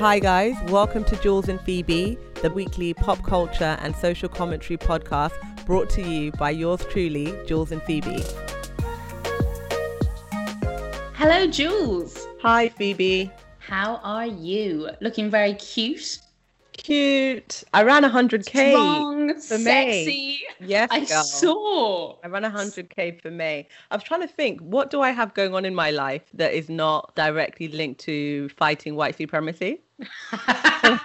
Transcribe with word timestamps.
Hi, 0.00 0.20
guys. 0.20 0.54
Welcome 0.68 1.02
to 1.06 1.16
Jules 1.16 1.48
and 1.48 1.60
Phoebe, 1.62 2.16
the 2.40 2.50
weekly 2.50 2.94
pop 2.94 3.20
culture 3.24 3.76
and 3.80 3.96
social 3.96 4.28
commentary 4.28 4.76
podcast 4.76 5.32
brought 5.66 5.90
to 5.90 6.02
you 6.02 6.30
by 6.30 6.50
yours 6.50 6.84
truly, 6.88 7.36
Jules 7.48 7.72
and 7.72 7.82
Phoebe. 7.82 8.22
Hello, 11.14 11.48
Jules. 11.48 12.28
Hi, 12.42 12.68
Phoebe. 12.68 13.28
How 13.58 13.96
are 14.04 14.26
you? 14.28 14.88
Looking 15.00 15.30
very 15.30 15.54
cute. 15.54 16.20
Cute. 16.74 17.64
I 17.74 17.82
ran 17.82 18.04
100k 18.04 18.70
Strong, 18.70 19.34
for 19.34 19.58
sexy. 19.58 19.64
May. 19.64 20.40
Yes, 20.60 20.88
I 20.92 21.06
girl. 21.06 21.24
saw. 21.24 22.16
I 22.22 22.28
ran 22.28 22.44
100k 22.44 23.20
for 23.20 23.32
May. 23.32 23.66
I 23.90 23.96
was 23.96 24.04
trying 24.04 24.20
to 24.20 24.28
think, 24.28 24.60
what 24.60 24.90
do 24.90 25.00
I 25.00 25.10
have 25.10 25.34
going 25.34 25.56
on 25.56 25.64
in 25.64 25.74
my 25.74 25.90
life 25.90 26.22
that 26.34 26.52
is 26.52 26.68
not 26.68 27.16
directly 27.16 27.66
linked 27.66 28.00
to 28.02 28.48
fighting 28.50 28.94
white 28.94 29.16
supremacy? 29.16 29.80
I 30.32 30.98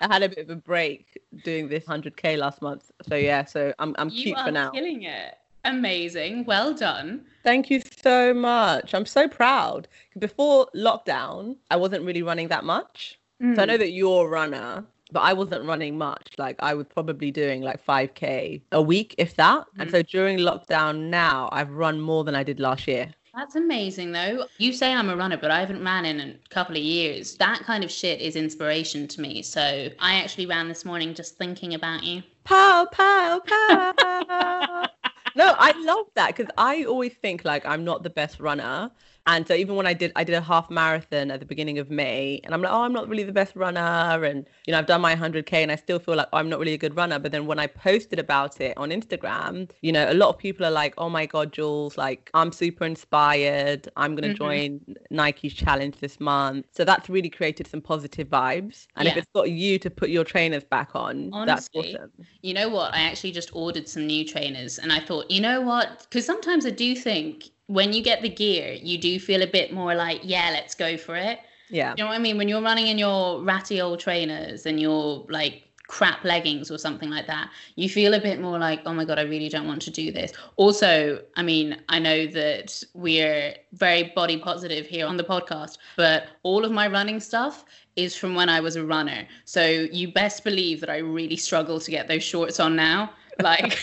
had 0.00 0.22
a 0.22 0.28
bit 0.28 0.38
of 0.38 0.50
a 0.50 0.56
break 0.56 1.18
doing 1.44 1.68
this 1.68 1.84
100k 1.84 2.36
last 2.38 2.60
month. 2.62 2.90
So 3.08 3.14
yeah, 3.14 3.44
so 3.44 3.72
I'm 3.78 3.94
I'm 3.98 4.08
you 4.08 4.22
cute 4.22 4.38
for 4.40 4.50
now. 4.50 4.70
killing 4.70 5.02
it. 5.04 5.34
Amazing. 5.64 6.44
Well 6.44 6.74
done. 6.74 7.24
Thank 7.44 7.70
you 7.70 7.80
so 8.02 8.34
much. 8.34 8.94
I'm 8.94 9.06
so 9.06 9.28
proud. 9.28 9.86
Before 10.18 10.66
lockdown, 10.74 11.56
I 11.70 11.76
wasn't 11.76 12.04
really 12.04 12.22
running 12.22 12.48
that 12.48 12.64
much. 12.64 13.18
Mm. 13.40 13.54
So 13.54 13.62
I 13.62 13.64
know 13.66 13.76
that 13.76 13.92
you're 13.92 14.26
a 14.26 14.28
runner, 14.28 14.84
but 15.12 15.20
I 15.20 15.32
wasn't 15.32 15.64
running 15.64 15.96
much. 15.96 16.30
Like 16.36 16.56
I 16.60 16.74
was 16.74 16.86
probably 16.88 17.30
doing 17.30 17.62
like 17.62 17.84
5k 17.84 18.60
a 18.72 18.82
week, 18.82 19.14
if 19.18 19.36
that. 19.36 19.66
And 19.78 19.88
Mm. 19.88 19.92
so 19.92 20.02
during 20.02 20.38
lockdown 20.38 21.10
now, 21.10 21.48
I've 21.52 21.70
run 21.70 22.00
more 22.00 22.24
than 22.24 22.34
I 22.34 22.42
did 22.42 22.58
last 22.58 22.88
year. 22.88 23.14
That's 23.34 23.54
amazing, 23.56 24.12
though. 24.12 24.46
You 24.58 24.74
say 24.74 24.92
I'm 24.92 25.08
a 25.08 25.16
runner, 25.16 25.38
but 25.38 25.50
I 25.50 25.60
haven't 25.60 25.82
ran 25.82 26.04
in 26.04 26.20
a 26.20 26.34
couple 26.50 26.76
of 26.76 26.82
years. 26.82 27.34
That 27.36 27.60
kind 27.60 27.82
of 27.82 27.90
shit 27.90 28.20
is 28.20 28.36
inspiration 28.36 29.08
to 29.08 29.22
me. 29.22 29.40
So 29.40 29.88
I 29.98 30.14
actually 30.16 30.44
ran 30.44 30.68
this 30.68 30.84
morning 30.84 31.14
just 31.14 31.38
thinking 31.38 31.72
about 31.72 32.02
you. 32.02 32.22
Pow, 32.44 32.86
pow, 32.92 33.40
pow. 33.46 34.86
no, 35.34 35.54
I 35.58 35.72
love 35.82 36.06
that 36.14 36.36
because 36.36 36.52
I 36.58 36.84
always 36.84 37.14
think 37.22 37.42
like 37.46 37.64
I'm 37.64 37.84
not 37.84 38.02
the 38.02 38.10
best 38.10 38.38
runner. 38.38 38.90
And 39.26 39.46
so 39.46 39.54
even 39.54 39.76
when 39.76 39.86
I 39.86 39.92
did, 39.92 40.10
I 40.16 40.24
did 40.24 40.34
a 40.34 40.40
half 40.40 40.68
marathon 40.68 41.30
at 41.30 41.38
the 41.38 41.46
beginning 41.46 41.78
of 41.78 41.90
May, 41.90 42.40
and 42.42 42.52
I'm 42.52 42.60
like, 42.60 42.72
oh, 42.72 42.82
I'm 42.82 42.92
not 42.92 43.08
really 43.08 43.22
the 43.22 43.32
best 43.32 43.54
runner, 43.54 43.80
and 44.24 44.46
you 44.66 44.72
know, 44.72 44.78
I've 44.78 44.86
done 44.86 45.00
my 45.00 45.14
100k, 45.14 45.62
and 45.62 45.70
I 45.70 45.76
still 45.76 46.00
feel 46.00 46.16
like 46.16 46.26
I'm 46.32 46.48
not 46.48 46.58
really 46.58 46.74
a 46.74 46.78
good 46.78 46.96
runner. 46.96 47.18
But 47.20 47.30
then 47.30 47.46
when 47.46 47.58
I 47.60 47.68
posted 47.68 48.18
about 48.18 48.60
it 48.60 48.76
on 48.76 48.90
Instagram, 48.90 49.70
you 49.80 49.92
know, 49.92 50.10
a 50.10 50.14
lot 50.14 50.30
of 50.30 50.38
people 50.38 50.66
are 50.66 50.70
like, 50.72 50.94
oh 50.98 51.08
my 51.08 51.26
god, 51.26 51.52
Jules, 51.52 51.96
like 51.96 52.30
I'm 52.34 52.50
super 52.50 52.84
inspired. 52.84 53.88
I'm 53.96 54.16
gonna 54.16 54.28
Mhm. 54.30 54.36
join 54.36 54.80
Nike's 55.10 55.54
challenge 55.54 55.98
this 55.98 56.18
month. 56.18 56.66
So 56.72 56.84
that's 56.84 57.08
really 57.08 57.30
created 57.30 57.66
some 57.68 57.80
positive 57.80 58.28
vibes. 58.28 58.86
And 58.96 59.06
if 59.06 59.16
it's 59.16 59.28
got 59.34 59.50
you 59.50 59.78
to 59.78 59.90
put 59.90 60.10
your 60.10 60.24
trainers 60.24 60.64
back 60.64 60.96
on, 60.96 61.36
that's 61.44 61.68
awesome. 61.74 62.10
You 62.42 62.54
know 62.54 62.68
what? 62.68 62.92
I 62.94 63.02
actually 63.02 63.32
just 63.32 63.50
ordered 63.54 63.88
some 63.88 64.06
new 64.06 64.24
trainers 64.24 64.78
and 64.78 64.92
I 64.92 64.98
thought, 65.00 65.30
you 65.30 65.40
know 65.40 65.60
what? 65.60 66.06
Because 66.10 66.26
sometimes 66.26 66.66
I 66.66 66.70
do 66.70 66.94
think 66.96 67.50
when 67.72 67.94
you 67.94 68.02
get 68.02 68.20
the 68.20 68.28
gear, 68.28 68.76
you 68.82 68.98
do 68.98 69.18
feel 69.18 69.40
a 69.40 69.46
bit 69.46 69.72
more 69.72 69.94
like, 69.94 70.20
yeah, 70.22 70.50
let's 70.52 70.74
go 70.74 70.98
for 70.98 71.16
it. 71.16 71.40
Yeah. 71.70 71.94
You 71.96 72.04
know 72.04 72.10
what 72.10 72.16
I 72.16 72.18
mean? 72.18 72.36
When 72.36 72.46
you're 72.46 72.60
running 72.60 72.88
in 72.88 72.98
your 72.98 73.42
ratty 73.42 73.80
old 73.80 73.98
trainers 73.98 74.66
and 74.66 74.78
your 74.78 75.24
like 75.30 75.62
crap 75.88 76.22
leggings 76.22 76.70
or 76.70 76.76
something 76.76 77.08
like 77.08 77.26
that, 77.28 77.48
you 77.76 77.88
feel 77.88 78.12
a 78.12 78.20
bit 78.20 78.42
more 78.42 78.58
like, 78.58 78.82
oh 78.84 78.92
my 78.92 79.06
God, 79.06 79.18
I 79.18 79.22
really 79.22 79.48
don't 79.48 79.66
want 79.66 79.80
to 79.82 79.90
do 79.90 80.12
this. 80.12 80.34
Also, 80.56 81.22
I 81.36 81.42
mean, 81.42 81.78
I 81.88 81.98
know 81.98 82.26
that 82.26 82.84
we're 82.92 83.54
very 83.72 84.12
body 84.14 84.36
positive 84.36 84.86
here 84.86 85.06
on 85.06 85.16
the 85.16 85.24
podcast, 85.24 85.78
but 85.96 86.24
all 86.42 86.66
of 86.66 86.72
my 86.72 86.88
running 86.88 87.20
stuff 87.20 87.64
is 87.96 88.14
from 88.14 88.34
when 88.34 88.50
I 88.50 88.60
was 88.60 88.76
a 88.76 88.84
runner. 88.84 89.26
So 89.46 89.64
you 89.64 90.12
best 90.12 90.44
believe 90.44 90.80
that 90.80 90.90
I 90.90 90.98
really 90.98 91.36
struggle 91.36 91.80
to 91.80 91.90
get 91.90 92.06
those 92.06 92.22
shorts 92.22 92.60
on 92.60 92.76
now. 92.76 93.12
Like, 93.40 93.78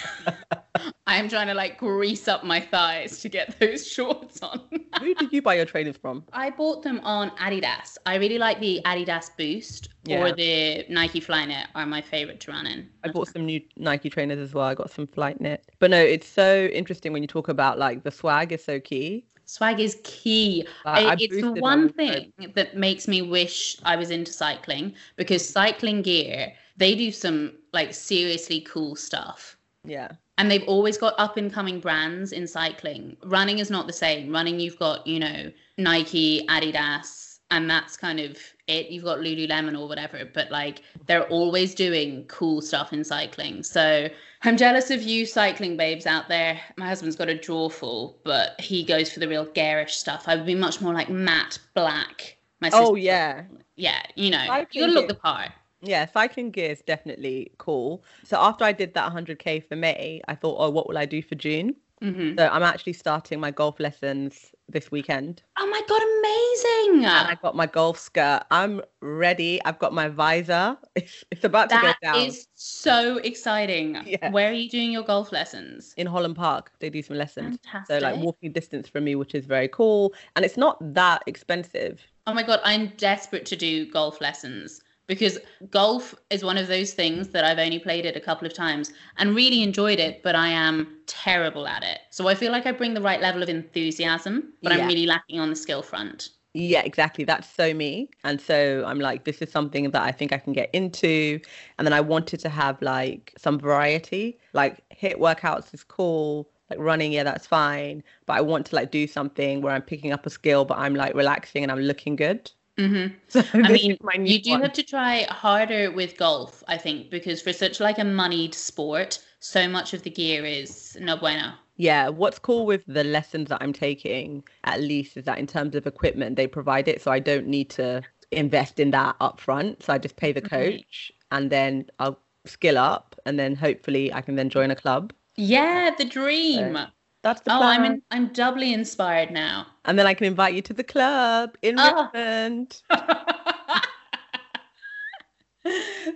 I'm 1.08 1.28
trying 1.30 1.48
to 1.48 1.54
like 1.54 1.78
grease 1.78 2.28
up 2.28 2.44
my 2.44 2.60
thighs 2.60 3.20
to 3.22 3.30
get 3.30 3.60
those 3.60 3.88
shorts 3.92 4.42
on. 4.42 4.62
Who 5.00 5.14
did 5.16 5.32
you 5.34 5.42
buy 5.42 5.56
your 5.56 5.66
trainers 5.66 5.98
from? 5.98 6.24
I 6.34 6.50
bought 6.52 6.84
them 6.84 7.00
on 7.04 7.32
Adidas. 7.38 7.98
I 8.06 8.16
really 8.16 8.38
like 8.38 8.60
the 8.60 8.82
Adidas 8.86 9.32
Boost 9.38 9.90
Yeah. 10.06 10.22
or 10.22 10.32
the 10.34 10.86
Nike 10.90 11.20
Flyknit 11.20 11.66
are 11.76 11.86
my 11.86 12.02
favorite 12.02 12.40
to 12.42 12.52
run 12.52 12.68
in. 12.68 12.90
I 13.04 13.10
bought 13.10 13.28
some 13.30 13.46
new 13.46 13.62
Nike 13.76 14.10
trainers 14.10 14.40
as 14.40 14.54
well. 14.54 14.66
I 14.66 14.76
got 14.76 14.92
some 14.92 15.08
Flyknit. 15.08 15.60
But 15.80 15.90
no, 15.92 16.00
it's 16.00 16.28
so 16.28 16.66
interesting 16.68 17.12
when 17.14 17.24
you 17.24 17.28
talk 17.28 17.48
about 17.50 17.80
like 17.80 18.04
the 18.04 18.12
swag 18.12 18.52
is 18.52 18.64
so 18.64 18.80
key. 18.80 19.26
Swag 19.46 19.80
is 19.80 19.98
key. 20.04 20.68
I 20.86 21.06
I- 21.06 21.18
it's 21.20 21.42
the 21.42 21.54
one 21.54 21.90
thing 21.92 22.32
that 22.54 22.78
makes 22.78 23.08
me 23.08 23.24
wish 23.24 23.78
I 23.84 23.96
was 23.96 24.12
into 24.12 24.32
cycling 24.32 24.94
because 25.16 25.48
cycling 25.48 26.04
gear, 26.04 26.54
they 26.80 26.96
do 26.96 27.12
some 27.12 27.54
like 27.74 27.94
seriously 27.94 28.62
cool 28.62 28.96
stuff. 28.96 29.58
Yeah. 29.84 30.12
And 30.38 30.50
they've 30.50 30.68
always 30.68 30.98
got 30.98 31.14
up 31.18 31.36
and 31.36 31.52
coming 31.52 31.80
brands 31.82 32.32
in 32.32 32.48
cycling. 32.48 33.18
Running 33.24 33.60
is 33.60 33.70
not 33.70 33.88
the 33.88 33.94
same. 33.94 34.32
Running, 34.32 34.60
you've 34.60 34.80
got, 34.80 35.06
you 35.06 35.20
know, 35.20 35.52
Nike, 35.78 36.46
Adidas, 36.48 37.40
and 37.52 37.70
that's 37.70 37.98
kind 37.98 38.20
of 38.22 38.38
it. 38.68 38.90
You've 38.90 39.04
got 39.04 39.20
Lululemon 39.20 39.78
or 39.78 39.88
whatever, 39.88 40.24
but 40.34 40.50
like 40.50 40.82
they're 41.08 41.28
always 41.28 41.76
doing 41.76 42.24
cool 42.26 42.62
stuff 42.62 42.94
in 42.94 43.04
cycling. 43.04 43.64
So 43.64 44.08
I'm 44.44 44.56
jealous 44.56 44.92
of 44.92 45.04
you 45.04 45.26
cycling 45.26 45.76
babes 45.76 46.06
out 46.06 46.30
there. 46.30 46.60
My 46.78 46.88
husband's 46.88 47.18
got 47.18 47.28
a 47.28 47.38
drawer 47.38 47.70
full, 47.70 48.20
but 48.24 48.60
he 48.62 48.84
goes 48.86 49.12
for 49.12 49.20
the 49.20 49.28
real 49.28 49.46
garish 49.46 49.98
stuff. 49.98 50.24
I 50.28 50.36
would 50.36 50.46
be 50.46 50.56
much 50.56 50.80
more 50.80 50.94
like 50.94 51.10
matte 51.10 51.60
black. 51.74 52.38
My 52.62 52.70
Oh 52.72 52.96
yeah. 52.96 53.44
Yeah, 53.76 54.02
you 54.16 54.30
know, 54.30 54.66
you 54.72 54.82
gotta 54.82 54.94
look 54.94 55.08
the 55.08 55.16
part. 55.16 55.52
Yeah, 55.82 56.06
cycling 56.08 56.52
gear 56.52 56.72
is 56.72 56.82
definitely 56.82 57.52
cool. 57.58 58.04
So 58.24 58.38
after 58.38 58.64
I 58.66 58.72
did 58.74 58.94
that 58.96 59.06
100k 59.06 59.60
for 59.62 59.76
May, 59.76 60.22
I 60.28 60.36
thought, 60.36 60.58
oh, 60.60 60.70
what 60.70 60.88
will 60.88 60.98
I 60.98 61.06
do 61.06 61.22
for 61.22 61.36
June? 61.36 61.76
hmm 62.02 62.36
So 62.38 62.48
I'm 62.48 62.64
actually 62.64 62.94
starting 62.94 63.40
my 63.40 63.52
golf 63.52 63.80
lessons 63.80 64.52
this 64.70 64.92
weekend. 64.92 65.44
Oh 65.58 65.68
my 65.68 65.82
god, 65.88 66.02
amazing! 66.02 67.06
And 67.06 67.28
I 67.28 67.36
got 67.42 67.56
my 67.56 67.66
golf 67.66 67.98
skirt. 68.00 68.44
I'm 68.52 68.82
ready. 69.02 69.62
I've 69.66 69.80
got 69.80 69.94
my 69.94 70.08
visor. 70.10 70.78
It's, 70.96 71.24
it's 71.32 71.44
about 71.44 71.70
to 71.70 71.76
That 71.76 71.82
go 71.82 71.94
down. 72.08 72.28
is 72.28 72.48
so 72.56 73.18
exciting. 73.18 73.98
Yeah. 74.06 74.32
Where 74.32 74.50
are 74.50 74.54
you 74.54 74.70
doing 74.70 74.92
your 74.92 75.04
golf 75.04 75.32
lessons? 75.32 75.94
In 75.98 76.08
Holland 76.08 76.36
Park, 76.36 76.72
they 76.80 76.90
do 76.90 77.02
some 77.02 77.18
lessons. 77.18 77.58
Fantastic. 77.64 77.96
So 77.96 78.00
like 78.06 78.18
walking 78.18 78.52
distance 78.52 78.88
from 78.90 79.04
me, 79.06 79.16
which 79.16 79.34
is 79.36 79.46
very 79.46 79.68
cool. 79.70 80.14
And 80.36 80.44
it's 80.46 80.58
not 80.58 80.78
that 80.94 81.24
expensive. 81.28 82.02
oh 82.28 82.34
my 82.34 82.44
god, 82.44 82.60
I'm 82.64 82.88
desperate 82.98 83.46
to 83.48 83.56
do 83.56 83.90
golf 83.92 84.22
lessons 84.22 84.82
because 85.10 85.40
golf 85.72 86.14
is 86.30 86.44
one 86.44 86.56
of 86.56 86.68
those 86.68 86.94
things 86.94 87.30
that 87.30 87.44
I've 87.44 87.58
only 87.58 87.80
played 87.80 88.06
it 88.06 88.16
a 88.16 88.20
couple 88.20 88.46
of 88.46 88.54
times 88.54 88.94
and 89.18 89.36
really 89.36 89.64
enjoyed 89.64 90.00
it, 90.00 90.22
but 90.22 90.36
I 90.36 90.50
am 90.50 91.00
terrible 91.08 91.68
at 91.68 91.84
it. 91.84 92.02
So 92.12 92.28
I 92.28 92.36
feel 92.36 92.52
like 92.52 92.68
I 92.68 92.72
bring 92.72 92.94
the 92.94 93.02
right 93.02 93.20
level 93.20 93.42
of 93.42 93.50
enthusiasm, 93.50 94.54
but 94.62 94.72
Yeah. 94.72 94.84
I'm 94.84 94.88
really 94.88 95.08
lacking 95.08 95.40
on 95.40 95.50
the 95.50 95.56
skill 95.56 95.82
front. 95.82 96.30
Yeah, 96.54 96.82
exactly. 96.84 97.24
That's 97.24 97.50
so 97.50 97.74
me. 97.74 98.12
And 98.24 98.40
so 98.40 98.84
I'm 98.86 99.00
like, 99.00 99.24
this 99.24 99.42
is 99.42 99.52
something 99.52 99.90
that 99.90 100.02
I 100.02 100.12
think 100.12 100.32
I 100.32 100.38
can 100.38 100.54
get 100.54 100.70
into. 100.74 101.40
And 101.78 101.88
then 101.88 101.94
I 101.94 102.02
wanted 102.02 102.40
to 102.42 102.50
have 102.50 102.80
like 102.82 103.34
some 103.38 103.60
variety. 103.60 104.38
Like 104.54 104.84
HIIT 104.92 105.18
workouts 105.18 105.74
is 105.74 105.84
cool. 105.84 106.50
Like 106.70 106.80
running, 106.80 107.14
yeah, 107.14 107.24
that's 107.24 107.48
fine. 107.48 108.04
But 108.28 108.34
I 108.38 108.42
want 108.42 108.68
to 108.68 108.76
like 108.76 108.92
do 108.92 109.08
something 109.08 109.62
where 109.62 109.74
I'm 109.74 109.82
picking 109.82 110.12
up 110.12 110.26
a 110.28 110.30
skill, 110.30 110.66
but 110.66 110.78
I'm 110.78 110.94
like 110.96 111.16
relaxing 111.16 111.64
and 111.64 111.72
I'm 111.72 111.80
looking 111.80 112.16
good. 112.16 112.52
Hmm 112.80 113.08
So 113.30 113.44
I 113.54 113.70
mean, 113.70 113.98
you 114.24 114.42
do 114.42 114.52
one. 114.52 114.62
have 114.62 114.74
to 114.74 114.84
try 114.84 115.24
harder 115.30 115.92
with 115.92 116.18
golf, 116.18 116.64
I 116.68 116.78
think, 116.78 117.10
because 117.10 117.42
for 117.42 117.54
such 117.54 117.80
like 117.80 118.00
a 118.00 118.04
moneyed 118.04 118.54
sport, 118.56 119.20
so 119.40 119.68
much 119.68 119.94
of 119.94 120.04
the 120.04 120.10
gear 120.10 120.46
is 120.46 120.98
no 121.00 121.18
bueno. 121.18 121.54
Yeah, 121.78 122.10
what's 122.10 122.40
cool 122.40 122.66
with 122.66 122.84
the 122.88 123.04
lessons 123.04 123.50
that 123.50 123.62
I'm 123.62 123.74
taking, 123.74 124.44
at 124.66 124.82
least, 124.82 125.16
is 125.18 125.24
that 125.26 125.40
in 125.40 125.48
terms 125.48 125.76
of 125.76 125.88
equipment, 125.88 126.36
they 126.36 126.48
provide 126.48 126.88
it. 126.88 127.02
So 127.02 127.12
I 127.12 127.20
don't 127.20 127.48
need 127.48 127.70
to 127.72 128.02
invest 128.32 128.80
in 128.80 128.92
that 128.92 129.18
upfront. 129.20 129.84
So 129.84 129.94
I 129.94 129.98
just 129.98 130.18
pay 130.18 130.32
the 130.34 130.42
Right. 130.42 130.84
coach 130.84 131.12
and 131.32 131.50
then 131.50 131.86
I'll 132.00 132.20
skill 132.46 132.78
up 132.78 133.16
and 133.26 133.40
then 133.40 133.56
hopefully 133.56 134.12
I 134.14 134.22
can 134.22 134.36
then 134.36 134.50
join 134.50 134.72
a 134.72 134.76
club. 134.76 135.14
Yeah, 135.38 135.90
the 135.98 136.06
dream. 136.06 136.78
That's 137.22 137.42
the 137.42 137.52
Oh. 137.54 137.62
I'm 137.62 137.84
in, 137.84 138.02
I'm 138.12 138.28
doubly 138.28 138.74
inspired 138.74 139.32
now. 139.32 139.68
And 139.86 140.00
then 140.00 140.08
I 140.08 140.14
can 140.14 140.26
invite 140.28 140.54
you 140.54 140.62
to 140.64 140.74
the 140.74 140.84
club 140.84 141.58
in 141.62 141.76
Oh. 141.80 142.10
Richmond. 142.14 142.82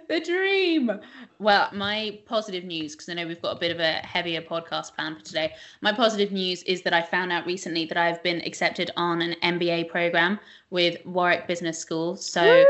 the 0.08 0.22
dream. 0.26 1.00
Well, 1.40 1.70
my 1.74 2.20
positive 2.26 2.64
news, 2.64 2.94
because 2.94 3.10
I 3.10 3.14
know 3.16 3.28
we've 3.28 3.42
got 3.42 3.58
a 3.58 3.60
bit 3.60 3.72
of 3.72 3.80
a 3.80 3.94
heavier 3.94 4.42
podcast 4.42 4.96
plan 4.96 5.16
for 5.18 5.24
today. 5.24 5.54
My 5.82 5.92
positive 5.92 6.32
news 6.32 6.64
is 6.64 6.82
that 6.84 6.94
I 6.94 7.02
found 7.02 7.32
out 7.32 7.46
recently 7.46 7.86
that 7.86 7.98
I've 7.98 8.24
been 8.24 8.42
accepted 8.42 8.92
on 8.96 9.22
an 9.22 9.36
MBA 9.44 9.90
program 9.90 10.40
with 10.70 11.06
Warwick 11.06 11.48
Business 11.48 11.78
School. 11.78 12.16
So 12.16 12.42
Woo! 12.44 12.66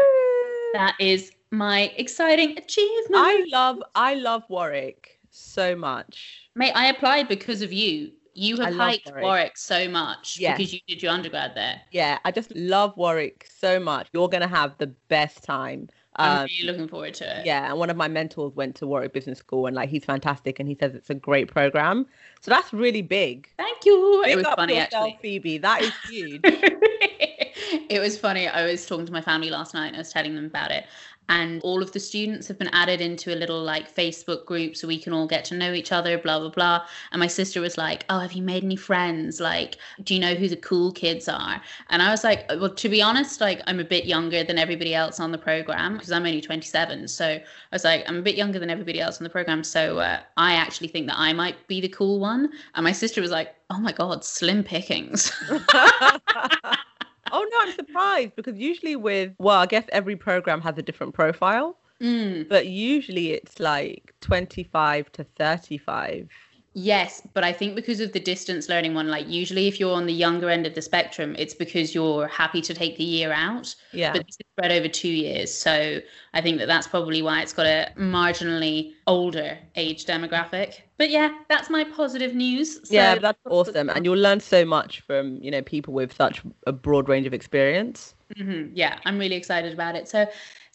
that 0.74 0.96
is 1.00 1.32
my 1.52 1.94
exciting 1.98 2.58
achievement. 2.58 3.16
I 3.16 3.46
love 3.52 3.84
I 3.94 4.16
love 4.16 4.44
Warwick 4.50 5.20
so 5.30 5.76
much. 5.76 6.50
Mate, 6.56 6.72
I 6.76 6.88
applied 6.88 7.28
because 7.28 7.62
of 7.62 7.72
you. 7.72 8.12
You 8.36 8.58
have 8.58 8.74
hyped 8.74 9.06
Warwick. 9.08 9.24
Warwick. 9.24 9.58
so 9.58 9.88
much 9.90 10.38
Yes. 10.40 10.58
because 10.58 10.74
you 10.74 10.80
did 10.88 11.04
your 11.04 11.12
undergrad 11.12 11.54
there. 11.56 11.82
Yeah, 11.92 12.20
I 12.26 12.32
just 12.32 12.54
love 12.56 12.96
Warwick 12.98 13.48
so 13.60 13.80
much. 13.80 14.08
You're 14.14 14.30
gonna 14.30 14.48
have 14.48 14.76
the 14.80 14.88
best 14.88 15.44
time. 15.44 15.90
I'm 16.16 16.40
Um, 16.42 16.48
really 16.60 16.72
looking 16.72 16.88
forward 16.88 17.16
to 17.16 17.40
it. 17.40 17.46
yeah, 17.46 17.70
and 17.70 17.80
one 17.80 17.90
of 17.90 17.98
my 17.98 18.08
mentors 18.08 18.54
went 18.56 18.76
to 18.76 18.88
Warwick 18.88 19.14
Business 19.14 19.40
School, 19.40 19.66
and 19.66 19.76
like 19.76 19.90
he's 19.90 20.06
fantastic, 20.06 20.60
and 20.60 20.68
he 20.70 20.76
says 20.80 20.94
it's 20.94 21.10
a 21.10 21.16
great 21.16 21.48
program. 21.48 22.06
So 22.42 22.52
that's 22.52 22.72
really 22.72 23.02
big. 23.02 23.50
Thank 23.58 23.84
you. 23.86 24.22
Big 24.24 24.34
it 24.34 24.36
was 24.38 24.46
funny 24.56 24.76
yourself, 24.76 25.08
actually. 25.14 25.20
Phoebe. 25.22 25.58
That 25.58 25.82
is 25.82 25.92
huge. 26.10 26.42
it 27.90 28.00
was 28.00 28.18
funny. 28.18 28.48
I 28.48 28.66
was 28.66 28.86
talking 28.86 29.06
to 29.06 29.12
my 29.12 29.22
family 29.22 29.50
last 29.50 29.74
night 29.74 29.88
and 29.88 29.96
I 29.96 30.00
was 30.00 30.12
telling 30.12 30.36
them 30.36 30.46
about 30.46 30.72
it. 30.72 30.86
And 31.30 31.62
all 31.62 31.82
of 31.82 31.92
the 31.92 32.00
students 32.00 32.48
have 32.48 32.60
been 32.60 32.70
added 32.70 33.02
into 33.02 33.34
a 33.34 33.38
little 33.38 33.62
like 33.62 33.94
Facebook 33.94 34.46
group 34.46 34.76
so 34.76 34.88
we 34.88 35.00
can 35.00 35.14
all 35.14 35.28
get 35.28 35.46
to 35.46 35.56
know 35.56 35.74
each 35.74 35.92
other, 35.92 36.18
blah, 36.18 36.40
blah, 36.40 36.50
blah. 36.50 36.86
And 37.12 37.20
my 37.20 37.28
sister 37.28 37.62
was 37.62 37.78
like, 37.78 38.06
Oh, 38.10 38.20
have 38.20 38.34
you 38.34 38.44
made 38.44 38.64
any 38.64 38.76
friends? 38.76 39.40
Like, 39.40 39.78
do 40.04 40.14
you 40.14 40.20
know 40.20 40.36
who 40.36 40.48
the 40.48 40.58
cool 40.58 40.92
kids 40.92 41.28
are? 41.30 41.62
And 41.90 42.02
I 42.02 42.12
was 42.12 42.24
like, 42.24 42.46
Well, 42.50 42.74
to 42.74 42.90
be 42.90 43.02
honest, 43.02 43.42
like, 43.42 43.62
I'm 43.68 43.80
a 43.80 43.84
bit 43.84 44.06
younger 44.06 44.44
than 44.44 44.58
everybody 44.58 44.94
else 44.94 45.20
on 45.20 45.32
the 45.32 45.38
program 45.38 45.94
because 45.94 46.12
I'm 46.12 46.26
only 46.26 46.42
27. 46.42 47.08
So 47.08 47.26
I 47.26 47.44
was 47.72 47.84
like, 47.84 48.04
I'm 48.08 48.18
a 48.18 48.22
bit 48.22 48.36
younger 48.36 48.60
than 48.60 48.70
everybody 48.70 49.00
else 49.00 49.20
on 49.20 49.24
the 49.24 49.30
program. 49.30 49.64
So 49.64 50.00
uh, 50.00 50.20
I 50.38 50.54
actually 50.54 50.90
think 50.90 51.08
that 51.08 51.18
I 51.18 51.34
might 51.34 51.68
be 51.68 51.82
the 51.82 51.90
cool 51.90 52.20
one. 52.20 52.52
And 52.76 52.84
my 52.84 52.92
sister 52.92 53.22
was 53.22 53.32
like, 53.32 53.56
Oh 53.70 53.80
my 53.80 53.92
God, 53.92 54.24
slim 54.24 54.64
pickings. 54.64 55.32
oh 57.34 57.46
no, 57.52 57.58
I'm 57.62 57.74
surprised 57.74 58.36
because 58.36 58.58
usually 58.58 58.96
with 58.96 59.34
well, 59.40 59.60
I 59.60 59.66
guess 59.66 59.86
every 59.92 60.16
program 60.16 60.62
has 60.62 60.78
a 60.78 60.82
different 60.82 61.14
profile, 61.14 61.78
Mm. 62.02 62.50
but 62.50 62.68
usually 62.68 63.32
it's 63.32 63.60
like 63.60 64.14
25 64.22 65.12
to 65.14 65.24
35. 65.24 66.28
Yes, 66.76 67.22
but 67.34 67.44
I 67.44 67.54
think 67.54 67.76
because 67.76 68.00
of 68.00 68.14
the 68.14 68.20
distance 68.20 68.68
learning 68.68 68.96
one, 68.96 69.08
like 69.08 69.28
usually 69.30 69.68
if 69.68 69.80
you're 69.80 69.94
on 69.96 70.08
the 70.08 70.14
younger 70.14 70.50
end 70.50 70.66
of 70.66 70.74
the 70.74 70.82
spectrum, 70.82 71.36
it's 71.38 71.54
because 71.54 71.94
you're 71.94 72.28
happy 72.28 72.62
to 72.62 72.74
take 72.74 72.98
the 72.98 73.04
year 73.04 73.32
out. 73.32 73.76
Yeah. 73.92 74.12
But 74.12 74.26
this 74.26 74.38
is 74.40 74.48
spread 74.58 74.72
over 74.72 74.88
two 74.88 75.10
years. 75.10 75.54
So 75.54 76.02
I 76.34 76.42
think 76.42 76.58
that 76.58 76.66
that's 76.66 76.88
probably 76.88 77.22
why 77.22 77.42
it's 77.44 77.54
got 77.54 77.68
a 77.68 77.92
marginally 77.96 78.94
older 79.06 79.58
age 79.76 80.06
demographic. 80.06 80.80
But 80.98 81.10
yeah, 81.10 81.30
that's 81.50 81.70
my 81.70 81.84
positive 81.84 82.36
news. 82.36 82.76
So 82.88 82.94
yeah, 82.94 83.16
that's 83.16 83.40
awesome. 83.50 83.90
And 83.90 84.06
you'll 84.06 84.18
learn 84.18 84.40
so 84.40 84.64
much 84.64 85.02
from, 85.02 85.42
you 85.42 85.52
know, 85.52 85.62
people 85.62 85.94
with 85.94 86.14
such 86.16 86.42
a 86.68 86.72
broad 86.72 87.10
range 87.10 87.26
of 87.26 87.34
experience. 87.34 88.16
Mhm. 88.38 88.72
Yeah, 88.74 89.00
I'm 89.06 89.18
really 89.18 89.36
excited 89.36 89.74
about 89.74 89.96
it. 89.96 90.08
So 90.08 90.28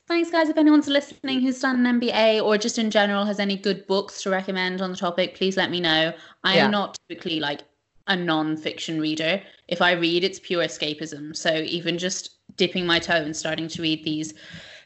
thanks, 0.09 0.31
guys. 0.31 0.49
If 0.49 0.59
anyone's 0.59 0.89
listening 0.89 1.41
who's 1.41 1.61
done 1.61 1.87
an 1.87 2.01
MBA 2.01 2.41
or 2.45 2.59
just 2.59 2.79
in 2.79 2.91
general 2.91 3.25
has 3.25 3.39
any 3.39 3.57
good 3.57 3.87
books 3.87 4.23
to 4.23 4.31
recommend 4.31 4.81
on 4.81 4.91
the 4.91 4.97
topic, 4.97 5.37
please 5.37 5.57
let 5.57 5.71
me 5.71 5.81
know. 5.81 6.13
I 6.43 6.57
Yeah. 6.57 6.65
am 6.65 6.71
not 6.73 6.99
typically 7.09 7.39
like 7.41 7.61
a 8.09 8.17
non-fiction 8.17 9.01
reader. 9.01 9.41
If 9.69 9.83
I 9.83 9.93
read, 9.93 10.25
it's 10.25 10.41
pure 10.41 10.65
escapism. 10.65 11.37
So 11.37 11.55
even 11.55 11.99
just 11.99 12.39
dipping 12.57 12.87
my 12.87 12.99
toe 12.99 13.15
and 13.23 13.37
starting 13.37 13.69
to 13.69 13.83
read 13.83 14.03
these 14.05 14.35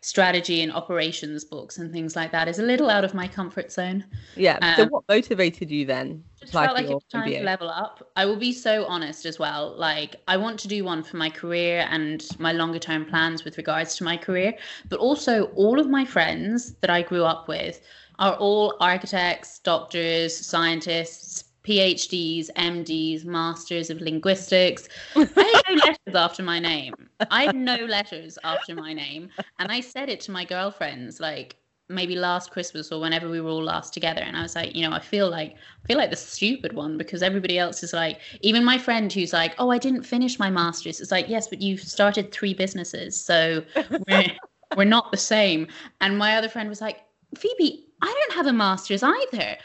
strategy 0.03 0.63
and 0.63 0.73
operations 0.73 1.45
books 1.45 1.79
and 1.79 1.93
things 1.93 2.17
like 2.17 2.33
that 2.33 2.49
is 2.49 2.59
a 2.59 2.63
little 2.63 2.91
out 2.91 3.05
of 3.05 3.15
my 3.15 3.29
comfort 3.29 3.73
zone. 3.73 4.05
Yeah. 4.37 4.59
so 4.75 4.85
Um, 4.85 4.91
what 4.91 5.05
motivated 5.09 5.71
you 5.71 5.87
then? 5.87 6.25
to 6.41 6.47
Just 6.47 6.61
felt 6.63 6.75
like 6.75 6.91
it 6.91 6.95
was 6.95 7.05
time 7.13 7.31
MBA? 7.31 7.39
to 7.39 7.45
level 7.45 7.71
up. 7.71 8.11
I 8.17 8.27
will 8.27 8.37
be 8.37 8.53
so 8.53 8.85
honest 8.87 9.27
as 9.27 9.39
well. 9.39 9.77
Like 9.77 10.17
I 10.29 10.37
want 10.37 10.59
to 10.61 10.69
do 10.69 10.85
one 10.85 11.03
for 11.05 11.17
my 11.17 11.31
career 11.31 11.87
and 11.91 12.25
my 12.39 12.53
longer 12.53 12.79
term 12.81 13.05
plans 13.07 13.45
with 13.45 13.57
regards 13.59 13.97
to 13.97 14.05
my 14.05 14.17
career, 14.17 14.55
but 14.89 14.99
also 14.99 15.45
all 15.55 15.79
of 15.81 15.89
my 15.89 16.05
friends 16.05 16.75
that 16.81 16.91
I 16.91 17.03
grew 17.03 17.25
up 17.25 17.49
with 17.49 17.81
are 18.19 18.35
all 18.37 18.77
architects, 18.81 19.59
doctors, 19.61 20.37
scientists, 20.37 21.45
PhDs, 21.65 22.51
MDs, 22.57 23.25
masters 23.25 23.91
of 23.91 24.01
linguistics. 24.01 24.89
I 25.15 25.63
had 25.67 25.77
no 25.77 25.85
letters 25.87 26.15
after 26.15 26.43
my 26.43 26.59
name. 26.59 26.95
I 27.31 27.45
had 27.45 27.57
no 27.57 27.77
letters 27.77 28.39
after 28.45 28.75
my 28.75 28.93
name. 28.93 29.31
And 29.59 29.71
I 29.71 29.81
said 29.81 30.09
it 30.09 30.21
to 30.23 30.31
my 30.31 30.45
girlfriends 30.45 31.21
like 31.21 31.57
maybe 31.89 32.17
last 32.17 32.51
Christmas 32.51 32.91
or 32.91 33.01
whenever 33.01 33.29
we 33.29 33.41
were 33.41 33.51
all 33.51 33.63
last 33.63 33.93
together. 33.93 34.23
And 34.23 34.37
I 34.37 34.43
was 34.43 34.57
like, 34.57 34.75
you 34.75 34.89
know, 34.89 34.95
I 34.95 35.01
feel 35.01 35.29
like 35.31 35.55
I 35.85 35.87
feel 35.87 35.99
like 35.99 36.11
the 36.11 36.17
stupid 36.17 36.73
one 36.73 36.99
because 36.99 37.23
everybody 37.23 37.59
else 37.59 37.83
is 37.83 37.93
like, 37.93 38.19
even 38.41 38.65
my 38.65 38.79
friend 38.79 39.13
who's 39.13 39.33
like, 39.33 39.55
oh, 39.59 39.71
I 39.71 39.79
didn't 39.79 40.03
finish 40.03 40.39
my 40.39 40.51
master's. 40.51 41.01
It's 41.01 41.11
like, 41.11 41.29
yes, 41.29 41.49
but 41.49 41.61
you've 41.61 41.81
started 41.81 42.33
three 42.33 42.55
businesses. 42.55 43.21
So 43.21 43.63
we're, 44.09 44.27
we're 44.77 44.85
not 44.85 45.11
the 45.11 45.19
same. 45.19 45.69
And 46.01 46.19
my 46.19 46.37
other 46.37 46.49
friend 46.49 46.69
was 46.69 46.81
like, 46.81 47.01
Phoebe, 47.37 47.87
I 48.03 48.07
don't 48.07 48.37
have 48.37 48.47
a 48.47 48.53
master's 48.53 49.03
either. 49.03 49.57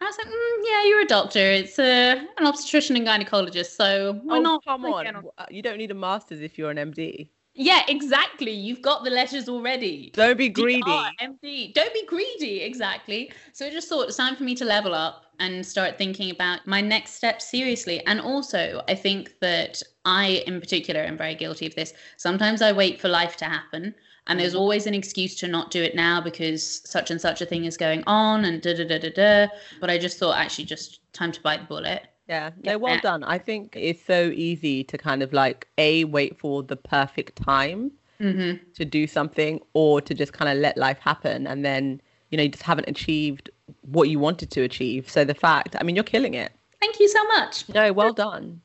I 0.00 0.04
was 0.04 0.18
like, 0.18 0.26
mm, 0.26 0.62
yeah, 0.64 0.84
you're 0.88 1.00
a 1.00 1.06
doctor. 1.06 1.38
It's 1.40 1.78
uh, 1.78 2.22
an 2.38 2.46
obstetrician 2.46 2.96
and 2.96 3.06
gynecologist. 3.06 3.76
So 3.76 4.20
oh, 4.28 4.40
not. 4.40 4.64
come 4.64 4.84
on. 4.84 5.06
on- 5.06 5.24
Uh, 5.38 5.46
You 5.50 5.62
don't 5.62 5.78
need 5.78 5.90
a 5.90 5.94
master's 5.94 6.40
if 6.40 6.58
you're 6.58 6.70
an 6.70 6.76
MD. 6.78 7.28
Yeah, 7.58 7.80
exactly. 7.88 8.50
You've 8.52 8.82
got 8.82 9.02
the 9.02 9.08
letters 9.10 9.48
already. 9.48 10.10
Don't 10.12 10.36
be 10.36 10.50
greedy. 10.50 10.82
DR, 10.82 11.10
MD. 11.22 11.72
Don't 11.72 11.94
be 11.94 12.04
greedy. 12.04 12.60
Exactly. 12.60 13.32
So 13.54 13.64
I 13.66 13.70
just 13.70 13.88
thought 13.88 14.08
it's 14.08 14.16
time 14.18 14.36
for 14.36 14.44
me 14.44 14.54
to 14.56 14.64
level 14.66 14.94
up 14.94 15.24
and 15.40 15.64
start 15.64 15.96
thinking 15.96 16.30
about 16.30 16.66
my 16.66 16.82
next 16.82 17.12
step 17.12 17.40
seriously. 17.40 18.04
And 18.06 18.20
also, 18.20 18.82
I 18.88 18.94
think 18.94 19.38
that 19.40 19.82
I, 20.04 20.44
in 20.46 20.60
particular, 20.60 21.00
am 21.00 21.16
very 21.16 21.34
guilty 21.34 21.66
of 21.66 21.74
this. 21.74 21.94
Sometimes 22.18 22.60
I 22.60 22.72
wait 22.72 23.00
for 23.00 23.08
life 23.08 23.38
to 23.38 23.46
happen. 23.46 23.94
And 24.28 24.40
there's 24.40 24.54
Mhm. 24.54 24.58
always 24.60 24.86
an 24.86 24.94
excuse 24.94 25.34
to 25.36 25.48
not 25.48 25.70
do 25.70 25.82
it 25.82 25.94
now 25.94 26.20
because 26.20 26.82
such 26.84 27.10
and 27.10 27.20
such 27.20 27.40
a 27.40 27.46
thing 27.46 27.64
is 27.64 27.76
going 27.76 28.02
on 28.06 28.44
and 28.44 28.60
da 28.60 28.74
da 28.74 28.84
da 28.84 28.98
da 28.98 29.10
da. 29.10 29.46
But 29.80 29.90
I 29.90 29.98
just 29.98 30.18
thought 30.18 30.36
actually 30.36 30.64
just 30.64 31.00
time 31.12 31.32
to 31.32 31.40
bite 31.40 31.60
the 31.60 31.66
bullet. 31.66 32.02
Yeah, 32.28 32.50
Yeah. 32.62 32.72
no, 32.72 32.78
well 32.78 32.98
done. 32.98 33.22
I 33.22 33.38
think 33.38 33.76
it's 33.76 34.04
so 34.04 34.32
easy 34.34 34.82
to 34.84 34.98
kind 34.98 35.22
of 35.22 35.32
like 35.32 35.68
a 35.78 36.04
wait 36.04 36.38
for 36.38 36.62
the 36.62 36.76
perfect 36.76 37.36
time 37.36 37.92
Mm-hmm. 38.20 38.64
to 38.74 38.84
do 38.86 39.06
something, 39.06 39.60
or 39.74 40.00
to 40.00 40.14
just 40.14 40.32
kind 40.32 40.50
of 40.50 40.56
let 40.56 40.78
life 40.78 40.98
happen, 40.98 41.46
and 41.46 41.62
then 41.64 42.00
you 42.30 42.38
know 42.38 42.42
you 42.44 42.48
just 42.48 42.62
haven't 42.62 42.88
achieved 42.88 43.50
what 43.82 44.08
you 44.08 44.18
wanted 44.18 44.50
to 44.52 44.62
achieve. 44.62 45.08
So 45.10 45.22
the 45.22 45.34
fact, 45.34 45.76
I 45.78 45.82
mean, 45.84 45.94
you're 45.94 46.02
killing 46.02 46.32
it. 46.32 46.50
Thank 46.80 46.98
you 46.98 47.08
so 47.10 47.22
much. 47.28 47.68
No, 47.68 47.92
well 47.92 48.14
done. 48.14 48.62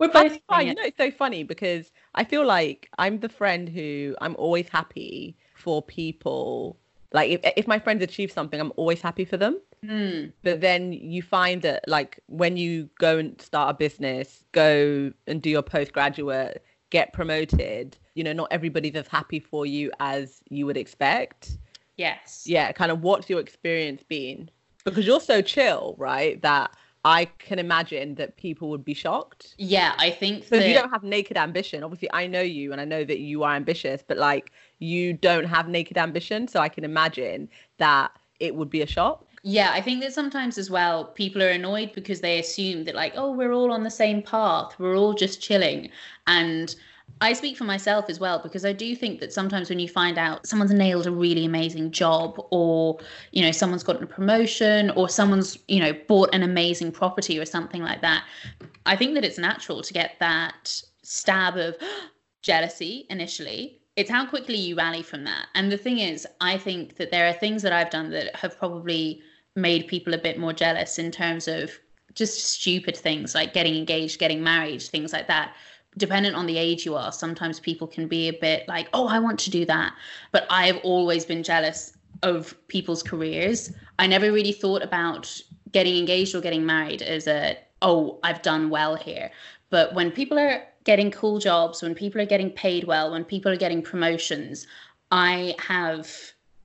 We're 0.00 0.08
both 0.08 0.40
fine. 0.48 0.66
You 0.66 0.74
know, 0.74 0.82
it's 0.82 0.96
so 0.96 1.10
funny 1.12 1.44
because 1.44 1.92
I 2.14 2.24
feel 2.24 2.44
like 2.46 2.88
I'm 2.98 3.20
the 3.20 3.28
friend 3.28 3.68
who 3.68 4.16
I'm 4.20 4.34
always 4.36 4.68
happy 4.68 5.36
for 5.54 5.82
people. 5.82 6.76
Like 7.12 7.30
if 7.30 7.40
if 7.56 7.66
my 7.66 7.78
friends 7.78 8.02
achieve 8.02 8.30
something, 8.32 8.60
I'm 8.60 8.72
always 8.76 9.00
happy 9.00 9.24
for 9.24 9.36
them. 9.36 9.60
Mm. 9.82 10.30
but 10.42 10.60
then 10.60 10.92
you 10.92 11.22
find 11.22 11.62
that 11.62 11.88
like 11.88 12.20
when 12.26 12.58
you 12.58 12.90
go 12.98 13.16
and 13.16 13.40
start 13.40 13.70
a 13.70 13.72
business 13.72 14.44
go 14.52 15.10
and 15.26 15.40
do 15.40 15.48
your 15.48 15.62
postgraduate 15.62 16.62
get 16.90 17.14
promoted 17.14 17.96
you 18.14 18.22
know 18.22 18.34
not 18.34 18.48
everybody's 18.50 18.94
as 18.94 19.08
happy 19.08 19.40
for 19.40 19.64
you 19.64 19.90
as 19.98 20.42
you 20.50 20.66
would 20.66 20.76
expect 20.76 21.56
Yes. 21.96 22.44
yeah 22.44 22.72
kind 22.72 22.90
of 22.92 23.00
what's 23.00 23.30
your 23.30 23.40
experience 23.40 24.02
been 24.02 24.50
because 24.84 25.06
you're 25.06 25.18
so 25.18 25.40
chill 25.40 25.94
right 25.96 26.42
that 26.42 26.76
i 27.04 27.24
can 27.24 27.58
imagine 27.58 28.14
that 28.16 28.36
people 28.36 28.70
would 28.70 28.84
be 28.84 28.94
shocked 28.94 29.56
Yeah, 29.58 29.94
I 29.98 30.10
think 30.10 30.50
because 30.50 30.64
that 30.64 30.66
you 30.66 30.74
don't 30.74 30.90
have 30.90 31.02
naked 31.04 31.36
ambition 31.36 31.84
obviously 31.84 32.10
i 32.12 32.26
know 32.26 32.40
you 32.42 32.72
and 32.72 32.80
i 32.80 32.84
know 32.84 33.04
that 33.04 33.20
you 33.20 33.42
are 33.44 33.54
ambitious 33.54 34.02
but 34.06 34.18
like 34.18 34.52
you 34.78 35.12
don't 35.12 35.44
have 35.44 35.68
naked 35.68 35.98
ambition 35.98 36.48
so 36.48 36.60
i 36.60 36.68
can 36.68 36.84
imagine 36.84 37.48
that 37.78 38.12
it 38.40 38.54
would 38.54 38.70
be 38.70 38.82
a 38.82 38.86
shock 38.86 39.26
Yeah, 39.42 39.70
I 39.72 39.80
think 39.80 40.00
that 40.02 40.12
sometimes 40.12 40.58
as 40.58 40.70
well, 40.70 41.04
people 41.06 41.42
are 41.42 41.48
annoyed 41.48 41.92
because 41.94 42.20
they 42.20 42.38
assume 42.38 42.84
that, 42.84 42.94
like, 42.94 43.14
oh, 43.16 43.32
we're 43.32 43.52
all 43.52 43.72
on 43.72 43.84
the 43.84 43.90
same 43.90 44.22
path, 44.22 44.78
we're 44.78 44.96
all 44.96 45.14
just 45.14 45.40
chilling. 45.40 45.90
And 46.26 46.74
I 47.20 47.32
speak 47.32 47.56
for 47.56 47.64
myself 47.64 48.06
as 48.08 48.18
well 48.18 48.40
because 48.42 48.64
I 48.64 48.72
do 48.72 48.96
think 48.96 49.20
that 49.20 49.32
sometimes 49.32 49.68
when 49.68 49.78
you 49.78 49.88
find 49.88 50.18
out 50.18 50.46
someone's 50.46 50.72
nailed 50.72 51.06
a 51.06 51.10
really 51.10 51.44
amazing 51.44 51.90
job, 51.90 52.34
or, 52.50 52.98
you 53.32 53.42
know, 53.42 53.52
someone's 53.52 53.82
gotten 53.82 54.04
a 54.04 54.06
promotion, 54.06 54.90
or 54.90 55.08
someone's, 55.08 55.58
you 55.68 55.80
know, 55.80 55.92
bought 56.08 56.34
an 56.34 56.42
amazing 56.42 56.92
property 56.92 57.38
or 57.38 57.44
something 57.44 57.82
like 57.82 58.00
that, 58.00 58.24
I 58.86 58.96
think 58.96 59.14
that 59.14 59.24
it's 59.24 59.38
natural 59.38 59.82
to 59.82 59.92
get 59.92 60.16
that 60.20 60.82
stab 61.02 61.56
of 61.56 61.76
jealousy 62.42 63.06
initially 63.10 63.80
it's 63.96 64.10
how 64.10 64.24
quickly 64.24 64.56
you 64.56 64.76
rally 64.76 65.02
from 65.02 65.24
that. 65.24 65.48
And 65.54 65.70
the 65.70 65.76
thing 65.76 65.98
is, 65.98 66.26
I 66.40 66.56
think 66.56 66.96
that 66.96 67.10
there 67.10 67.28
are 67.28 67.34
things 67.34 67.60
that 67.62 67.72
I've 67.72 67.90
done 67.90 68.10
that 68.10 68.34
have 68.34 68.58
probably 68.58 69.20
made 69.56 69.88
people 69.88 70.14
a 70.14 70.18
bit 70.18 70.38
more 70.38 70.52
jealous 70.52 70.98
in 70.98 71.10
terms 71.10 71.48
of 71.48 71.72
just 72.14 72.40
stupid 72.40 72.96
things 72.96 73.34
like 73.34 73.52
getting 73.52 73.76
engaged, 73.76 74.18
getting 74.18 74.42
married, 74.42 74.82
things 74.82 75.12
like 75.12 75.26
that. 75.26 75.54
Dependent 75.96 76.36
on 76.36 76.46
the 76.46 76.56
age 76.56 76.86
you 76.86 76.94
are, 76.94 77.12
sometimes 77.12 77.58
people 77.58 77.86
can 77.86 78.06
be 78.06 78.28
a 78.28 78.32
bit 78.32 78.66
like, 78.68 78.88
oh, 78.92 79.08
I 79.08 79.18
want 79.18 79.38
to 79.40 79.50
do 79.50 79.64
that. 79.66 79.94
But 80.32 80.46
I've 80.48 80.78
always 80.78 81.24
been 81.24 81.42
jealous 81.42 81.96
of 82.22 82.54
people's 82.68 83.02
careers. 83.02 83.72
I 83.98 84.06
never 84.06 84.32
really 84.32 84.52
thought 84.52 84.82
about 84.82 85.40
getting 85.72 85.96
engaged 85.96 86.34
or 86.34 86.40
getting 86.40 86.64
married 86.64 87.02
as 87.02 87.26
a, 87.26 87.56
oh, 87.82 88.18
I've 88.22 88.42
done 88.42 88.70
well 88.70 88.94
here. 88.94 89.30
But 89.70 89.94
when 89.94 90.10
people 90.10 90.38
are 90.38 90.62
getting 90.84 91.10
cool 91.10 91.38
jobs, 91.38 91.82
when 91.82 91.94
people 91.94 92.20
are 92.20 92.26
getting 92.26 92.50
paid 92.50 92.84
well, 92.84 93.10
when 93.10 93.24
people 93.24 93.50
are 93.52 93.56
getting 93.56 93.82
promotions, 93.82 94.66
I 95.10 95.54
have 95.58 96.08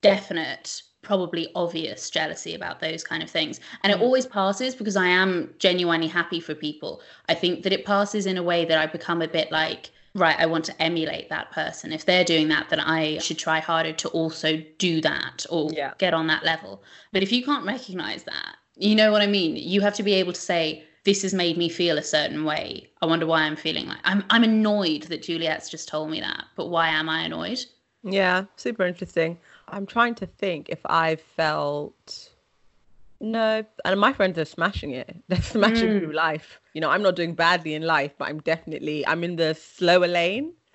definite 0.02 0.82
probably 1.06 1.48
obvious 1.56 2.10
jealousy 2.10 2.54
about 2.54 2.82
those 2.82 3.04
kind 3.04 3.24
of 3.24 3.30
things. 3.30 3.60
And 3.84 3.94
it 3.94 4.00
mm. 4.00 4.02
always 4.02 4.26
passes 4.26 4.76
because 4.76 4.98
I 4.98 5.08
am 5.08 5.54
genuinely 5.60 6.08
happy 6.08 6.40
for 6.42 6.54
people. 6.54 7.02
I 7.30 7.34
think 7.34 7.64
that 7.64 7.72
it 7.72 7.86
passes 7.86 8.26
in 8.26 8.38
a 8.38 8.44
way 8.44 8.66
that 8.66 8.78
I 8.78 8.86
become 8.88 9.22
a 9.22 9.28
bit 9.28 9.52
like, 9.52 9.92
right, 10.16 10.36
I 10.38 10.46
want 10.46 10.66
to 10.66 10.82
emulate 10.82 11.30
that 11.30 11.52
person. 11.52 11.94
If 11.94 12.06
they're 12.06 12.24
doing 12.24 12.50
that, 12.50 12.70
then 12.70 12.80
I 12.80 13.20
should 13.20 13.38
try 13.38 13.60
harder 13.60 13.94
to 13.94 14.10
also 14.10 14.62
do 14.78 15.00
that 15.02 15.46
or 15.50 15.70
Yeah. 15.72 15.94
get 15.98 16.14
on 16.14 16.28
that 16.28 16.44
level. 16.44 16.84
But 17.14 17.24
if 17.24 17.32
you 17.32 17.44
can't 17.44 17.66
recognize 17.66 18.24
that, 18.24 18.58
you 18.76 18.96
know 18.96 19.12
what 19.12 19.22
I 19.22 19.28
mean? 19.28 19.56
You 19.56 19.82
have 19.82 19.94
to 19.96 20.04
be 20.04 20.16
able 20.16 20.34
to 20.34 20.42
say, 20.42 20.84
this 21.06 21.22
has 21.22 21.34
made 21.34 21.56
me 21.58 21.70
feel 21.70 21.98
a 21.98 22.04
certain 22.04 22.44
way. 22.44 22.90
I 23.02 23.06
wonder 23.06 23.26
why 23.26 23.44
I'm 23.44 23.56
feeling 23.56 23.88
like 23.88 24.00
I'm 24.04 24.24
I'm 24.30 24.44
annoyed 24.44 25.04
that 25.04 25.22
Juliet's 25.22 25.70
just 25.70 25.88
told 25.88 26.10
me 26.10 26.20
that. 26.20 26.46
But 26.56 26.70
why 26.70 26.90
am 26.90 27.08
I 27.08 27.22
annoyed? 27.22 27.64
Yeah, 28.04 28.46
super 28.58 28.86
interesting. 28.86 29.38
I'm 29.76 29.86
trying 29.86 30.16
to 30.16 30.26
think 30.26 30.70
if 30.70 30.80
I 30.86 31.18
felt 31.18 32.32
no, 33.22 33.64
and 33.84 34.00
my 34.00 34.14
friends 34.14 34.38
are 34.40 34.46
smashing 34.46 34.92
it. 34.92 35.24
They're 35.28 35.42
smashing 35.42 35.90
Mm. 35.90 36.00
through 36.00 36.14
life. 36.14 36.60
You 36.74 36.82
know, 36.82 36.90
I'm 36.90 37.02
not 37.02 37.16
doing 37.16 37.36
badly 37.36 37.74
in 37.74 37.84
life, 37.84 38.14
but 38.18 38.30
I'm 38.30 38.40
definitely 38.40 39.06
I'm 39.06 39.24
in 39.24 39.36
the 39.36 39.54
slower 39.54 40.08
lane. 40.08 40.54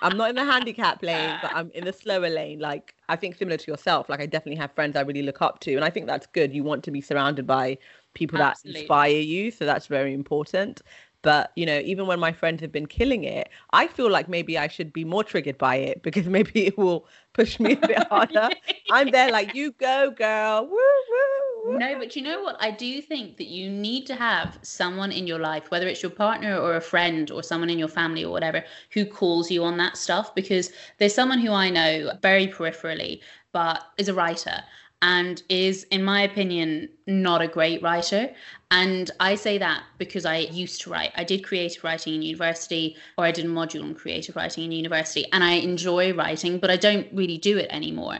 I'm 0.00 0.16
not 0.16 0.30
in 0.30 0.36
the 0.36 0.44
handicap 0.44 1.02
lane, 1.02 1.38
but 1.42 1.50
I'm 1.52 1.72
in 1.72 1.84
the 1.84 1.92
slower 1.92 2.28
lane. 2.28 2.60
Like 2.60 2.94
I 3.08 3.16
think 3.16 3.36
similar 3.36 3.56
to 3.56 3.70
yourself. 3.70 4.08
Like 4.08 4.20
I 4.20 4.26
definitely 4.26 4.60
have 4.60 4.72
friends 4.72 4.96
I 4.96 5.00
really 5.00 5.22
look 5.22 5.42
up 5.42 5.58
to, 5.60 5.74
and 5.74 5.84
I 5.84 5.90
think 5.90 6.06
that's 6.06 6.26
good. 6.28 6.54
You 6.54 6.62
want 6.62 6.84
to 6.84 6.92
be 6.92 7.00
surrounded 7.00 7.46
by 7.48 7.78
people 8.14 8.38
Absolutely. 8.38 8.74
that 8.74 8.78
inspire 8.80 9.20
you, 9.20 9.50
so 9.50 9.64
that's 9.64 9.86
very 9.88 10.14
important. 10.14 10.82
But 11.28 11.52
you 11.56 11.66
know, 11.66 11.80
even 11.84 12.06
when 12.06 12.18
my 12.18 12.32
friends 12.32 12.62
have 12.62 12.72
been 12.72 12.86
killing 12.86 13.22
it, 13.24 13.50
I 13.74 13.86
feel 13.86 14.10
like 14.10 14.30
maybe 14.30 14.56
I 14.56 14.66
should 14.66 14.94
be 14.94 15.04
more 15.04 15.22
triggered 15.22 15.58
by 15.58 15.76
it 15.76 16.02
because 16.06 16.26
maybe 16.26 16.68
it 16.68 16.78
will 16.78 17.06
push 17.34 17.60
me 17.60 17.72
a 17.72 17.86
bit 17.86 18.02
harder. 18.08 18.48
I'm 18.90 19.10
there 19.10 19.30
like 19.38 19.54
you 19.54 19.72
go, 19.72 20.10
girl. 20.10 20.62
Woo, 20.62 20.70
woo, 20.70 21.72
woo. 21.72 21.78
No, 21.78 21.98
but 21.98 22.16
you 22.16 22.22
know 22.22 22.40
what? 22.40 22.56
I 22.60 22.70
do 22.70 23.02
think 23.02 23.36
that 23.36 23.48
you 23.48 23.68
need 23.68 24.06
to 24.06 24.14
have 24.14 24.58
someone 24.62 25.12
in 25.12 25.26
your 25.26 25.38
life, 25.38 25.70
whether 25.70 25.86
it's 25.86 26.02
your 26.02 26.12
partner 26.12 26.56
or 26.56 26.76
a 26.76 26.80
friend 26.80 27.30
or 27.30 27.42
someone 27.42 27.68
in 27.68 27.78
your 27.78 27.88
family 27.88 28.24
or 28.24 28.32
whatever, 28.32 28.64
who 28.94 29.04
calls 29.04 29.50
you 29.50 29.64
on 29.64 29.76
that 29.76 29.98
stuff. 29.98 30.34
Because 30.34 30.72
there's 30.96 31.14
someone 31.14 31.40
who 31.40 31.52
I 31.52 31.68
know 31.68 32.12
very 32.22 32.46
peripherally, 32.46 33.20
but 33.52 33.82
is 33.98 34.08
a 34.08 34.14
writer 34.14 34.62
and 35.02 35.42
is, 35.48 35.84
in 35.84 36.02
my 36.02 36.22
opinion, 36.22 36.88
not 37.06 37.40
a 37.40 37.48
great 37.48 37.82
writer. 37.82 38.30
And 38.70 39.10
I 39.20 39.36
say 39.36 39.56
that 39.58 39.82
because 39.96 40.24
I 40.24 40.38
used 40.38 40.80
to 40.82 40.90
write. 40.90 41.12
I 41.16 41.24
did 41.24 41.44
creative 41.44 41.84
writing 41.84 42.14
in 42.14 42.22
university, 42.22 42.96
or 43.16 43.24
I 43.24 43.30
did 43.30 43.44
a 43.44 43.48
module 43.48 43.82
on 43.82 43.94
creative 43.94 44.34
writing 44.36 44.64
in 44.64 44.72
university, 44.72 45.26
and 45.32 45.44
I 45.44 45.52
enjoy 45.52 46.12
writing, 46.14 46.58
but 46.58 46.70
I 46.70 46.76
don't 46.76 47.06
really 47.12 47.38
do 47.38 47.56
it 47.58 47.68
anymore. 47.70 48.18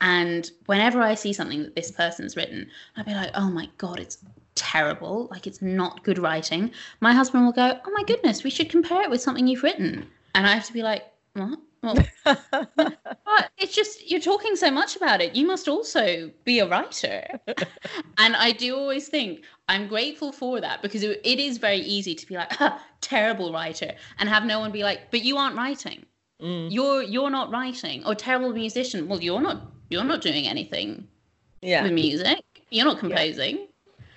And 0.00 0.50
whenever 0.66 1.00
I 1.00 1.14
see 1.14 1.32
something 1.32 1.62
that 1.62 1.76
this 1.76 1.90
person's 1.90 2.36
written, 2.36 2.68
I'd 2.96 3.06
be 3.06 3.14
like, 3.14 3.30
oh 3.34 3.48
my 3.48 3.68
God, 3.78 3.98
it's 4.00 4.18
terrible. 4.54 5.28
Like, 5.30 5.46
it's 5.46 5.62
not 5.62 6.02
good 6.02 6.18
writing. 6.18 6.72
My 7.00 7.12
husband 7.12 7.44
will 7.44 7.52
go, 7.52 7.78
oh 7.86 7.90
my 7.92 8.02
goodness, 8.02 8.42
we 8.42 8.50
should 8.50 8.68
compare 8.68 9.02
it 9.02 9.10
with 9.10 9.22
something 9.22 9.46
you've 9.46 9.62
written. 9.62 10.06
And 10.34 10.46
I 10.46 10.54
have 10.54 10.66
to 10.66 10.72
be 10.72 10.82
like, 10.82 11.04
what? 11.34 11.58
Well, 11.86 12.04
but 12.24 13.50
it's 13.58 13.74
just, 13.74 14.10
you're 14.10 14.20
talking 14.20 14.56
so 14.56 14.70
much 14.70 14.96
about 14.96 15.20
it. 15.20 15.34
You 15.34 15.46
must 15.46 15.68
also 15.68 16.30
be 16.44 16.58
a 16.58 16.68
writer. 16.68 17.26
and 18.18 18.36
I 18.36 18.52
do 18.52 18.76
always 18.76 19.08
think 19.08 19.44
I'm 19.68 19.88
grateful 19.88 20.32
for 20.32 20.60
that 20.60 20.82
because 20.82 21.02
it, 21.02 21.20
it 21.24 21.38
is 21.38 21.58
very 21.58 21.78
easy 21.78 22.14
to 22.14 22.26
be 22.26 22.34
like, 22.34 22.60
"Ah, 22.60 22.82
terrible 23.00 23.52
writer, 23.52 23.92
and 24.18 24.28
have 24.28 24.44
no 24.44 24.60
one 24.60 24.72
be 24.72 24.82
like, 24.82 25.10
but 25.10 25.24
you 25.24 25.36
aren't 25.36 25.56
writing. 25.56 26.04
Mm, 26.40 26.72
you're 26.72 27.02
you're 27.02 27.30
not 27.30 27.50
writing. 27.50 28.04
Or 28.04 28.14
terrible 28.14 28.52
musician. 28.52 29.08
Well 29.08 29.22
you're 29.22 29.40
not 29.40 29.72
you're 29.88 30.04
not 30.04 30.20
doing 30.20 30.46
anything 30.46 31.08
yeah. 31.62 31.82
with 31.82 31.92
music. 31.92 32.44
You're 32.70 32.84
not 32.84 32.98
composing. 32.98 33.68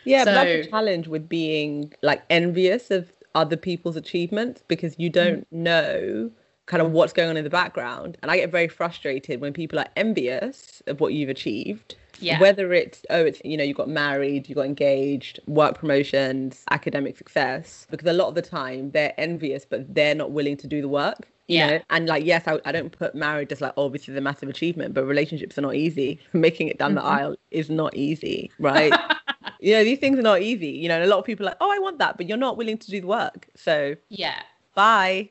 Yeah, 0.03 0.25
but 0.25 0.33
that's 0.33 0.49
So- 0.49 0.63
the 0.63 0.69
challenge 0.69 1.07
with 1.07 1.29
being 1.29 1.93
like 2.01 2.23
envious 2.29 2.91
of 2.91 3.11
other 3.35 3.55
people's 3.55 3.95
achievements 3.95 4.63
because 4.67 4.95
you 4.97 5.09
don't 5.09 5.47
know 5.51 6.31
kind 6.69 6.81
of 6.83 6.91
what's 6.91 7.11
going 7.11 7.29
on 7.29 7.35
in 7.35 7.43
the 7.43 7.49
background. 7.49 8.15
And 8.21 8.29
I 8.31 8.37
get 8.37 8.51
very 8.51 8.67
frustrated 8.67 9.41
when 9.41 9.53
people 9.53 9.79
are 9.79 9.87
envious 9.97 10.83
of 10.85 10.99
what 11.01 11.13
you've 11.13 11.27
achieved. 11.29 11.95
Yeah. 12.21 12.39
Whether 12.39 12.73
it's 12.73 13.01
oh 13.09 13.25
it's 13.25 13.41
you 13.43 13.57
know 13.57 13.63
you 13.63 13.73
got 13.73 13.89
married, 13.89 14.47
you 14.47 14.53
got 14.55 14.65
engaged, 14.65 15.39
work 15.47 15.77
promotions, 15.79 16.63
academic 16.69 17.17
success, 17.17 17.87
because 17.89 18.07
a 18.07 18.13
lot 18.13 18.27
of 18.27 18.35
the 18.35 18.41
time 18.41 18.91
they're 18.91 19.13
envious 19.17 19.65
but 19.65 19.93
they're 19.95 20.15
not 20.15 20.31
willing 20.31 20.57
to 20.57 20.67
do 20.67 20.81
the 20.81 20.87
work. 20.89 21.27
you 21.47 21.57
Yeah. 21.57 21.67
know? 21.67 21.79
And 21.89 22.07
like 22.07 22.23
yes, 22.25 22.43
I, 22.45 22.59
I 22.65 22.71
don't 22.71 22.91
put 22.91 23.15
marriage 23.15 23.51
as 23.51 23.61
like 23.61 23.73
oh 23.77 23.89
this 23.89 24.07
is 24.07 24.15
a 24.15 24.21
massive 24.21 24.49
achievement, 24.49 24.93
but 24.93 25.05
relationships 25.05 25.57
are 25.57 25.61
not 25.61 25.75
easy. 25.75 26.19
Making 26.33 26.67
it 26.67 26.77
down 26.77 26.93
the 26.95 27.01
Mhm. 27.01 27.05
aisle 27.17 27.35
is 27.51 27.69
not 27.69 27.95
easy, 27.95 28.51
right? 28.59 28.93
you 29.59 29.73
know, 29.73 29.83
these 29.83 29.97
things 29.99 30.19
are 30.19 30.27
not 30.33 30.41
easy. 30.41 30.67
You 30.69 30.89
know, 30.89 30.95
and 30.95 31.03
a 31.05 31.07
lot 31.07 31.19
of 31.19 31.25
people 31.25 31.45
are 31.47 31.51
like, 31.51 31.57
oh, 31.61 31.71
I 31.71 31.79
want 31.79 31.97
that, 31.99 32.17
but 32.17 32.27
you're 32.27 32.37
not 32.37 32.57
willing 32.57 32.77
to 32.77 32.91
do 32.91 32.99
the 33.01 33.07
work. 33.07 33.47
So 33.55 33.95
yeah 34.09 34.41
bye. 34.75 35.29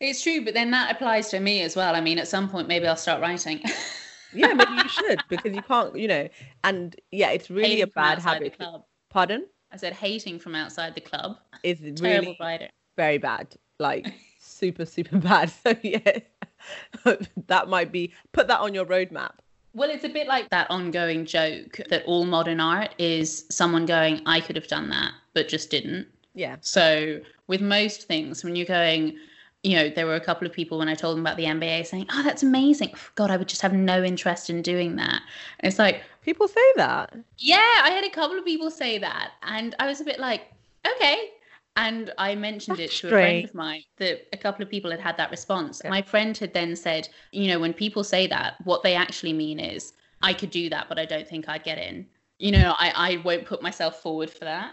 It's 0.00 0.22
true 0.22 0.44
but 0.44 0.54
then 0.54 0.70
that 0.70 0.90
applies 0.94 1.28
to 1.28 1.40
me 1.40 1.62
as 1.62 1.74
well 1.76 1.94
i 1.94 2.00
mean 2.00 2.18
at 2.18 2.28
some 2.28 2.48
point 2.48 2.68
maybe 2.68 2.86
i'll 2.86 2.96
start 2.96 3.20
writing 3.20 3.60
Yeah, 4.34 4.52
maybe 4.52 4.72
you 4.72 4.88
should 4.90 5.20
because 5.30 5.54
you 5.54 5.62
can't, 5.62 5.96
you 5.98 6.06
know, 6.06 6.28
and 6.62 6.94
yeah, 7.10 7.30
it's 7.30 7.48
really 7.48 7.76
Hating 7.76 7.84
a 7.84 7.86
bad 7.86 8.18
habit. 8.18 8.56
Pardon? 9.08 9.46
i 9.72 9.76
said 9.78 9.94
hating 9.94 10.38
from 10.38 10.54
outside 10.54 10.94
the 10.94 11.00
club 11.00 11.38
Is 11.62 11.80
really 12.02 12.36
writer 12.38 12.68
very 12.96 13.16
bad. 13.16 13.56
Like 13.78 14.06
super, 14.38 14.84
super 14.84 15.16
bad. 15.18 15.50
So 15.50 15.74
yeah, 15.82 16.18
that 17.46 17.68
might 17.68 17.90
be 17.90 18.12
put 18.32 18.48
that 18.48 18.60
on 18.60 18.74
your 18.74 18.84
roadmap. 18.84 19.32
well 19.72 19.88
it's 19.88 20.04
a 20.04 20.08
bit 20.08 20.26
like 20.26 20.50
that 20.50 20.70
ongoing 20.70 21.24
joke 21.24 21.80
that 21.88 22.04
all 22.04 22.26
modern 22.26 22.60
art 22.60 22.94
is 22.98 23.46
someone 23.50 23.86
going 23.86 24.20
i 24.26 24.40
could 24.40 24.56
have 24.56 24.66
done 24.68 24.90
that 24.90 25.12
but 25.32 25.48
just 25.48 25.70
didn't 25.70 26.06
Yeah. 26.34 26.56
So 26.60 27.20
with 27.46 27.60
most 27.62 28.06
things, 28.06 28.44
when 28.44 28.54
you're 28.56 28.66
going, 28.66 29.16
you 29.62 29.74
know, 29.76 29.88
there 29.90 30.06
were 30.06 30.14
a 30.14 30.20
couple 30.20 30.46
of 30.46 30.52
people 30.52 30.78
when 30.78 30.88
I 30.88 30.94
told 30.94 31.16
them 31.16 31.24
about 31.26 31.36
the 31.36 31.44
MBA 31.44 31.86
saying, 31.86 32.06
"Oh, 32.12 32.22
that's 32.22 32.42
amazing! 32.42 32.92
God, 33.16 33.30
I 33.30 33.36
would 33.36 33.48
just 33.48 33.62
have 33.62 33.72
no 33.72 34.02
interest 34.04 34.50
in 34.50 34.62
doing 34.62 34.96
that." 34.96 35.20
And 35.60 35.68
it's 35.70 35.78
like, 35.78 36.02
People 36.22 36.46
say 36.46 36.72
that. 36.76 37.14
yeah, 37.38 37.80
I 37.84 37.90
had 37.90 38.04
a 38.04 38.10
couple 38.10 38.36
of 38.38 38.44
people 38.44 38.70
say 38.70 38.98
that, 38.98 39.30
and 39.42 39.74
I 39.78 39.86
was 39.86 40.00
a 40.00 40.04
bit 40.04 40.18
like, 40.20 40.42
okay. 40.86 41.30
And 41.76 42.12
I 42.18 42.34
mentioned 42.34 42.78
That's 42.78 42.92
it 42.92 42.96
to 42.98 43.06
a 43.06 43.10
friend 43.10 43.44
of 43.44 43.54
mine 43.54 43.82
that 43.98 44.26
a 44.32 44.36
couple 44.36 44.62
of 44.64 44.68
people 44.70 44.90
had 44.90 45.00
had 45.00 45.16
that 45.16 45.30
response. 45.30 45.80
Yeah. 45.82 45.90
My 45.90 46.02
friend 46.02 46.36
had 46.36 46.52
then 46.52 46.74
said, 46.76 47.08
you 47.30 47.46
know, 47.48 47.60
when 47.60 47.72
people 47.72 48.02
say 48.02 48.26
that, 48.26 48.56
what 48.64 48.82
they 48.82 48.94
actually 48.94 49.32
mean 49.32 49.58
is, 49.60 49.92
I 50.20 50.32
could 50.34 50.50
do 50.50 50.68
that, 50.70 50.88
but 50.88 50.98
I 50.98 51.04
don't 51.04 51.26
think 51.26 51.48
I'd 51.48 51.62
get 51.62 51.78
in. 51.78 52.04
You 52.38 52.50
know, 52.52 52.74
I, 52.78 52.92
I 52.94 53.16
won't 53.24 53.46
put 53.46 53.62
myself 53.62 54.02
forward 54.02 54.28
for 54.28 54.44
that. 54.44 54.72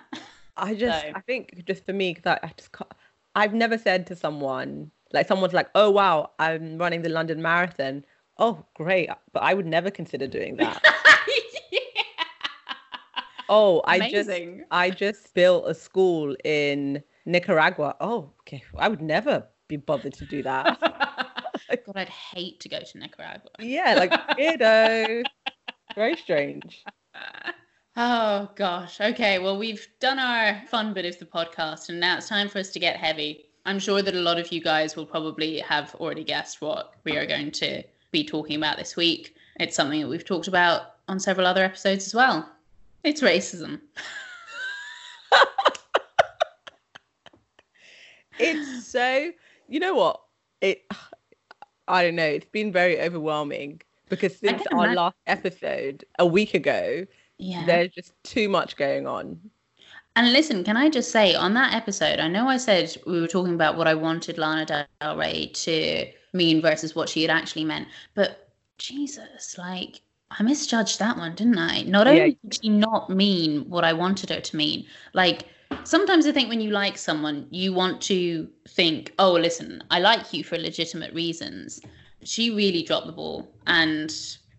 I 0.57 0.73
just, 0.83 1.01
So- 1.03 1.11
I 1.15 1.21
think 1.21 1.63
just 1.67 1.85
for 1.85 1.93
me, 1.93 2.17
I, 2.25 2.39
I 2.41 2.51
just 2.57 2.71
can't, 2.71 2.91
I've 3.35 3.53
never 3.53 3.77
said 3.77 4.07
to 4.07 4.15
someone, 4.15 4.91
like 5.13 5.27
someone's 5.27 5.53
like, 5.53 5.69
oh, 5.75 5.91
wow, 5.91 6.31
I'm 6.39 6.77
running 6.77 7.01
the 7.01 7.09
London 7.09 7.41
Marathon. 7.41 8.05
Oh, 8.37 8.65
great. 8.73 9.09
But 9.33 9.43
I 9.43 9.53
would 9.53 9.65
never 9.65 9.91
consider 9.91 10.27
doing 10.27 10.55
that. 10.57 10.81
Oh, 13.47 13.81
I 13.85 14.09
just. 14.09 14.29
I 14.71 14.89
just 14.89 15.33
built 15.35 15.65
a 15.67 15.73
school 15.75 16.35
in 16.43 17.03
Nicaragua. 17.25 17.95
Oh, 18.01 18.31
okay. 18.41 18.63
I 18.77 18.87
would 18.87 19.01
never 19.01 19.45
be 19.67 19.77
bothered 19.77 20.13
to 20.13 20.25
do 20.25 20.41
that. 20.43 20.79
God, 21.85 21.95
I'd 21.95 22.09
hate 22.09 22.59
to 22.61 22.69
go 22.69 22.79
to 22.79 22.97
Nicaragua. 22.97 23.49
yeah, 23.59 23.95
like 23.95 24.11
weirdo. 24.37 25.23
Very 25.95 26.15
strange. 26.15 26.83
Oh 27.97 28.49
gosh. 28.55 28.99
Okay. 28.99 29.39
Well, 29.39 29.57
we've 29.57 29.87
done 29.99 30.19
our 30.19 30.61
fun 30.67 30.93
bit 30.93 31.05
of 31.05 31.17
the 31.17 31.25
podcast, 31.25 31.89
and 31.89 31.99
now 31.99 32.17
it's 32.17 32.27
time 32.27 32.49
for 32.49 32.59
us 32.59 32.69
to 32.71 32.79
get 32.79 32.97
heavy. 32.97 33.45
I'm 33.65 33.79
sure 33.79 34.01
that 34.01 34.13
a 34.13 34.19
lot 34.19 34.37
of 34.37 34.51
you 34.51 34.61
guys 34.61 34.95
will 34.95 35.05
probably 35.05 35.59
have 35.59 35.95
already 35.95 36.23
guessed 36.23 36.61
what 36.61 36.95
we 37.03 37.17
are 37.17 37.25
going 37.25 37.51
to 37.51 37.83
be 38.11 38.23
talking 38.23 38.57
about 38.57 38.77
this 38.77 38.95
week. 38.95 39.35
It's 39.59 39.75
something 39.75 40.01
that 40.01 40.07
we've 40.07 40.25
talked 40.25 40.47
about 40.47 40.95
on 41.07 41.19
several 41.19 41.47
other 41.47 41.63
episodes 41.63 42.05
as 42.05 42.13
well. 42.13 42.49
It's 43.03 43.21
racism. 43.21 43.79
It's 48.37 48.87
so 48.87 49.31
you 49.67 49.79
know 49.79 49.95
what? 49.95 50.21
It 50.61 50.85
I 51.87 52.03
don't 52.03 52.15
know, 52.15 52.25
it's 52.25 52.45
been 52.51 52.71
very 52.71 52.99
overwhelming 52.99 53.81
because 54.09 54.37
since 54.37 54.61
our 54.73 54.79
imagine. 54.85 54.95
last 54.95 55.15
episode 55.27 56.03
a 56.19 56.25
week 56.25 56.53
ago, 56.53 57.05
Yeah. 57.37 57.65
there's 57.65 57.91
just 57.91 58.13
too 58.23 58.49
much 58.49 58.75
going 58.77 59.07
on. 59.07 59.39
And 60.15 60.31
listen, 60.31 60.63
can 60.63 60.77
I 60.77 60.89
just 60.89 61.11
say 61.11 61.35
on 61.35 61.53
that 61.55 61.73
episode, 61.73 62.19
I 62.19 62.27
know 62.29 62.47
I 62.47 62.57
said 62.57 62.95
we 63.05 63.19
were 63.19 63.27
talking 63.27 63.53
about 63.53 63.75
what 63.75 63.87
I 63.87 63.93
wanted 63.95 64.37
Lana 64.37 64.65
Del 65.01 65.17
Rey 65.17 65.47
to 65.47 66.05
mean 66.33 66.61
versus 66.61 66.95
what 66.95 67.09
she 67.09 67.21
had 67.21 67.31
actually 67.31 67.65
meant, 67.65 67.87
but 68.13 68.49
Jesus, 68.77 69.57
like 69.57 70.01
I 70.31 70.43
misjudged 70.43 70.99
that 70.99 71.17
one, 71.17 71.35
didn't 71.35 71.57
I? 71.57 71.83
Not 71.83 72.07
Yeah. 72.07 72.13
only 72.13 72.37
did 72.43 72.59
she 72.61 72.69
not 72.69 73.09
mean 73.09 73.69
what 73.69 73.83
I 73.83 73.91
wanted 73.93 74.29
her 74.29 74.39
to 74.39 74.55
mean, 74.55 74.85
like 75.13 75.47
sometimes 75.83 76.25
I 76.25 76.31
think 76.31 76.49
when 76.49 76.61
you 76.61 76.71
like 76.71 76.97
someone, 76.97 77.47
you 77.51 77.73
want 77.73 78.01
to 78.03 78.47
think, 78.69 79.13
oh, 79.19 79.33
listen, 79.33 79.83
I 79.91 79.99
like 79.99 80.33
you 80.33 80.43
for 80.43 80.57
legitimate 80.57 81.13
reasons. 81.13 81.81
She 82.23 82.49
really 82.51 82.83
dropped 82.83 83.07
the 83.07 83.13
ball, 83.13 83.51
and 83.67 84.13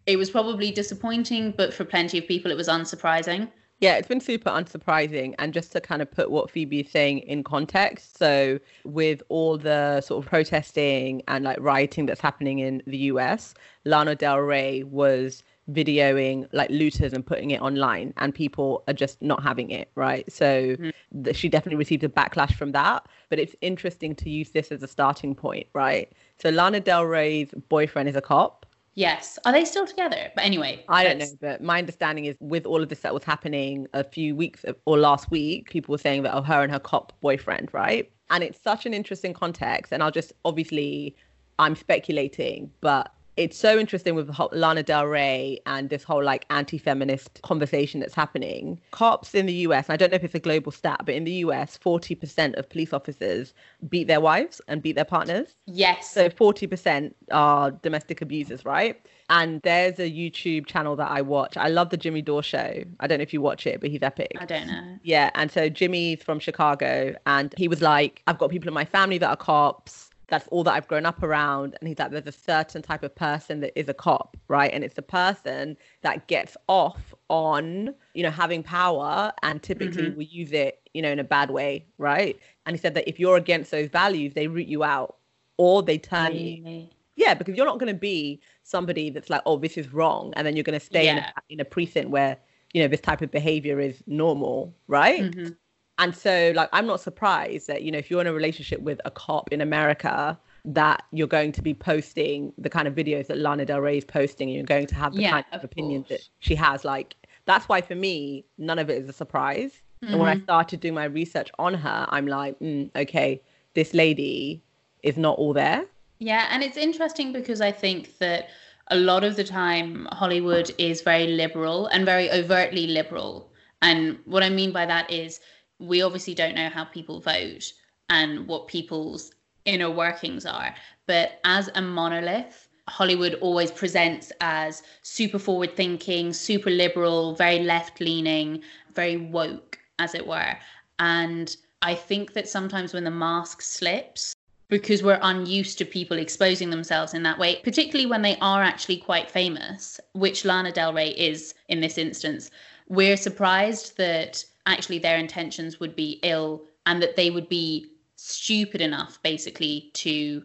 it 0.07 0.17
was 0.17 0.31
probably 0.31 0.71
disappointing, 0.71 1.53
but 1.57 1.75
for 1.75 1.85
plenty 1.85 2.19
of 2.19 2.27
people, 2.27 2.51
it 2.51 2.57
was 2.57 2.69
unsurprising. 2.69 3.49
Yeah, 3.81 3.97
it's 3.97 4.09
been 4.09 4.21
super 4.21 4.49
unsurprising. 4.49 5.35
And 5.39 5.53
just 5.53 5.73
to 5.73 5.81
kind 5.81 6.01
of 6.01 6.11
put 6.11 6.31
what 6.31 6.51
Phoebe 6.51 6.81
is 6.81 6.91
saying 6.91 7.19
in 7.21 7.45
context, 7.45 8.17
so 8.17 8.59
with 8.85 9.23
all 9.29 9.59
the 9.59 10.01
sort 10.01 10.25
of 10.25 10.31
protesting 10.31 11.23
and 11.29 11.45
like 11.45 11.59
rioting 11.61 12.07
that's 12.07 12.21
happening 12.21 12.61
in 12.61 12.83
the 12.87 12.97
US, 12.99 13.53
Lana 13.85 14.15
Del 14.15 14.39
Rey 14.39 14.83
was 14.85 15.43
videoing 15.71 16.49
like 16.53 16.71
looters 16.71 17.13
and 17.13 17.27
putting 17.27 17.51
it 17.51 17.61
online 17.61 18.15
and 18.19 18.33
people 18.33 18.85
are 18.87 18.95
just 18.95 19.21
not 19.21 19.43
having 19.43 19.71
it 19.71 19.91
right 19.97 20.31
so 20.31 20.77
mm-hmm. 20.77 21.23
th- 21.25 21.35
she 21.35 21.49
definitely 21.49 21.77
received 21.77 22.05
a 22.05 22.09
backlash 22.09 22.55
from 22.55 22.71
that 22.71 23.05
but 23.31 23.41
it's 23.41 23.57
interesting 23.63 24.15
to 24.15 24.31
use 24.31 24.51
this 24.51 24.71
as 24.71 24.81
a 24.85 24.87
starting 24.87 25.35
point 25.35 25.67
right 25.73 26.13
so 26.39 26.51
lana 26.51 26.79
del 26.79 27.05
rey's 27.05 27.53
boyfriend 27.69 28.09
is 28.09 28.15
a 28.15 28.21
cop 28.21 28.65
Yes. 28.97 29.39
Are 29.45 29.53
they 29.53 29.67
still 29.67 29.87
together? 29.87 30.33
But 30.35 30.45
anyway, 30.45 30.83
I 30.89 31.05
don't 31.05 31.19
know. 31.19 31.27
But 31.41 31.63
my 31.63 31.79
understanding 31.79 32.25
is 32.25 32.35
with 32.41 32.65
all 32.65 32.83
of 32.83 32.89
this 32.89 33.01
that 33.01 33.13
was 33.13 33.23
happening 33.23 33.87
a 33.93 34.03
few 34.03 34.35
weeks 34.35 34.65
uh, 34.65 34.73
or 34.87 34.99
last 34.99 35.31
week, 35.31 35.71
people 35.71 35.93
were 35.93 35.99
saying 35.99 36.23
that 36.23 36.35
oh, 36.35 36.43
her 36.43 36.63
and 36.63 36.73
her 36.73 36.81
cop 36.81 37.13
boyfriend, 37.21 37.69
right? 37.73 38.11
And 38.31 38.43
it's 38.43 38.61
such 38.61 38.87
an 38.87 38.95
interesting 38.95 39.35
context. 39.35 39.93
And 39.93 40.03
I'll 40.03 40.11
just 40.11 40.33
obviously, 40.47 41.15
I'm 41.59 41.77
speculating, 41.77 42.71
but 42.81 43.13
it's 43.37 43.59
so 43.59 43.79
interesting 43.79 44.15
with 44.15 44.31
Lana 44.53 44.83
Del 44.83 45.07
Rey 45.07 45.61
and 45.67 45.91
this 45.91 46.03
whole 46.03 46.25
like 46.25 46.47
anti-feminist 46.51 47.43
conversation 47.43 48.01
that's 48.01 48.15
happening. 48.15 48.81
Cops 48.93 49.35
in 49.35 49.47
the 49.47 49.53
US, 49.53 49.91
I 49.91 49.97
don't 49.97 50.11
know 50.11 50.17
if 50.17 50.25
it's 50.25 50.35
a 50.35 50.41
global 50.41 50.73
stat, 50.73 51.03
but 51.05 51.15
in 51.15 51.25
the 51.25 51.33
US, 51.33 51.79
40% 51.79 52.57
of 52.59 52.69
police 52.69 52.93
officers 52.93 53.53
beat 53.89 54.07
their 54.07 54.21
wives 54.21 54.61
and 54.69 54.83
beat 54.83 54.97
their 54.97 55.05
partners. 55.05 55.55
Yes. 55.67 56.11
So 56.11 56.31
40% 56.31 57.13
are 57.31 57.71
domestic 57.71 58.23
abusers, 58.23 58.65
right? 58.65 59.01
And 59.29 59.61
there's 59.63 59.99
a 59.99 60.11
YouTube 60.11 60.67
channel 60.67 60.95
that 60.97 61.11
I 61.11 61.21
watch. 61.21 61.57
I 61.57 61.69
love 61.69 61.91
the 61.91 61.97
Jimmy 61.97 62.23
Dore 62.23 62.45
show. 62.45 62.85
I 63.01 63.07
don't 63.07 63.19
know 63.19 63.23
if 63.23 63.33
you 63.33 63.41
watch 63.41 63.67
it, 63.67 63.81
but 63.81 63.91
he's 63.91 64.03
epic. 64.03 64.33
I 64.39 64.47
don't 64.47 64.69
know. 64.69 64.99
Yeah. 65.03 65.31
And 65.35 65.51
so 65.51 65.69
Jimmy's 65.69 66.23
from 66.23 66.39
Chicago 66.39 67.15
and 67.27 67.53
he 67.59 67.67
was 67.69 67.83
like, 67.83 68.23
I've 68.29 68.39
got 68.39 68.51
people 68.51 68.69
in 68.69 68.75
my 68.75 68.85
family 68.85 69.19
that 69.19 69.29
are 69.29 69.37
cops 69.37 70.06
that's 70.29 70.49
all 70.49 70.65
that 70.65 70.75
I've 70.75 70.89
grown 70.89 71.07
up 71.07 71.23
around. 71.23 71.77
And 71.81 71.89
he's 71.89 71.99
like, 71.99 72.11
there's 72.11 72.27
a 72.27 72.33
certain 72.33 72.83
type 72.83 73.03
of 73.03 73.15
person 73.15 73.61
that 73.61 73.79
is 73.79 73.89
a 73.89 73.95
cop, 73.95 74.37
right? 74.49 74.73
And 74.73 74.83
it's 74.83 74.95
the 74.95 75.03
person 75.03 75.77
that 76.03 76.27
gets 76.27 76.57
off 76.69 77.15
on, 77.29 77.95
you 78.15 78.23
know, 78.23 78.31
having 78.31 78.63
power 78.63 79.33
and 79.43 79.63
typically 79.63 80.05
mm-hmm. 80.05 80.17
will 80.17 80.25
use 80.25 80.53
it, 80.53 80.89
you 80.95 81.03
know, 81.03 81.11
in 81.11 81.19
a 81.19 81.25
bad 81.25 81.51
way, 81.51 81.87
right? 81.99 82.39
And 82.67 82.75
he 82.75 82.81
said 82.81 82.95
that 82.95 83.09
if 83.09 83.21
you're 83.21 83.37
against 83.37 83.71
those 83.71 83.89
values, 83.89 84.35
they 84.35 84.49
root 84.49 84.67
you 84.67 84.83
out 84.83 85.17
or 85.59 85.83
they 85.83 85.99
turn 85.99 86.33
really? 86.33 86.63
you. 86.65 86.89
Yeah, 87.17 87.35
because 87.35 87.57
you're 87.57 87.67
not 87.67 87.79
going 87.79 87.93
to 87.93 87.99
be 87.99 88.41
somebody 88.63 89.11
that's 89.11 89.31
like, 89.31 89.43
oh, 89.47 89.59
this 89.59 89.79
is 89.79 89.93
wrong. 89.93 90.35
And 90.37 90.47
then 90.47 90.57
you're 90.57 90.65
going 90.65 90.79
to 90.79 90.85
stay 90.85 91.07
yeah. 91.07 91.13
in, 91.13 91.19
a, 91.19 91.33
in 91.51 91.61
a 91.61 91.65
precinct 91.65 92.11
where, 92.11 92.37
you 92.75 92.83
know, 92.83 92.89
this 92.89 93.01
type 93.01 93.23
of 93.23 93.31
behavior 93.31 93.81
is 93.81 94.03
normal, 94.07 94.75
right? 94.87 95.23
Mm-hmm. 95.23 95.53
And 95.99 96.15
so, 96.15 96.53
like, 96.55 96.69
I'm 96.73 96.87
not 96.87 97.01
surprised 97.01 97.69
that, 97.69 97.83
you 97.83 97.91
know, 97.91 97.99
if 97.99 98.11
you're 98.11 98.21
in 98.21 98.27
a 98.27 98.33
relationship 98.33 98.81
with 98.81 99.01
a 99.05 99.11
cop 99.11 99.51
in 99.53 99.61
America, 99.61 100.39
that 100.67 101.05
you're 101.13 101.27
going 101.27 101.53
to 101.53 101.63
be 101.63 101.73
posting 101.73 102.53
the 102.59 102.69
kind 102.69 102.87
of 102.87 102.95
videos 102.95 103.29
that 103.29 103.39
Lana 103.39 103.65
Del 103.65 103.81
Rey 103.81 103.99
is 103.99 104.05
posting, 104.05 104.49
and 104.49 104.57
you're 104.57 104.65
going 104.65 104.87
to 104.89 104.95
have 104.95 105.15
the 105.15 105.23
yeah, 105.23 105.31
kind 105.31 105.47
of, 105.53 105.61
of 105.61 105.65
opinions 105.65 106.09
that 106.09 106.29
she 106.41 106.55
has. 106.55 106.85
Like, 106.85 107.15
that's 107.47 107.69
why 107.69 107.81
for 107.81 107.95
me, 107.95 108.45
none 108.59 108.79
of 108.79 108.91
it 108.91 109.03
is 109.03 109.09
a 109.09 109.13
surprise. 109.13 109.81
Mm-hmm. 110.03 110.13
And 110.13 110.21
when 110.21 110.29
I 110.29 110.35
mm-hmm. 110.35 110.45
started 110.45 110.81
doing 110.81 110.95
my 110.95 111.05
research 111.05 111.51
on 111.59 111.73
her, 111.75 112.07
I'm 112.11 112.27
like, 112.27 112.59
mm, 112.59 112.91
okay, 112.95 113.41
this 113.75 113.95
lady 113.95 114.63
is 115.03 115.17
not 115.17 115.39
all 115.39 115.53
there. 115.53 115.87
Yeah. 116.19 116.49
And 116.51 116.63
it's 116.63 116.77
interesting 116.77 117.33
because 117.33 117.61
I 117.61 117.73
think 117.73 118.19
that 118.19 118.49
a 118.89 118.97
lot 118.97 119.25
of 119.25 119.37
the 119.37 119.45
time, 119.45 120.09
Hollywood 120.13 120.73
is 120.79 121.03
very 121.03 121.29
liberal 121.29 121.87
and 121.87 122.05
very 122.05 122.31
overtly 122.31 122.87
liberal. 122.87 123.51
And 123.83 124.19
what 124.25 124.43
I 124.43 124.49
mean 124.49 124.73
by 124.73 124.87
that 124.87 125.11
is, 125.11 125.41
we 125.79 126.03
obviously 126.03 126.35
don't 126.35 126.55
know 126.55 126.69
how 126.69 126.85
people 126.85 127.21
vote 127.21 127.73
and 128.09 128.47
what 128.47 128.69
people's 128.69 129.33
inner 129.65 129.91
workings 129.91 130.47
are. 130.47 130.75
But 131.07 131.41
as 131.45 131.71
a 131.75 131.83
monolith, 131.83 132.69
Hollywood 132.89 133.35
always 133.35 133.71
presents 133.71 134.33
as 134.41 134.83
super 135.03 135.39
forward 135.39 135.77
thinking, 135.77 136.33
super 136.33 136.71
liberal, 136.71 137.35
very 137.35 137.61
left 137.61 138.01
leaning, 138.01 138.63
very 138.95 139.17
woke, 139.17 139.79
as 139.99 140.15
it 140.15 140.27
were. 140.27 140.57
And 140.99 141.55
I 141.83 141.95
think 141.95 142.33
that 142.35 142.49
sometimes 142.49 142.95
when 142.95 143.05
the 143.05 143.11
mask 143.11 143.61
slips, 143.61 144.35
because 144.69 145.03
we're 145.03 145.21
unused 145.23 145.79
to 145.79 145.85
people 145.85 146.19
exposing 146.19 146.71
themselves 146.71 147.15
in 147.15 147.23
that 147.25 147.39
way, 147.39 147.57
particularly 147.63 148.07
when 148.07 148.23
they 148.23 148.37
are 148.41 148.63
actually 148.63 148.97
quite 148.97 149.31
famous, 149.31 150.01
which 150.13 150.45
Lana 150.45 150.73
Del 150.73 150.93
Rey 150.93 151.11
is 151.11 151.55
in 151.69 151.81
this 151.81 151.99
instance, 151.99 152.51
we're 152.89 153.17
surprised 153.17 153.97
that 153.97 154.45
actually 154.67 154.99
their 154.99 155.19
intentions 155.19 155.81
would 155.81 155.97
be 155.97 156.21
ill 156.23 156.65
and 156.87 157.03
that 157.03 157.17
they 157.17 157.31
would 157.31 157.49
be 157.49 157.87
stupid 158.17 158.81
enough 158.81 159.19
basically 159.23 159.91
to 159.95 160.43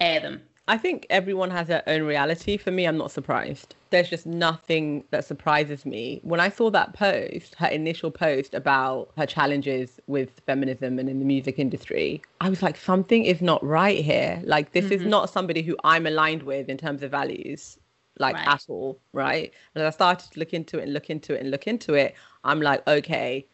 air 0.00 0.20
them. 0.20 0.42
I 0.68 0.78
think 0.78 1.04
everyone 1.10 1.50
has 1.50 1.66
their 1.66 1.82
own 1.88 2.04
reality. 2.04 2.56
For 2.56 2.70
me, 2.70 2.86
I'm 2.86 2.96
not 2.96 3.10
surprised. 3.10 3.74
There's 3.90 4.08
just 4.08 4.24
nothing 4.24 5.02
that 5.10 5.24
surprises 5.24 5.84
me. 5.84 6.20
When 6.22 6.38
I 6.38 6.48
saw 6.48 6.70
that 6.70 6.92
post, 6.92 7.56
her 7.56 7.66
initial 7.66 8.12
post 8.12 8.54
about 8.54 9.10
her 9.16 9.26
challenges 9.26 9.98
with 10.06 10.40
feminism 10.46 11.00
and 11.00 11.08
in 11.08 11.18
the 11.18 11.24
music 11.24 11.58
industry, 11.58 12.22
I 12.40 12.48
was 12.48 12.62
like, 12.62 12.76
something 12.76 13.24
is 13.24 13.42
not 13.42 13.64
right 13.64 13.98
here. 13.98 14.40
Like, 14.44 14.70
this 14.70 14.84
mm-hmm. 14.84 14.94
is 14.94 15.06
not 15.06 15.28
somebody 15.28 15.62
who 15.62 15.76
I'm 15.82 16.06
aligned 16.06 16.44
with 16.44 16.68
in 16.68 16.78
terms 16.78 17.02
of 17.02 17.10
values, 17.10 17.76
like 18.20 18.36
right. 18.36 18.46
at 18.46 18.64
all. 18.68 19.00
Right. 19.12 19.52
And 19.74 19.82
as 19.82 19.92
I 19.92 19.96
started 19.96 20.30
to 20.30 20.38
look 20.38 20.52
into 20.54 20.78
it 20.78 20.84
and 20.84 20.92
look 20.92 21.10
into 21.10 21.34
it 21.34 21.40
and 21.40 21.50
look 21.50 21.66
into 21.66 21.94
it, 21.94 22.14
I'm 22.44 22.60
like, 22.60 22.86
okay, 22.86 23.44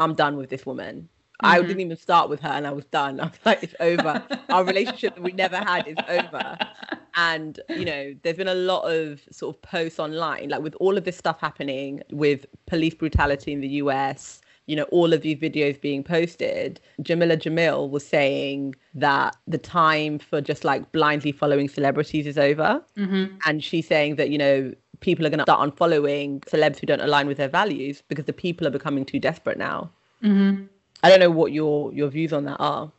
I'm 0.00 0.14
done 0.14 0.36
with 0.36 0.50
this 0.50 0.66
woman. 0.66 1.08
Mm-hmm. 1.42 1.46
I 1.46 1.60
didn't 1.60 1.80
even 1.80 1.96
start 1.96 2.28
with 2.28 2.40
her 2.40 2.48
and 2.48 2.66
I 2.66 2.72
was 2.72 2.84
done. 2.86 3.20
I 3.20 3.26
was 3.26 3.38
like, 3.44 3.62
it's 3.62 3.74
over. 3.78 4.24
Our 4.48 4.64
relationship 4.64 5.14
that 5.14 5.22
we 5.22 5.32
never 5.32 5.56
had 5.56 5.86
is 5.86 5.96
over. 6.08 6.58
And, 7.16 7.60
you 7.68 7.84
know, 7.84 8.14
there's 8.22 8.36
been 8.36 8.48
a 8.48 8.54
lot 8.54 8.82
of 8.90 9.20
sort 9.30 9.54
of 9.54 9.62
posts 9.62 9.98
online, 9.98 10.48
like 10.48 10.62
with 10.62 10.74
all 10.76 10.96
of 10.96 11.04
this 11.04 11.16
stuff 11.16 11.40
happening 11.40 12.02
with 12.10 12.46
police 12.66 12.94
brutality 12.94 13.52
in 13.52 13.60
the 13.60 13.68
US, 13.68 14.40
you 14.66 14.76
know, 14.76 14.84
all 14.84 15.12
of 15.12 15.22
these 15.22 15.36
videos 15.36 15.80
being 15.80 16.04
posted. 16.04 16.80
Jamila 17.02 17.36
Jamil 17.36 17.90
was 17.90 18.06
saying 18.06 18.74
that 18.94 19.36
the 19.46 19.58
time 19.58 20.18
for 20.18 20.40
just 20.40 20.64
like 20.64 20.92
blindly 20.92 21.32
following 21.32 21.68
celebrities 21.68 22.26
is 22.26 22.38
over. 22.38 22.82
Mm-hmm. 22.96 23.36
And 23.46 23.64
she's 23.64 23.86
saying 23.86 24.16
that, 24.16 24.30
you 24.30 24.38
know, 24.38 24.72
people 25.00 25.26
are 25.26 25.30
going 25.30 25.38
to 25.38 25.44
start 25.44 25.68
unfollowing 25.68 26.40
celebs 26.40 26.78
who 26.78 26.86
don't 26.86 27.00
align 27.00 27.26
with 27.26 27.36
their 27.36 27.48
values 27.48 28.02
because 28.08 28.26
the 28.26 28.32
people 28.32 28.66
are 28.66 28.70
becoming 28.70 29.04
too 29.04 29.18
desperate 29.18 29.58
now. 29.58 29.90
Mm-hmm. 30.22 30.64
I 31.02 31.08
don't 31.08 31.20
know 31.20 31.30
what 31.30 31.52
your 31.52 31.92
your 31.92 32.08
views 32.08 32.32
on 32.32 32.44
that 32.44 32.58
are. 32.58 32.92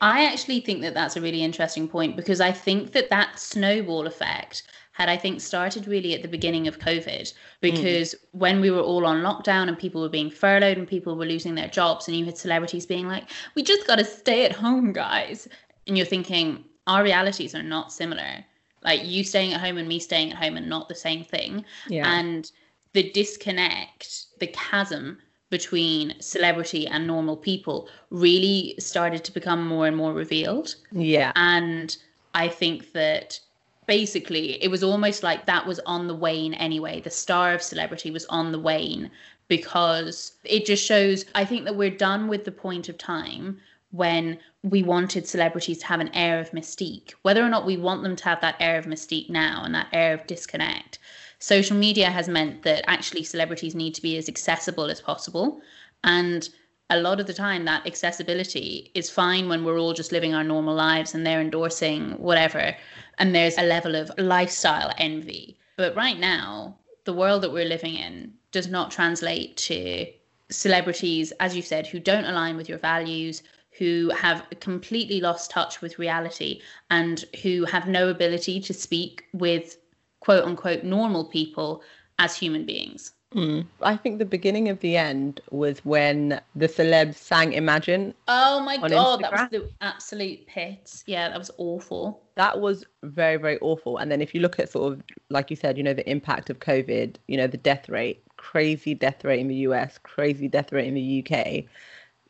I 0.00 0.24
actually 0.26 0.60
think 0.60 0.80
that 0.82 0.94
that's 0.94 1.16
a 1.16 1.20
really 1.20 1.42
interesting 1.42 1.88
point 1.88 2.16
because 2.16 2.40
I 2.40 2.52
think 2.52 2.92
that 2.92 3.10
that 3.10 3.38
snowball 3.38 4.06
effect 4.06 4.62
had 4.92 5.08
I 5.08 5.16
think 5.16 5.40
started 5.40 5.86
really 5.86 6.14
at 6.14 6.22
the 6.22 6.28
beginning 6.28 6.68
of 6.68 6.78
COVID 6.78 7.32
because 7.60 8.14
mm. 8.14 8.18
when 8.32 8.60
we 8.60 8.70
were 8.70 8.80
all 8.80 9.06
on 9.06 9.22
lockdown 9.22 9.68
and 9.68 9.78
people 9.78 10.00
were 10.00 10.08
being 10.08 10.30
furloughed 10.30 10.76
and 10.76 10.86
people 10.86 11.16
were 11.16 11.26
losing 11.26 11.54
their 11.54 11.68
jobs 11.68 12.06
and 12.06 12.16
you 12.16 12.24
had 12.24 12.38
celebrities 12.38 12.86
being 12.86 13.06
like 13.06 13.28
we 13.54 13.62
just 13.62 13.86
got 13.86 13.96
to 13.96 14.04
stay 14.04 14.44
at 14.44 14.52
home 14.52 14.92
guys 14.92 15.48
and 15.86 15.96
you're 15.96 16.06
thinking 16.06 16.64
our 16.86 17.02
realities 17.02 17.54
are 17.54 17.62
not 17.62 17.92
similar 17.92 18.44
like 18.82 19.04
you 19.04 19.24
staying 19.24 19.52
at 19.52 19.60
home 19.60 19.78
and 19.78 19.88
me 19.88 19.98
staying 19.98 20.32
at 20.32 20.38
home 20.38 20.56
and 20.56 20.68
not 20.68 20.88
the 20.88 20.94
same 20.94 21.24
thing. 21.24 21.64
Yeah. 21.88 22.18
and 22.18 22.50
the 22.94 23.10
disconnect 23.10 24.26
the 24.38 24.46
chasm 24.48 25.18
between 25.50 26.14
celebrity 26.20 26.86
and 26.86 27.06
normal 27.06 27.36
people 27.36 27.88
really 28.10 28.74
started 28.78 29.24
to 29.24 29.32
become 29.32 29.66
more 29.66 29.86
and 29.86 29.96
more 29.96 30.12
revealed. 30.12 30.74
Yeah. 30.92 31.32
And 31.36 31.96
i 32.34 32.48
think 32.48 32.92
that 32.92 33.40
basically 33.86 34.62
it 34.62 34.70
was 34.70 34.82
almost 34.82 35.22
like 35.22 35.46
that 35.46 35.66
was 35.66 35.80
on 35.80 36.06
the 36.06 36.14
wane 36.14 36.54
anyway. 36.54 37.00
The 37.00 37.10
star 37.10 37.54
of 37.54 37.62
celebrity 37.62 38.10
was 38.10 38.26
on 38.26 38.52
the 38.52 38.58
wane 38.58 39.10
because 39.48 40.32
it 40.44 40.66
just 40.66 40.84
shows 40.84 41.24
i 41.34 41.44
think 41.44 41.64
that 41.64 41.74
we're 41.74 41.90
done 41.90 42.28
with 42.28 42.44
the 42.44 42.52
point 42.52 42.88
of 42.88 42.98
time 42.98 43.58
when 43.90 44.38
we 44.62 44.82
wanted 44.82 45.26
celebrities 45.26 45.78
to 45.78 45.86
have 45.86 46.00
an 46.00 46.14
air 46.14 46.38
of 46.40 46.50
mystique. 46.50 47.14
Whether 47.22 47.42
or 47.42 47.48
not 47.48 47.66
we 47.66 47.76
want 47.76 48.02
them 48.02 48.16
to 48.16 48.24
have 48.24 48.40
that 48.40 48.56
air 48.60 48.78
of 48.78 48.86
mystique 48.86 49.30
now 49.30 49.62
and 49.64 49.74
that 49.74 49.88
air 49.92 50.14
of 50.14 50.26
disconnect, 50.26 50.98
social 51.38 51.76
media 51.76 52.10
has 52.10 52.28
meant 52.28 52.62
that 52.62 52.84
actually 52.86 53.24
celebrities 53.24 53.74
need 53.74 53.94
to 53.94 54.02
be 54.02 54.16
as 54.16 54.28
accessible 54.28 54.90
as 54.90 55.00
possible. 55.00 55.60
And 56.04 56.48
a 56.90 57.00
lot 57.00 57.20
of 57.20 57.26
the 57.26 57.34
time, 57.34 57.64
that 57.64 57.86
accessibility 57.86 58.90
is 58.94 59.10
fine 59.10 59.48
when 59.48 59.64
we're 59.64 59.78
all 59.78 59.92
just 59.92 60.12
living 60.12 60.34
our 60.34 60.44
normal 60.44 60.74
lives 60.74 61.14
and 61.14 61.26
they're 61.26 61.40
endorsing 61.40 62.12
whatever. 62.12 62.74
And 63.18 63.34
there's 63.34 63.58
a 63.58 63.62
level 63.62 63.94
of 63.94 64.10
lifestyle 64.18 64.92
envy. 64.98 65.58
But 65.76 65.94
right 65.94 66.18
now, 66.18 66.78
the 67.04 67.12
world 67.12 67.42
that 67.42 67.52
we're 67.52 67.64
living 67.64 67.94
in 67.94 68.34
does 68.52 68.68
not 68.68 68.90
translate 68.90 69.56
to 69.58 70.06
celebrities, 70.50 71.32
as 71.40 71.54
you 71.54 71.62
said, 71.62 71.86
who 71.86 72.00
don't 72.00 72.24
align 72.24 72.56
with 72.56 72.68
your 72.68 72.78
values, 72.78 73.42
who 73.78 74.10
have 74.10 74.44
completely 74.60 75.20
lost 75.20 75.50
touch 75.50 75.80
with 75.80 75.98
reality 75.98 76.60
and 76.90 77.24
who 77.42 77.64
have 77.64 77.86
no 77.86 78.08
ability 78.08 78.60
to 78.60 78.74
speak 78.74 79.24
with 79.32 79.78
quote 80.20 80.44
unquote 80.44 80.84
normal 80.84 81.24
people 81.24 81.82
as 82.18 82.36
human 82.36 82.66
beings. 82.66 83.12
Mm. 83.34 83.66
I 83.82 83.94
think 83.94 84.18
the 84.18 84.24
beginning 84.24 84.70
of 84.70 84.80
the 84.80 84.96
end 84.96 85.40
was 85.50 85.84
when 85.84 86.40
the 86.56 86.66
celebs 86.66 87.16
sang 87.16 87.52
Imagine. 87.52 88.14
Oh 88.26 88.60
my 88.60 88.78
god, 88.78 89.20
Instagram. 89.20 89.20
that 89.20 89.32
was 89.32 89.48
the 89.50 89.70
absolute 89.82 90.46
pit. 90.46 91.02
Yeah, 91.06 91.28
that 91.28 91.38
was 91.38 91.50
awful. 91.58 92.22
That 92.36 92.58
was 92.60 92.86
very, 93.02 93.36
very 93.36 93.58
awful. 93.58 93.98
And 93.98 94.10
then 94.10 94.22
if 94.22 94.34
you 94.34 94.40
look 94.40 94.58
at 94.58 94.70
sort 94.70 94.92
of, 94.94 95.02
like 95.28 95.50
you 95.50 95.56
said, 95.56 95.76
you 95.76 95.82
know, 95.84 95.92
the 95.92 96.08
impact 96.10 96.48
of 96.48 96.60
COVID, 96.60 97.16
you 97.26 97.36
know, 97.36 97.46
the 97.46 97.58
death 97.58 97.90
rate, 97.90 98.22
crazy 98.38 98.94
death 98.94 99.22
rate 99.24 99.40
in 99.40 99.48
the 99.48 99.56
US, 99.56 99.98
crazy 99.98 100.48
death 100.48 100.72
rate 100.72 100.88
in 100.88 100.94
the 100.94 101.22
UK, 101.22 101.64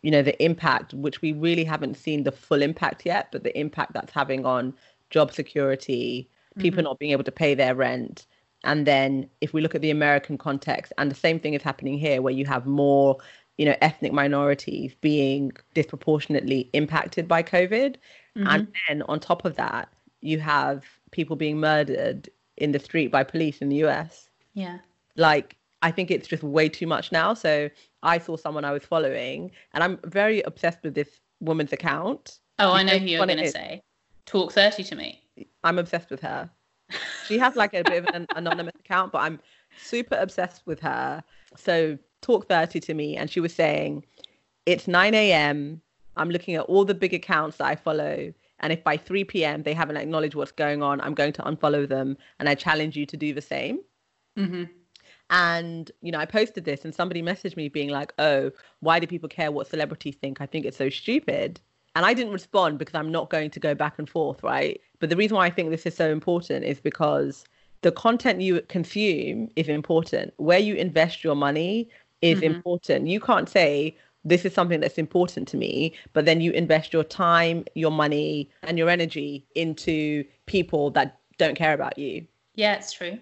you 0.03 0.11
know, 0.11 0.23
the 0.23 0.43
impact, 0.43 0.95
which 0.95 1.21
we 1.23 1.33
really 1.33 1.65
haven't 1.65 1.97
seen 1.97 2.23
the 2.23 2.33
full 2.33 2.63
impact 2.63 3.05
yet, 3.05 3.29
but 3.33 3.43
the 3.43 3.59
impact 3.59 3.93
that's 3.93 4.13
having 4.13 4.47
on 4.47 4.75
job 5.11 5.33
security, 5.33 6.29
people 6.59 6.79
mm-hmm. 6.79 6.85
not 6.85 6.99
being 6.99 7.13
able 7.13 7.25
to 7.25 7.33
pay 7.33 7.55
their 7.55 7.75
rent 7.75 8.27
and 8.65 8.87
then 8.87 9.29
if 9.41 9.53
we 9.53 9.61
look 9.61 9.75
at 9.75 9.83
the 9.83 9.91
American 9.91 10.37
context, 10.37 10.93
and 10.99 11.11
the 11.11 11.15
same 11.15 11.39
thing 11.39 11.55
is 11.55 11.63
happening 11.63 11.99
here, 11.99 12.23
where 12.23 12.33
you 12.33 12.45
have 12.47 12.67
more, 12.67 13.17
you 13.57 13.65
know, 13.65 13.77
ethnic 13.81 14.13
minorities 14.13 14.95
being 15.01 15.53
disproportionately 15.75 16.69
impacted 16.73 17.29
by 17.29 17.43
COVID. 17.43 17.97
Mm-hmm. 18.37 18.47
And 18.47 18.69
then 18.89 19.03
on 19.03 19.21
top 19.21 19.45
of 19.45 19.57
that, 19.57 19.89
you 20.21 20.41
have 20.41 20.85
people 21.13 21.37
being 21.37 21.59
murdered 21.59 22.29
in 22.57 22.73
the 22.73 22.81
street 22.81 23.09
by 23.09 23.23
police 23.23 23.59
in 23.59 23.69
the 23.69 23.85
US. 23.85 24.29
Yeah. 24.55 24.79
Like, 25.15 25.57
I 25.83 25.91
think 25.91 26.11
it's 26.11 26.27
just 26.27 26.43
way 26.43 26.69
too 26.69 26.87
much 26.87 27.12
now. 27.12 27.35
So 27.35 27.71
I 28.03 28.19
saw 28.19 28.37
someone 28.37 28.64
I 28.64 28.73
was 28.73 28.85
following, 28.85 29.51
and 29.73 29.85
I'm 29.85 29.99
very 30.05 30.43
obsessed 30.43 30.83
with 30.83 30.95
this 30.95 31.21
woman's 31.41 31.73
account. 31.73 32.38
Oh, 32.59 32.73
I 32.73 32.83
know 32.83 32.99
who 32.99 33.07
you're 33.07 33.25
going 33.25 33.38
to 33.38 33.51
say. 33.51 33.81
Talk 34.27 34.53
30 34.53 34.85
to 34.85 34.95
me. 34.97 35.23
I'm 35.64 35.79
obsessed 35.79 36.11
with 36.11 36.21
her. 36.21 36.51
She 37.27 37.38
has 37.38 37.55
like 37.55 37.75
a 37.75 37.85
bit 37.85 38.07
of 38.07 38.14
an 38.14 38.27
anonymous 38.35 38.75
account, 38.81 39.12
but 39.12 39.19
I'm 39.19 39.38
super 39.77 40.17
obsessed 40.17 40.62
with 40.67 40.81
her. 40.81 41.23
So 41.57 41.99
talk 42.23 42.49
30 42.49 42.81
to 42.81 42.95
me, 42.95 43.17
and 43.17 43.31
she 43.31 43.41
was 43.41 43.55
saying, 43.55 44.05
It's 44.67 44.88
9 44.88 45.14
a.m. 45.14 45.81
I'm 46.17 46.31
looking 46.31 46.57
at 46.57 46.62
all 46.62 46.85
the 46.85 46.95
big 46.95 47.14
accounts 47.14 47.59
that 47.59 47.67
I 47.67 47.77
follow. 47.77 48.33
And 48.61 48.73
if 48.73 48.83
by 48.83 48.97
3 48.97 49.23
p.m. 49.25 49.62
they 49.62 49.73
haven't 49.73 49.97
acknowledged 49.97 50.35
what's 50.35 50.51
going 50.51 50.83
on, 50.83 51.01
I'm 51.01 51.14
going 51.14 51.33
to 51.35 51.43
unfollow 51.43 51.88
them. 51.88 52.17
And 52.41 52.49
I 52.49 52.57
challenge 52.57 52.97
you 52.97 53.07
to 53.07 53.17
do 53.17 53.33
the 53.33 53.41
same. 53.41 53.81
Mm-hmm. 54.37 54.64
And, 55.31 55.91
you 56.01 56.11
know, 56.11 56.19
I 56.19 56.25
posted 56.25 56.64
this 56.64 56.85
and 56.85 56.95
somebody 56.95 57.23
messaged 57.23 57.57
me 57.57 57.69
being 57.69 57.91
like, 57.91 58.12
oh, 58.19 58.51
why 58.81 58.99
do 58.99 59.07
people 59.07 59.29
care 59.29 59.53
what 59.53 59.67
celebrities 59.67 60.17
think? 60.17 60.41
I 60.41 60.47
think 60.47 60.64
it's 60.64 60.77
so 60.77 60.88
stupid. 60.88 61.61
And 61.95 62.07
I 62.07 62.14
didn't 62.14 62.33
respond 62.33 62.79
because 62.79 62.95
I'm 62.95 63.11
not 63.11 63.29
going 63.29 63.51
to 63.51 63.61
go 63.61 63.75
back 63.75 63.99
and 63.99 64.09
forth, 64.09 64.43
right? 64.43 64.81
But 65.01 65.11
the 65.11 65.17
reason 65.17 65.37
why 65.37 65.47
I 65.47 65.51
think 65.51 65.71
this 65.71 65.87
is 65.87 65.95
so 65.95 66.11
important 66.11 66.64
is 66.64 66.81
because 66.81 67.45
the 67.83 67.93
content 67.93 68.41
you 68.41 68.61
consume 68.69 69.51
is 69.57 69.69
important. 69.69 70.33
Where 70.37 70.59
you 70.59 70.75
invest 70.75 71.23
your 71.23 71.35
money 71.35 71.88
is 72.23 72.38
mm-hmm. 72.38 72.55
important. 72.55 73.09
You 73.09 73.21
can't 73.21 73.49
say, 73.49 73.97
this 74.25 74.45
is 74.45 74.53
something 74.53 74.81
that's 74.81 74.99
important 74.99 75.49
to 75.49 75.57
me, 75.57 75.95
but 76.12 76.25
then 76.25 76.41
you 76.41 76.53
invest 76.53 76.93
your 76.93 77.05
time, 77.05 77.64
your 77.75 77.93
money, 77.93 78.51
and 78.62 78.77
your 78.77 78.88
energy 78.88 79.47
into 79.55 80.25
people 80.47 80.91
that 80.91 81.21
don't 81.38 81.57
care 81.57 81.73
about 81.73 81.99
you. 81.99 82.27
Yeah, 82.55 82.75
it's 82.75 82.93
true. 82.93 83.19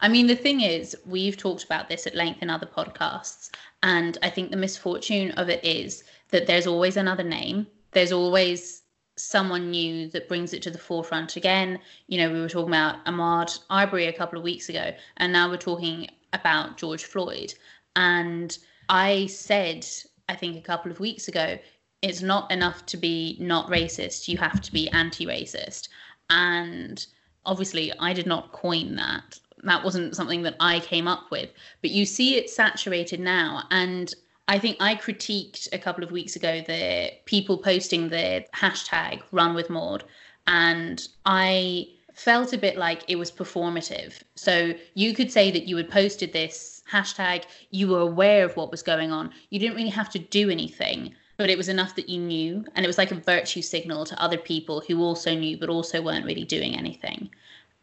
I 0.00 0.08
mean, 0.08 0.26
the 0.26 0.36
thing 0.36 0.60
is, 0.60 0.96
we've 1.06 1.36
talked 1.36 1.64
about 1.64 1.88
this 1.88 2.06
at 2.06 2.14
length 2.14 2.42
in 2.42 2.50
other 2.50 2.66
podcasts. 2.66 3.50
And 3.82 4.18
I 4.22 4.30
think 4.30 4.50
the 4.50 4.56
misfortune 4.56 5.30
of 5.32 5.48
it 5.48 5.64
is 5.64 6.04
that 6.30 6.46
there's 6.46 6.66
always 6.66 6.96
another 6.96 7.22
name. 7.22 7.66
There's 7.92 8.12
always 8.12 8.82
someone 9.16 9.70
new 9.70 10.08
that 10.08 10.28
brings 10.28 10.52
it 10.52 10.62
to 10.62 10.70
the 10.70 10.78
forefront 10.78 11.36
again. 11.36 11.78
You 12.06 12.18
know, 12.18 12.32
we 12.32 12.40
were 12.40 12.48
talking 12.48 12.68
about 12.68 13.04
Ahmaud 13.06 13.60
Arbery 13.70 14.06
a 14.06 14.12
couple 14.12 14.38
of 14.38 14.44
weeks 14.44 14.68
ago, 14.68 14.92
and 15.16 15.32
now 15.32 15.48
we're 15.48 15.56
talking 15.56 16.08
about 16.32 16.76
George 16.76 17.04
Floyd. 17.04 17.54
And 17.94 18.56
I 18.88 19.26
said, 19.26 19.86
I 20.28 20.34
think 20.34 20.56
a 20.56 20.60
couple 20.60 20.90
of 20.90 21.00
weeks 21.00 21.28
ago, 21.28 21.58
it's 22.02 22.22
not 22.22 22.50
enough 22.52 22.84
to 22.86 22.96
be 22.96 23.36
not 23.40 23.68
racist, 23.68 24.28
you 24.28 24.36
have 24.36 24.60
to 24.60 24.72
be 24.72 24.88
anti 24.90 25.26
racist. 25.26 25.88
And 26.28 27.04
obviously, 27.44 27.92
I 27.98 28.12
did 28.12 28.26
not 28.26 28.52
coin 28.52 28.96
that. 28.96 29.38
That 29.62 29.84
wasn't 29.84 30.14
something 30.16 30.42
that 30.42 30.56
I 30.60 30.80
came 30.80 31.08
up 31.08 31.30
with. 31.30 31.50
But 31.80 31.90
you 31.90 32.04
see 32.04 32.36
it 32.36 32.50
saturated 32.50 33.20
now. 33.20 33.64
And 33.70 34.14
I 34.48 34.58
think 34.58 34.76
I 34.78 34.94
critiqued 34.94 35.68
a 35.72 35.78
couple 35.78 36.04
of 36.04 36.12
weeks 36.12 36.36
ago 36.36 36.62
the 36.66 37.10
people 37.24 37.58
posting 37.58 38.08
the 38.08 38.44
hashtag 38.54 39.22
run 39.32 39.54
with 39.54 39.70
Maud, 39.70 40.04
and 40.46 41.06
I 41.24 41.88
felt 42.14 42.52
a 42.52 42.58
bit 42.58 42.76
like 42.76 43.02
it 43.08 43.16
was 43.16 43.30
performative. 43.30 44.20
So 44.36 44.72
you 44.94 45.14
could 45.14 45.32
say 45.32 45.50
that 45.50 45.64
you 45.66 45.76
had 45.76 45.90
posted 45.90 46.32
this 46.32 46.82
hashtag, 46.90 47.44
you 47.70 47.88
were 47.88 48.00
aware 48.00 48.44
of 48.44 48.56
what 48.56 48.70
was 48.70 48.82
going 48.82 49.10
on, 49.10 49.32
you 49.50 49.58
didn't 49.58 49.76
really 49.76 49.90
have 49.90 50.10
to 50.10 50.18
do 50.18 50.48
anything. 50.48 51.14
But 51.38 51.50
it 51.50 51.58
was 51.58 51.68
enough 51.68 51.94
that 51.96 52.08
you 52.08 52.18
knew, 52.18 52.64
and 52.74 52.86
it 52.86 52.88
was 52.88 52.96
like 52.96 53.10
a 53.10 53.16
virtue 53.16 53.60
signal 53.60 54.06
to 54.06 54.22
other 54.22 54.38
people 54.38 54.82
who 54.86 55.02
also 55.02 55.34
knew 55.34 55.58
but 55.58 55.68
also 55.68 56.00
weren't 56.00 56.24
really 56.24 56.44
doing 56.44 56.74
anything. 56.76 57.28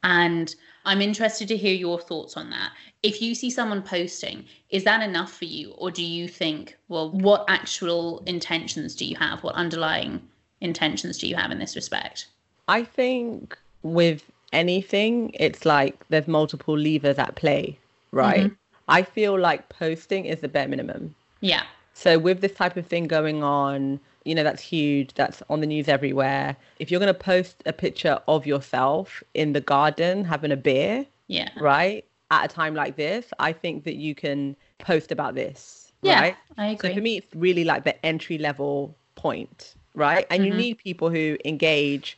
And 0.02 0.56
I'm 0.86 1.02
interested 1.02 1.48
to 1.48 1.58
hear 1.58 1.74
your 1.74 2.00
thoughts 2.00 2.36
on 2.36 2.50
that. 2.50 2.72
If 3.04 3.22
you 3.22 3.36
see 3.36 3.50
someone 3.50 3.82
posting, 3.82 4.46
is 4.70 4.84
that 4.84 5.02
enough 5.02 5.32
for 5.34 5.46
you? 5.46 5.72
Or 5.78 5.92
do 5.92 6.04
you 6.04 6.28
think, 6.28 6.78
well, 6.88 7.12
what 7.12 7.46
actual 7.48 8.24
intentions 8.26 8.96
do 8.96 9.06
you 9.06 9.16
have? 9.16 9.44
What 9.44 9.56
underlying 9.56 10.22
intentions 10.62 11.18
do 11.18 11.28
you 11.28 11.36
have 11.36 11.52
in 11.52 11.60
this 11.60 11.76
respect? 11.76 12.28
I 12.68 12.84
think 12.84 13.58
with 13.84 14.24
anything, 14.52 15.32
it's 15.34 15.66
like 15.66 16.06
there's 16.10 16.28
multiple 16.28 16.78
levers 16.78 17.18
at 17.18 17.36
play, 17.36 17.78
right? 18.12 18.46
Mm-hmm. 18.46 18.54
I 18.88 19.04
feel 19.04 19.40
like 19.40 19.70
posting 19.70 20.26
is 20.26 20.42
the 20.42 20.48
bare 20.48 20.68
minimum. 20.68 21.16
Yeah. 21.42 21.64
So 21.94 22.18
with 22.18 22.42
this 22.42 22.54
type 22.54 22.76
of 22.78 22.88
thing 22.88 23.08
going 23.08 23.44
on, 23.44 24.00
you 24.26 24.36
know, 24.36 24.44
that's 24.44 24.62
huge. 24.62 25.14
That's 25.14 25.44
on 25.50 25.62
the 25.62 25.68
news 25.68 25.88
everywhere. 25.88 26.56
If 26.80 26.92
you're 26.92 27.00
going 27.00 27.14
to 27.14 27.20
post 27.20 27.64
a 27.66 27.74
picture 27.74 28.20
of 28.28 28.46
yourself 28.46 29.24
in 29.34 29.54
the 29.54 29.62
garden 29.62 30.26
having 30.26 30.52
a 30.52 30.58
beer, 30.58 31.06
yeah, 31.28 31.50
right, 31.60 32.06
at 32.32 32.46
a 32.46 32.48
time 32.48 32.76
like 32.76 32.96
this, 32.96 33.28
I 33.40 33.54
think 33.54 33.84
that 33.84 33.96
you 33.96 34.16
can 34.16 34.56
post 34.80 35.12
about 35.12 35.36
this, 35.36 35.92
yeah, 36.02 36.20
right? 36.20 36.36
I 36.58 36.68
agree. 36.68 36.90
So 36.90 36.96
for 36.96 37.02
me, 37.02 37.18
it's 37.18 37.36
really 37.36 37.64
like 37.64 37.84
the 37.84 38.06
entry 38.06 38.38
level 38.38 38.96
point, 39.16 39.76
right? 39.96 40.26
And 40.30 40.44
mm-hmm. 40.44 40.52
you 40.52 40.58
need 40.58 40.78
people 40.78 41.10
who 41.10 41.38
engage, 41.46 42.18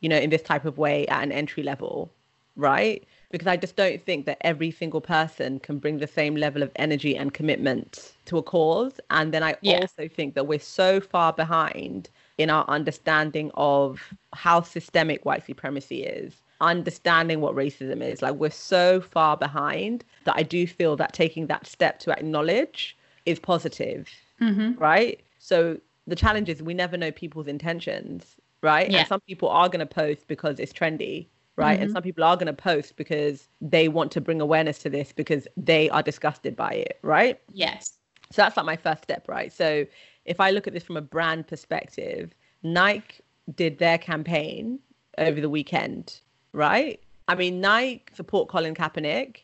you 0.00 0.08
know, 0.08 0.18
in 0.18 0.30
this 0.30 0.42
type 0.42 0.64
of 0.64 0.78
way 0.78 1.06
at 1.08 1.22
an 1.22 1.32
entry 1.32 1.62
level, 1.62 2.10
right? 2.56 3.04
Because 3.36 3.48
I 3.48 3.58
just 3.58 3.76
don't 3.76 4.02
think 4.02 4.24
that 4.24 4.38
every 4.40 4.70
single 4.70 5.02
person 5.02 5.60
can 5.60 5.76
bring 5.76 5.98
the 5.98 6.06
same 6.06 6.36
level 6.36 6.62
of 6.62 6.70
energy 6.76 7.14
and 7.14 7.34
commitment 7.34 8.14
to 8.24 8.38
a 8.38 8.42
cause. 8.42 8.98
And 9.10 9.34
then 9.34 9.42
I 9.42 9.56
yeah. 9.60 9.80
also 9.80 10.08
think 10.08 10.34
that 10.36 10.46
we're 10.46 10.58
so 10.58 11.02
far 11.02 11.34
behind 11.34 12.08
in 12.38 12.48
our 12.48 12.64
understanding 12.66 13.50
of 13.52 14.02
how 14.32 14.62
systemic 14.62 15.26
white 15.26 15.44
supremacy 15.44 16.02
is, 16.02 16.40
understanding 16.62 17.42
what 17.42 17.54
racism 17.54 18.00
is. 18.00 18.22
Like 18.22 18.36
we're 18.36 18.48
so 18.48 19.02
far 19.02 19.36
behind 19.36 20.02
that 20.24 20.36
I 20.38 20.42
do 20.42 20.66
feel 20.66 20.96
that 20.96 21.12
taking 21.12 21.46
that 21.48 21.66
step 21.66 21.98
to 22.00 22.12
acknowledge 22.12 22.96
is 23.26 23.38
positive, 23.38 24.08
mm-hmm. 24.40 24.80
right? 24.80 25.20
So 25.40 25.78
the 26.06 26.16
challenge 26.16 26.48
is 26.48 26.62
we 26.62 26.72
never 26.72 26.96
know 26.96 27.12
people's 27.12 27.48
intentions, 27.48 28.36
right? 28.62 28.90
Yeah. 28.90 29.00
And 29.00 29.08
some 29.08 29.20
people 29.20 29.50
are 29.50 29.68
going 29.68 29.80
to 29.80 29.94
post 29.94 30.26
because 30.26 30.58
it's 30.58 30.72
trendy 30.72 31.26
right? 31.56 31.74
Mm-hmm. 31.74 31.82
And 31.84 31.92
some 31.92 32.02
people 32.02 32.22
are 32.24 32.36
going 32.36 32.46
to 32.46 32.52
post 32.52 32.96
because 32.96 33.48
they 33.60 33.88
want 33.88 34.12
to 34.12 34.20
bring 34.20 34.40
awareness 34.40 34.78
to 34.80 34.90
this 34.90 35.12
because 35.12 35.48
they 35.56 35.88
are 35.90 36.02
disgusted 36.02 36.54
by 36.54 36.70
it, 36.70 36.98
right? 37.02 37.40
Yes. 37.52 37.94
So 38.30 38.42
that's 38.42 38.56
like 38.56 38.66
my 38.66 38.76
first 38.76 39.02
step, 39.04 39.26
right? 39.28 39.52
So 39.52 39.86
if 40.24 40.40
I 40.40 40.50
look 40.50 40.66
at 40.66 40.72
this 40.72 40.82
from 40.82 40.96
a 40.96 41.02
brand 41.02 41.46
perspective, 41.46 42.34
Nike 42.62 43.20
did 43.54 43.78
their 43.78 43.98
campaign 43.98 44.78
over 45.18 45.40
the 45.40 45.48
weekend, 45.48 46.20
right? 46.52 47.00
I 47.28 47.34
mean, 47.34 47.60
Nike 47.60 48.04
support 48.14 48.48
Colin 48.48 48.74
Kaepernick, 48.74 49.38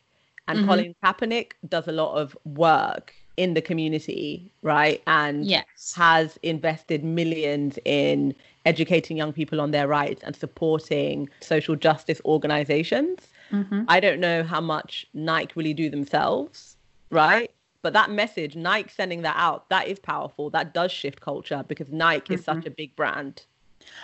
and 0.47 0.59
mm-hmm. 0.59 0.67
Colin 0.67 0.95
Kaepernick 1.03 1.53
does 1.67 1.87
a 1.87 1.91
lot 1.91 2.15
of 2.15 2.37
work 2.43 3.13
in 3.37 3.53
the 3.53 3.61
community, 3.61 4.51
right? 4.61 5.01
And 5.07 5.45
yes. 5.45 5.93
has 5.95 6.37
invested 6.43 7.03
millions 7.03 7.79
in 7.85 8.35
educating 8.65 9.17
young 9.17 9.33
people 9.33 9.59
on 9.59 9.71
their 9.71 9.87
rights 9.87 10.21
and 10.23 10.35
supporting 10.35 11.29
social 11.41 11.75
justice 11.75 12.21
organizations. 12.25 13.19
Mm-hmm. 13.51 13.83
I 13.87 13.99
don't 13.99 14.19
know 14.19 14.43
how 14.43 14.61
much 14.61 15.07
Nike 15.13 15.53
really 15.55 15.73
do 15.73 15.89
themselves, 15.89 16.77
right? 17.09 17.51
But 17.81 17.93
that 17.93 18.09
message, 18.11 18.55
Nike 18.55 18.89
sending 18.89 19.23
that 19.23 19.35
out, 19.37 19.67
that 19.69 19.87
is 19.87 19.99
powerful. 19.99 20.49
That 20.49 20.73
does 20.73 20.91
shift 20.91 21.21
culture 21.21 21.63
because 21.67 21.89
Nike 21.91 22.25
mm-hmm. 22.25 22.33
is 22.35 22.43
such 22.43 22.57
mm-hmm. 22.57 22.67
a 22.67 22.71
big 22.71 22.95
brand, 22.95 23.43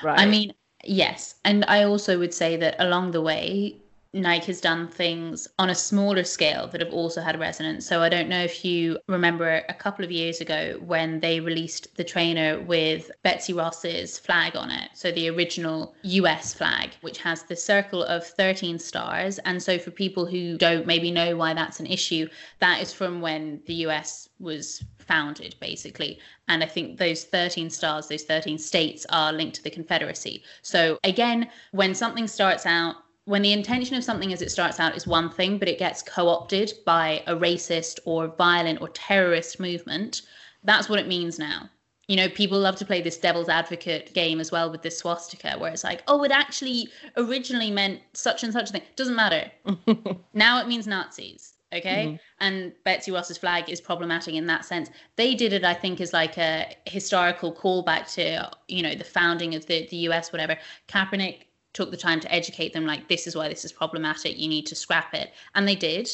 right? 0.03 0.19
I 0.19 0.25
mean, 0.25 0.53
yes. 0.83 1.35
And 1.45 1.63
I 1.67 1.83
also 1.83 2.19
would 2.19 2.33
say 2.33 2.57
that 2.57 2.75
along 2.79 3.11
the 3.11 3.21
way, 3.21 3.75
Nike 4.11 4.47
has 4.47 4.59
done 4.59 4.87
things 4.87 5.47
on 5.59 5.69
a 5.69 5.75
smaller 5.75 6.23
scale 6.23 6.67
that 6.67 6.81
have 6.81 6.91
also 6.91 7.21
had 7.21 7.35
a 7.35 7.37
resonance. 7.37 7.85
So 7.85 8.01
I 8.01 8.09
don't 8.09 8.27
know 8.27 8.41
if 8.41 8.65
you 8.65 8.97
remember 9.07 9.63
a 9.69 9.73
couple 9.73 10.03
of 10.03 10.11
years 10.11 10.41
ago 10.41 10.79
when 10.83 11.19
they 11.19 11.39
released 11.39 11.95
the 11.95 12.03
trainer 12.03 12.59
with 12.59 13.11
Betsy 13.21 13.53
Ross's 13.53 14.17
flag 14.17 14.55
on 14.55 14.71
it. 14.71 14.89
So 14.95 15.11
the 15.11 15.29
original 15.29 15.93
US 16.01 16.55
flag, 16.55 16.95
which 17.01 17.19
has 17.19 17.43
the 17.43 17.55
circle 17.55 18.03
of 18.03 18.25
13 18.25 18.79
stars. 18.79 19.37
And 19.39 19.61
so 19.61 19.77
for 19.77 19.91
people 19.91 20.25
who 20.25 20.57
don't 20.57 20.87
maybe 20.87 21.11
know 21.11 21.35
why 21.35 21.53
that's 21.53 21.79
an 21.79 21.85
issue, 21.85 22.27
that 22.57 22.81
is 22.81 22.91
from 22.91 23.21
when 23.21 23.61
the 23.67 23.75
US 23.85 24.27
was 24.39 24.83
founded, 24.97 25.55
basically. 25.59 26.19
And 26.47 26.63
I 26.63 26.67
think 26.67 26.97
those 26.97 27.25
13 27.25 27.69
stars, 27.69 28.07
those 28.07 28.23
13 28.23 28.57
states 28.57 29.05
are 29.11 29.31
linked 29.31 29.57
to 29.57 29.63
the 29.63 29.69
Confederacy. 29.69 30.41
So 30.63 30.97
again, 31.03 31.49
when 31.71 31.93
something 31.93 32.27
starts 32.27 32.65
out 32.65 32.95
when 33.29 33.43
the 33.43 33.53
intention 33.53 33.95
of 33.95 34.03
something 34.03 34.33
as 34.33 34.41
it 34.41 34.49
starts 34.49 34.79
out 34.79 34.97
is 34.97 35.05
one 35.05 35.29
thing, 35.29 35.59
but 35.59 35.67
it 35.67 35.77
gets 35.77 36.01
co 36.01 36.27
opted 36.29 36.73
by 36.83 37.21
a 37.27 37.35
racist 37.35 37.99
or 38.03 38.27
violent 38.27 38.81
or 38.81 38.89
terrorist 38.89 39.59
movement, 39.59 40.23
that's 40.63 40.89
what 40.89 40.97
it 40.97 41.07
means 41.07 41.37
now. 41.37 41.69
You 42.07 42.15
know, 42.15 42.27
people 42.27 42.59
love 42.59 42.75
to 42.77 42.85
play 42.85 43.03
this 43.03 43.17
devil's 43.17 43.47
advocate 43.47 44.15
game 44.15 44.39
as 44.39 44.51
well 44.51 44.71
with 44.71 44.81
this 44.81 44.97
swastika, 44.97 45.59
where 45.59 45.71
it's 45.71 45.83
like, 45.83 46.01
oh, 46.07 46.23
it 46.23 46.31
actually 46.31 46.89
originally 47.17 47.69
meant 47.69 48.01
such 48.13 48.43
and 48.43 48.51
such 48.51 48.69
a 48.69 48.71
thing. 48.71 48.81
Doesn't 48.95 49.15
matter. 49.15 49.51
now 50.33 50.59
it 50.59 50.67
means 50.67 50.87
Nazis. 50.87 51.53
Okay. 51.71 52.07
Mm-hmm. 52.07 52.15
And 52.39 52.73
Betsy 52.83 53.11
Ross's 53.11 53.37
flag 53.37 53.69
is 53.69 53.79
problematic 53.79 54.33
in 54.33 54.47
that 54.47 54.65
sense. 54.65 54.89
They 55.17 55.35
did 55.35 55.53
it, 55.53 55.63
I 55.63 55.75
think, 55.75 56.01
as 56.01 56.13
like 56.13 56.39
a 56.39 56.75
historical 56.87 57.53
callback 57.53 58.11
to, 58.15 58.49
you 58.67 58.81
know, 58.81 58.95
the 58.95 59.03
founding 59.03 59.53
of 59.53 59.67
the, 59.67 59.87
the 59.91 59.97
US, 59.97 60.31
whatever. 60.31 60.57
Kaepernick 60.87 61.43
took 61.73 61.91
the 61.91 61.97
time 61.97 62.19
to 62.19 62.33
educate 62.33 62.73
them 62.73 62.85
like 62.85 63.07
this 63.07 63.27
is 63.27 63.35
why 63.35 63.47
this 63.47 63.65
is 63.65 63.71
problematic 63.71 64.37
you 64.37 64.49
need 64.49 64.65
to 64.67 64.75
scrap 64.75 65.13
it. 65.13 65.33
And 65.55 65.67
they 65.67 65.75
did. 65.75 66.09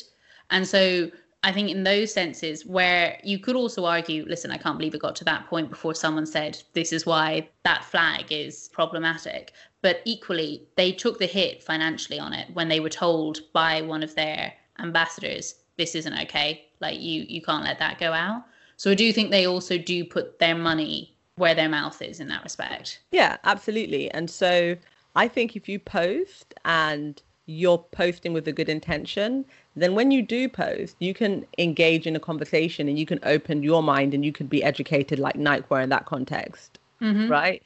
And 0.50 0.68
so 0.68 1.10
i 1.46 1.52
think 1.52 1.70
in 1.70 1.84
those 1.84 2.12
senses 2.12 2.66
where 2.66 3.20
you 3.24 3.38
could 3.38 3.56
also 3.56 3.86
argue 3.86 4.26
listen 4.28 4.50
i 4.50 4.58
can't 4.58 4.80
believe 4.80 4.96
it 4.96 5.02
got 5.02 5.16
to 5.16 5.24
that 5.24 5.46
point 5.46 5.70
before 5.70 5.94
someone 5.94 6.26
said 6.26 6.60
this 6.74 6.92
is 6.92 7.06
why 7.06 7.48
that 7.64 7.86
flag 7.86 8.26
is 8.32 8.70
problematic. 8.74 9.54
But 9.82 10.02
equally 10.06 10.68
they 10.76 10.92
took 10.92 11.20
the 11.20 11.28
hit 11.28 11.62
financially 11.62 12.20
on 12.20 12.34
it 12.34 12.48
when 12.54 12.68
they 12.68 12.80
were 12.80 12.90
told 12.90 13.42
by 13.54 13.84
one 13.84 14.02
of 14.02 14.16
their 14.16 14.54
ambassadors 14.80 15.56
this 15.78 15.94
isn't 15.94 16.20
okay. 16.24 16.66
Like 16.80 17.00
you 17.00 17.26
you 17.30 17.42
can't 17.42 17.64
let 17.64 17.80
that 17.80 18.00
go 18.00 18.12
out. 18.12 18.44
So 18.78 18.92
i 18.92 18.96
do 18.96 19.14
think 19.14 19.30
they 19.30 19.46
also 19.46 19.78
do 19.78 20.04
put 20.04 20.40
their 20.40 20.56
money 20.56 21.16
where 21.36 21.54
their 21.54 21.70
mouth 21.70 22.02
is 22.02 22.20
in 22.20 22.28
that 22.30 22.44
respect. 22.44 23.00
Yeah 23.12 23.38
absolutely. 23.44 24.10
And 24.12 24.30
so 24.30 24.76
I 25.16 25.28
think 25.28 25.56
if 25.56 25.70
you 25.70 25.80
post 25.80 26.54
and 26.66 27.22
you're 27.48 27.78
posting 27.78 28.34
with 28.34 28.48
a 28.48 28.52
good 28.52 28.70
intention, 28.70 29.46
then 29.76 29.94
when 29.94 30.12
you 30.12 30.22
do 30.22 30.50
post, 30.50 30.96
you 31.00 31.14
can 31.14 31.46
engage 31.58 32.08
in 32.08 32.16
a 32.16 32.20
conversation 32.20 32.88
and 32.88 32.98
you 32.98 33.06
can 33.06 33.20
open 33.24 33.62
your 33.62 33.84
mind 33.84 34.14
and 34.14 34.26
you 34.26 34.32
can 34.32 34.48
be 34.48 34.64
educated 34.64 35.20
like 35.20 35.36
Nike 35.36 35.66
were 35.70 35.82
in 35.82 35.90
that 35.90 36.06
context. 36.06 36.80
Mm-hmm. 37.02 37.30
Right. 37.30 37.62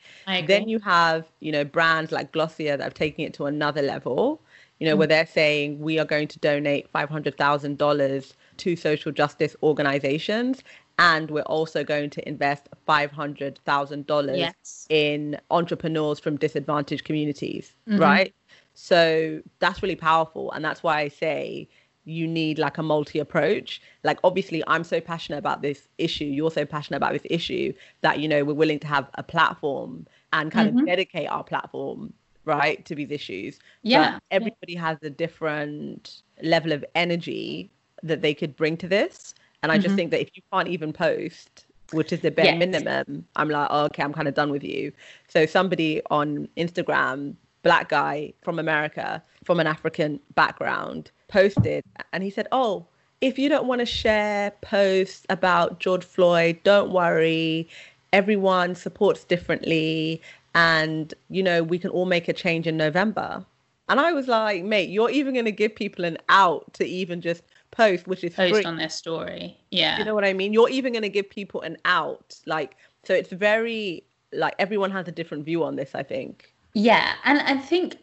Then 0.48 0.68
you 0.68 0.80
have, 0.80 1.26
you 1.40 1.52
know, 1.52 1.64
brands 1.64 2.12
like 2.12 2.32
Glossier 2.32 2.76
that 2.78 2.84
have 2.84 2.94
taken 2.96 3.24
it 3.24 3.34
to 3.36 3.46
another 3.46 3.82
level, 3.82 4.42
you 4.80 4.86
know, 4.86 4.94
mm-hmm. 4.94 5.00
where 5.00 5.08
they're 5.08 5.28
saying 5.28 5.80
we 5.80 6.00
are 6.00 6.06
going 6.06 6.28
to 6.30 6.40
donate 6.40 6.92
$500,000 6.92 8.34
to 8.58 8.76
social 8.76 9.12
justice 9.12 9.56
organizations 9.64 10.64
and 11.00 11.32
we're 11.32 11.42
also 11.44 11.84
going 11.84 12.10
to 12.10 12.28
invest 12.28 12.68
$500,000 12.88 14.38
yes. 14.38 14.86
in 14.90 15.40
entrepreneurs 15.50 16.20
from 16.20 16.36
disadvantaged 16.36 17.06
communities, 17.06 17.74
mm-hmm. 17.88 18.02
right? 18.02 18.36
So 18.74 19.42
that's 19.60 19.82
really 19.82 19.96
powerful. 19.96 20.52
And 20.52 20.64
that's 20.64 20.84
why 20.84 21.00
I 21.00 21.08
say 21.08 21.70
you 22.04 22.28
need 22.28 22.60
like 22.60 22.78
a 22.78 22.84
multi 22.84 23.20
approach. 23.20 23.82
Like, 24.04 24.20
obviously, 24.26 24.62
I'm 24.68 24.84
so 24.84 25.00
passionate 25.00 25.38
about 25.38 25.62
this 25.62 25.88
issue. 25.98 26.26
You're 26.26 26.52
so 26.52 26.66
passionate 26.66 26.98
about 26.98 27.14
this 27.14 27.26
issue 27.30 27.72
that, 28.02 28.20
you 28.20 28.28
know, 28.28 28.44
we're 28.44 28.54
willing 28.54 28.80
to 28.80 28.88
have 28.88 29.10
a 29.14 29.24
platform 29.24 30.06
and 30.34 30.52
kind 30.52 30.70
mm-hmm. 30.70 30.80
of 30.80 30.86
dedicate 30.86 31.30
our 31.30 31.46
platform, 31.46 32.12
right, 32.44 32.84
to 32.84 32.94
these 32.94 33.10
issues. 33.10 33.60
Yeah. 33.84 34.16
But 34.16 34.24
everybody 34.32 34.76
has 34.76 34.98
a 35.02 35.10
different 35.10 36.24
level 36.44 36.74
of 36.74 36.84
energy 36.94 37.72
that 38.04 38.22
they 38.22 38.34
could 38.34 38.58
bring 38.58 38.76
to 38.78 38.88
this. 38.90 39.34
And 39.62 39.72
I 39.72 39.76
mm-hmm. 39.76 39.84
just 39.84 39.96
think 39.96 40.12
that 40.12 40.22
if 40.22 40.30
you 40.36 40.42
can't 40.52 40.68
even 40.68 40.94
post, 40.94 41.66
which 41.92 42.14
is 42.14 42.22
the 42.22 42.32
bare 42.32 42.46
yes. 42.46 42.60
minimum, 42.60 43.26
I'm 43.36 43.50
like, 43.50 43.68
oh, 43.72 43.86
okay, 43.86 44.04
I'm 44.04 44.14
kind 44.14 44.28
of 44.28 44.34
done 44.34 44.52
with 44.52 44.64
you. 44.64 44.92
So 45.28 45.46
somebody 45.46 46.02
on 46.10 46.48
Instagram, 46.58 47.36
black 47.64 47.90
guy 47.90 48.34
from 48.42 48.60
America, 48.60 49.22
from 49.44 49.60
an 49.60 49.68
African 49.68 50.20
background, 50.36 51.12
posted 51.28 51.84
and 52.14 52.24
he 52.24 52.30
said, 52.30 52.48
oh, 52.52 52.86
if 53.22 53.38
you 53.38 53.50
don't 53.50 53.68
want 53.68 53.80
to 53.80 53.86
share 53.86 54.52
posts 54.62 55.26
about 55.30 55.80
George 55.80 56.04
Floyd, 56.04 56.60
don't 56.64 56.92
worry. 56.92 57.68
Everyone 58.14 58.76
supports 58.76 59.24
differently. 59.26 60.22
And, 60.56 61.14
you 61.30 61.44
know, 61.44 61.62
we 61.62 61.78
can 61.80 61.90
all 61.90 62.06
make 62.06 62.28
a 62.28 62.34
change 62.34 62.66
in 62.66 62.78
November. 62.78 63.46
And 63.90 64.00
I 64.00 64.14
was 64.14 64.28
like, 64.28 64.64
mate, 64.64 64.90
you're 64.90 65.10
even 65.10 65.34
going 65.34 65.46
to 65.46 65.52
give 65.52 65.76
people 65.76 66.06
an 66.06 66.18
out 66.30 66.74
to 66.76 66.86
even 66.86 67.22
just 67.22 67.44
post, 67.72 68.08
which 68.08 68.24
is 68.24 68.34
post 68.34 68.56
free. 68.56 68.64
on 68.64 68.78
their 68.78 68.90
story. 68.90 69.58
Yeah. 69.72 69.98
You 69.98 70.06
know 70.06 70.16
what 70.16 70.26
I 70.26 70.34
mean? 70.34 70.54
You're 70.54 70.70
even 70.70 70.94
going 70.94 71.04
to 71.04 71.10
give 71.10 71.30
people 71.30 71.62
an 71.62 71.78
out. 71.86 72.36
Like, 72.46 72.78
so 73.04 73.14
it's 73.14 73.32
very, 73.32 74.04
like, 74.34 74.56
everyone 74.60 74.92
has 74.92 75.08
a 75.08 75.12
different 75.12 75.46
view 75.46 75.64
on 75.64 75.76
this, 75.76 75.96
I 75.96 76.04
think. 76.04 76.54
Yeah. 76.74 77.14
And 77.24 77.40
I 77.40 77.58
think 77.58 77.98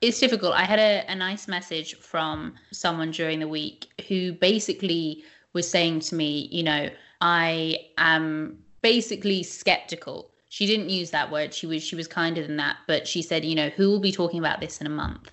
it's 0.00 0.18
difficult. 0.18 0.54
I 0.54 0.64
had 0.64 0.78
a, 0.78 1.04
a 1.08 1.14
nice 1.14 1.48
message 1.48 1.96
from 1.96 2.54
someone 2.72 3.10
during 3.10 3.38
the 3.40 3.48
week 3.48 3.86
who 4.08 4.32
basically 4.32 5.22
was 5.52 5.68
saying 5.68 6.00
to 6.00 6.14
me, 6.14 6.48
you 6.50 6.62
know, 6.62 6.90
I 7.20 7.78
am 7.98 8.58
basically 8.82 9.42
skeptical. 9.42 10.30
She 10.48 10.66
didn't 10.66 10.90
use 10.90 11.10
that 11.10 11.30
word. 11.30 11.54
She 11.54 11.66
was 11.66 11.82
she 11.82 11.96
was 11.96 12.08
kinder 12.08 12.42
than 12.42 12.56
that, 12.56 12.76
but 12.86 13.06
she 13.06 13.22
said, 13.22 13.44
you 13.44 13.54
know, 13.54 13.70
who 13.70 13.88
will 13.90 14.00
be 14.00 14.12
talking 14.12 14.38
about 14.38 14.60
this 14.60 14.80
in 14.80 14.86
a 14.86 14.90
month? 14.90 15.32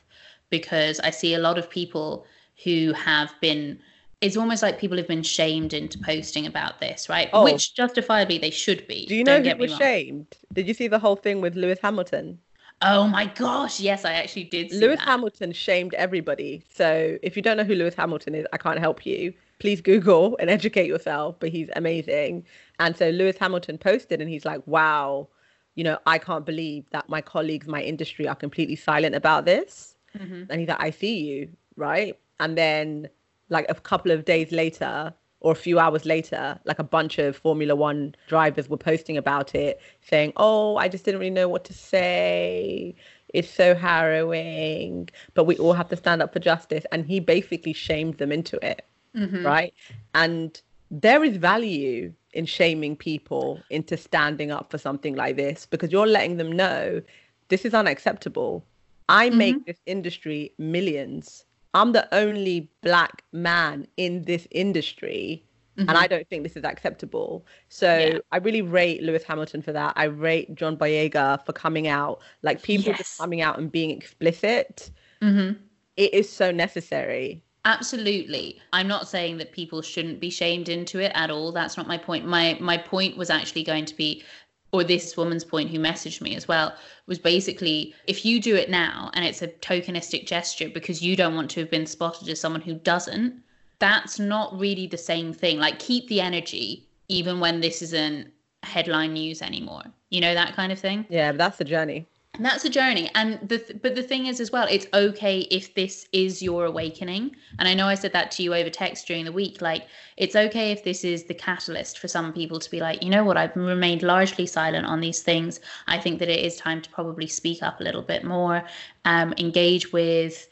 Because 0.50 1.00
I 1.02 1.10
see 1.10 1.34
a 1.34 1.40
lot 1.40 1.58
of 1.58 1.70
people 1.70 2.26
who 2.64 2.94
have 2.94 3.34
been 3.42 3.80
it's 4.22 4.36
almost 4.36 4.62
like 4.62 4.80
people 4.80 4.98
have 4.98 5.08
been 5.08 5.24
shamed 5.24 5.74
into 5.74 5.98
posting 6.00 6.46
about 6.46 6.80
this, 6.80 7.08
right? 7.08 7.30
Oh. 7.32 7.46
Which 7.46 7.74
justifiably 7.74 8.38
they 8.38 8.50
should 8.50 8.86
be. 8.86 9.06
Do 9.06 9.16
you 9.16 9.24
know 9.24 9.42
who 9.42 9.56
was 9.56 9.74
shamed? 9.78 10.36
Did 10.52 10.68
you 10.68 10.74
see 10.74 10.90
the 10.90 11.00
whole 11.00 11.16
thing 11.16 11.40
with 11.40 11.56
Lewis 11.56 11.80
Hamilton? 11.82 12.38
Oh 12.82 13.08
my 13.08 13.26
gosh, 13.26 13.80
yes, 13.80 14.06
I 14.06 14.14
actually 14.14 14.46
did 14.46 14.72
Lewis 14.72 15.00
that. 15.00 15.08
Hamilton 15.08 15.52
shamed 15.52 15.94
everybody. 15.96 16.64
So 16.74 17.18
if 17.22 17.36
you 17.36 17.42
don't 17.42 17.58
know 17.58 17.64
who 17.64 17.76
Lewis 17.76 17.94
Hamilton 17.94 18.36
is, 18.36 18.46
I 18.54 18.58
can't 18.58 18.80
help 18.80 19.06
you. 19.06 19.34
Please 19.60 19.82
Google 19.82 20.38
and 20.42 20.50
educate 20.50 20.88
yourself, 20.88 21.36
but 21.40 21.50
he's 21.50 21.70
amazing. 21.76 22.46
And 22.80 22.96
so 22.96 23.10
Lewis 23.10 23.38
Hamilton 23.38 23.78
posted 23.78 24.22
and 24.22 24.30
he's 24.30 24.46
like, 24.46 24.66
wow, 24.66 25.28
you 25.76 25.84
know, 25.84 25.98
I 26.06 26.18
can't 26.18 26.46
believe 26.46 26.90
that 26.92 27.10
my 27.10 27.22
colleagues, 27.22 27.68
my 27.68 27.82
industry 27.82 28.28
are 28.28 28.36
completely 28.36 28.76
silent 28.76 29.16
about 29.16 29.46
this. 29.46 29.96
Mm-hmm. 30.18 30.44
And 30.50 30.60
he's 30.60 30.70
like, 30.70 30.82
I 30.82 30.90
see 30.90 31.20
you, 31.20 31.50
right? 31.76 32.18
And 32.40 32.58
then 32.58 33.10
like 33.50 33.66
a 33.70 33.76
couple 33.76 34.12
of 34.12 34.26
days 34.26 34.52
later 34.52 35.14
or 35.42 35.54
a 35.54 35.56
few 35.56 35.80
hours 35.80 36.06
later, 36.06 36.60
like 36.66 36.80
a 36.80 36.84
bunch 36.84 37.18
of 37.18 37.36
Formula 37.38 37.76
One 37.76 38.16
drivers 38.28 38.68
were 38.68 38.78
posting 38.78 39.18
about 39.18 39.56
it, 39.56 39.80
saying, 40.02 40.34
Oh, 40.36 40.76
I 40.76 40.90
just 40.90 41.06
didn't 41.06 41.20
really 41.20 41.32
know 41.32 41.48
what 41.48 41.64
to 41.66 41.74
say. 41.74 42.96
It's 43.34 43.50
so 43.50 43.76
harrowing, 43.76 45.10
but 45.36 45.46
we 45.46 45.56
all 45.58 45.74
have 45.74 45.90
to 45.90 45.96
stand 45.96 46.22
up 46.22 46.34
for 46.34 46.40
justice. 46.40 46.86
And 46.92 47.06
he 47.06 47.20
basically 47.20 47.74
shamed 47.74 48.18
them 48.18 48.32
into 48.32 48.64
it. 48.66 48.86
Mm-hmm. 49.16 49.46
Right. 49.46 49.74
And 50.14 50.62
there 50.92 51.24
is 51.24 51.38
value 51.38 52.14
in 52.34 52.46
shaming 52.46 52.96
people 52.96 53.62
into 53.70 53.98
standing 53.98 54.52
up 54.52 54.72
for 54.72 54.78
something 54.78 55.16
like 55.16 55.36
this 55.36 55.66
because 55.66 55.92
you're 55.92 56.08
letting 56.08 56.38
them 56.38 56.52
know 56.52 57.02
this 57.48 57.66
is 57.66 57.74
unacceptable. 57.74 58.66
I 59.08 59.30
mm-hmm. 59.30 59.38
make 59.38 59.66
this 59.66 59.80
industry 59.86 60.54
millions 60.58 61.46
I'm 61.74 61.92
the 61.92 62.08
only 62.14 62.70
black 62.82 63.24
man 63.32 63.88
in 63.98 64.24
this 64.24 64.48
industry. 64.52 65.44
Mm-hmm. 65.78 65.90
And 65.90 65.98
I 65.98 66.08
don't 66.08 66.28
think 66.28 66.44
this 66.44 66.58
is 66.58 66.66
acceptable. 66.66 67.46
So 67.70 67.98
yeah. 67.98 68.18
I 68.32 68.38
really 68.38 68.62
rate 68.62 69.02
Lewis 69.02 69.24
Hamilton 69.24 69.62
for 69.62 69.72
that. 69.72 69.94
I 69.96 70.06
rate 70.06 70.54
John 70.56 70.76
Boyega 70.76 71.46
for 71.46 71.54
coming 71.54 71.88
out. 71.88 72.20
Like 72.42 72.62
people 72.62 72.88
yes. 72.88 72.98
just 72.98 73.18
coming 73.18 73.42
out 73.42 73.58
and 73.58 73.72
being 73.72 73.92
explicit. 73.92 74.92
Mm-hmm. 75.22 75.62
It 75.96 76.14
is 76.14 76.30
so 76.30 76.52
necessary. 76.52 77.44
Absolutely. 77.66 78.60
I'm 78.74 78.88
not 78.88 79.08
saying 79.08 79.38
that 79.38 79.52
people 79.52 79.82
shouldn't 79.82 80.20
be 80.20 80.30
shamed 80.30 80.70
into 80.70 81.00
it 81.00 81.12
at 81.16 81.30
all. 81.30 81.52
That's 81.52 81.78
not 81.78 81.88
my 81.88 81.98
point. 81.98 82.26
My 82.26 82.58
my 82.60 82.78
point 82.78 83.18
was 83.18 83.30
actually 83.30 83.64
going 83.64 83.86
to 83.86 83.96
be 83.96 84.24
or 84.72 84.84
this 84.84 85.18
woman's 85.18 85.44
point 85.44 85.70
who 85.70 85.80
messaged 85.80 86.22
me 86.22 86.36
as 86.36 86.48
well 86.48 86.74
was 87.08 87.20
basically 87.20 87.94
if 88.08 88.24
you 88.24 88.40
do 88.40 88.56
it 88.56 88.70
now 88.70 89.10
and 89.14 89.26
it's 89.26 89.42
a 89.42 89.48
tokenistic 89.48 90.28
gesture 90.28 90.70
because 90.70 91.02
you 91.02 91.16
don't 91.16 91.36
want 91.36 91.50
to 91.52 91.60
have 91.60 91.72
been 91.72 91.86
spotted 91.86 92.28
as 92.30 92.40
someone 92.40 92.62
who 92.62 92.76
doesn't 92.76 93.42
that's 93.80 94.20
not 94.20 94.58
really 94.60 94.88
the 94.88 94.98
same 94.98 95.32
thing. 95.32 95.58
Like 95.58 95.80
keep 95.80 96.08
the 96.10 96.22
energy 96.22 96.86
even 97.08 97.40
when 97.40 97.62
this 97.62 97.82
isn't 97.82 98.28
headline 98.64 99.14
news 99.14 99.42
anymore. 99.42 99.84
You 100.10 100.22
know 100.22 100.34
that 100.34 100.54
kind 100.54 100.72
of 100.72 100.80
thing? 100.80 101.06
Yeah 101.10 101.32
but 101.32 101.38
that's 101.38 101.58
the 101.58 101.66
journey 101.66 102.06
that's 102.46 102.66
a 102.66 102.70
journey. 102.70 103.10
And 103.16 103.40
the 103.48 103.58
th- 103.60 103.82
but 103.82 103.96
the 103.96 104.04
thing 104.04 104.28
is 104.28 104.40
as 104.40 104.52
well 104.52 104.68
it's 104.70 104.88
okay 104.94 105.40
if 105.52 105.74
this 105.74 106.08
is 106.12 106.42
your 106.42 106.66
awakening. 106.66 107.36
And 107.58 107.68
i 107.68 107.74
know 107.74 107.88
i 107.88 107.96
said 107.96 108.14
that 108.14 108.32
to 108.32 108.44
you 108.44 108.54
over 108.54 108.70
text 108.70 109.08
during 109.08 109.26
the 109.26 109.32
week 109.32 109.62
like 109.62 109.88
it's 110.18 110.36
okay 110.36 110.72
if 110.72 110.84
this 110.84 111.04
is 111.04 111.24
the 111.26 111.34
catalyst 111.34 112.00
for 112.00 112.08
some 112.08 112.32
people 112.34 112.60
to 112.60 112.70
be 112.72 112.80
like 112.80 113.04
you 113.04 113.10
know 113.10 113.24
what? 113.24 113.38
I've 113.38 113.56
remained 113.56 114.04
largely 114.04 114.46
silent 114.46 114.86
on 114.86 115.00
these 115.02 115.22
things. 115.22 115.60
I 115.88 115.98
think 116.00 116.20
that 116.20 116.30
it 116.30 116.40
is 116.44 116.56
time 116.58 116.82
to 116.82 116.90
probably 116.90 117.28
speak 117.28 117.62
up 117.64 117.80
a 117.80 117.84
little 117.84 118.02
bit 118.02 118.24
more 118.24 118.64
um, 119.06 119.34
engage 119.38 119.92
with 119.92 120.48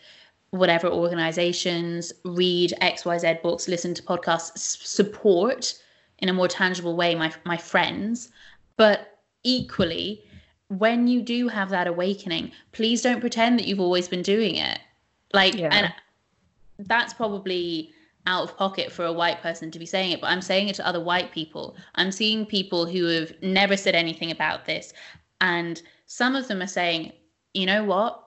whatever 0.51 0.87
organizations 0.87 2.13
read 2.23 2.73
xyz 2.81 3.41
books 3.41 3.67
listen 3.67 3.93
to 3.93 4.01
podcasts 4.01 4.51
s- 4.55 4.77
support 4.81 5.73
in 6.19 6.29
a 6.29 6.33
more 6.33 6.47
tangible 6.47 6.95
way 6.95 7.15
my 7.15 7.31
my 7.45 7.57
friends. 7.57 8.29
But 8.77 9.19
equally 9.43 10.26
when 10.69 11.07
you 11.07 11.21
do 11.21 11.47
have 11.47 11.69
that 11.69 11.87
awakening, 11.87 12.51
please 12.71 13.01
don't 13.01 13.21
pretend 13.21 13.59
that 13.59 13.67
you've 13.67 13.79
always 13.79 14.07
been 14.07 14.21
doing 14.21 14.55
it. 14.55 14.79
Like, 15.33 15.55
Yeah. 15.55 15.69
and 15.71 15.93
that's 16.87 17.13
probably 17.13 17.93
out 18.25 18.43
of 18.43 18.57
pocket 18.57 18.91
for 18.91 19.05
a 19.05 19.13
white 19.13 19.41
person 19.41 19.71
to 19.71 19.79
be 19.79 19.85
saying 19.85 20.11
it, 20.11 20.19
but 20.19 20.29
I'm 20.29 20.41
saying 20.41 20.67
it 20.67 20.75
to 20.75 20.87
other 20.87 20.99
white 20.99 21.31
people. 21.31 21.77
I'm 21.95 22.11
seeing 22.11 22.45
people 22.45 22.85
who 22.85 23.05
have 23.05 23.31
never 23.41 23.77
said 23.77 23.95
anything 23.95 24.31
about 24.31 24.65
this, 24.65 24.93
and 25.39 25.81
some 26.05 26.35
of 26.35 26.47
them 26.47 26.61
are 26.61 26.67
saying, 26.67 27.13
you 27.53 27.65
know 27.65 27.83
what? 27.83 28.23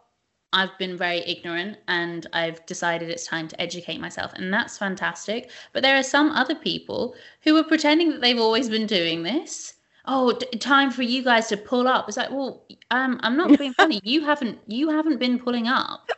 I've 0.52 0.76
been 0.78 0.96
very 0.96 1.18
ignorant 1.20 1.78
and 1.86 2.26
I've 2.32 2.64
decided 2.66 3.08
it's 3.08 3.26
time 3.26 3.46
to 3.48 3.60
educate 3.60 4.00
myself. 4.00 4.32
And 4.34 4.52
that's 4.52 4.76
fantastic. 4.76 5.48
But 5.72 5.84
there 5.84 5.96
are 5.96 6.02
some 6.02 6.32
other 6.32 6.56
people 6.56 7.14
who 7.42 7.56
are 7.56 7.62
pretending 7.62 8.10
that 8.10 8.20
they've 8.20 8.38
always 8.38 8.68
been 8.68 8.86
doing 8.86 9.22
this 9.22 9.74
oh 10.06 10.32
d- 10.32 10.58
time 10.58 10.90
for 10.90 11.02
you 11.02 11.22
guys 11.22 11.48
to 11.48 11.56
pull 11.56 11.88
up. 11.88 12.08
It's 12.08 12.16
like 12.16 12.30
well 12.30 12.64
um 12.90 13.20
i'm 13.22 13.36
not 13.36 13.58
being 13.58 13.72
funny. 13.82 14.00
You 14.04 14.24
haven't 14.24 14.58
you 14.66 14.90
haven't 14.90 15.18
been 15.18 15.38
pulling 15.38 15.68
up. 15.68 16.10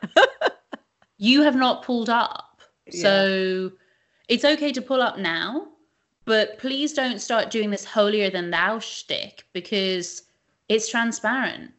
You 1.18 1.42
have 1.42 1.56
not 1.56 1.82
pulled 1.82 2.10
up. 2.10 2.48
So 2.90 3.70
it's 4.28 4.44
okay 4.44 4.72
to 4.72 4.82
pull 4.82 5.00
up 5.00 5.16
now 5.16 5.68
but 6.24 6.58
please 6.58 6.92
don't 6.92 7.20
start 7.20 7.50
doing 7.50 7.70
this 7.70 7.84
holier 7.84 8.28
than 8.28 8.50
thou 8.50 8.80
shtick 8.80 9.44
because 9.52 10.22
it's 10.68 10.88
transparent 10.88 11.70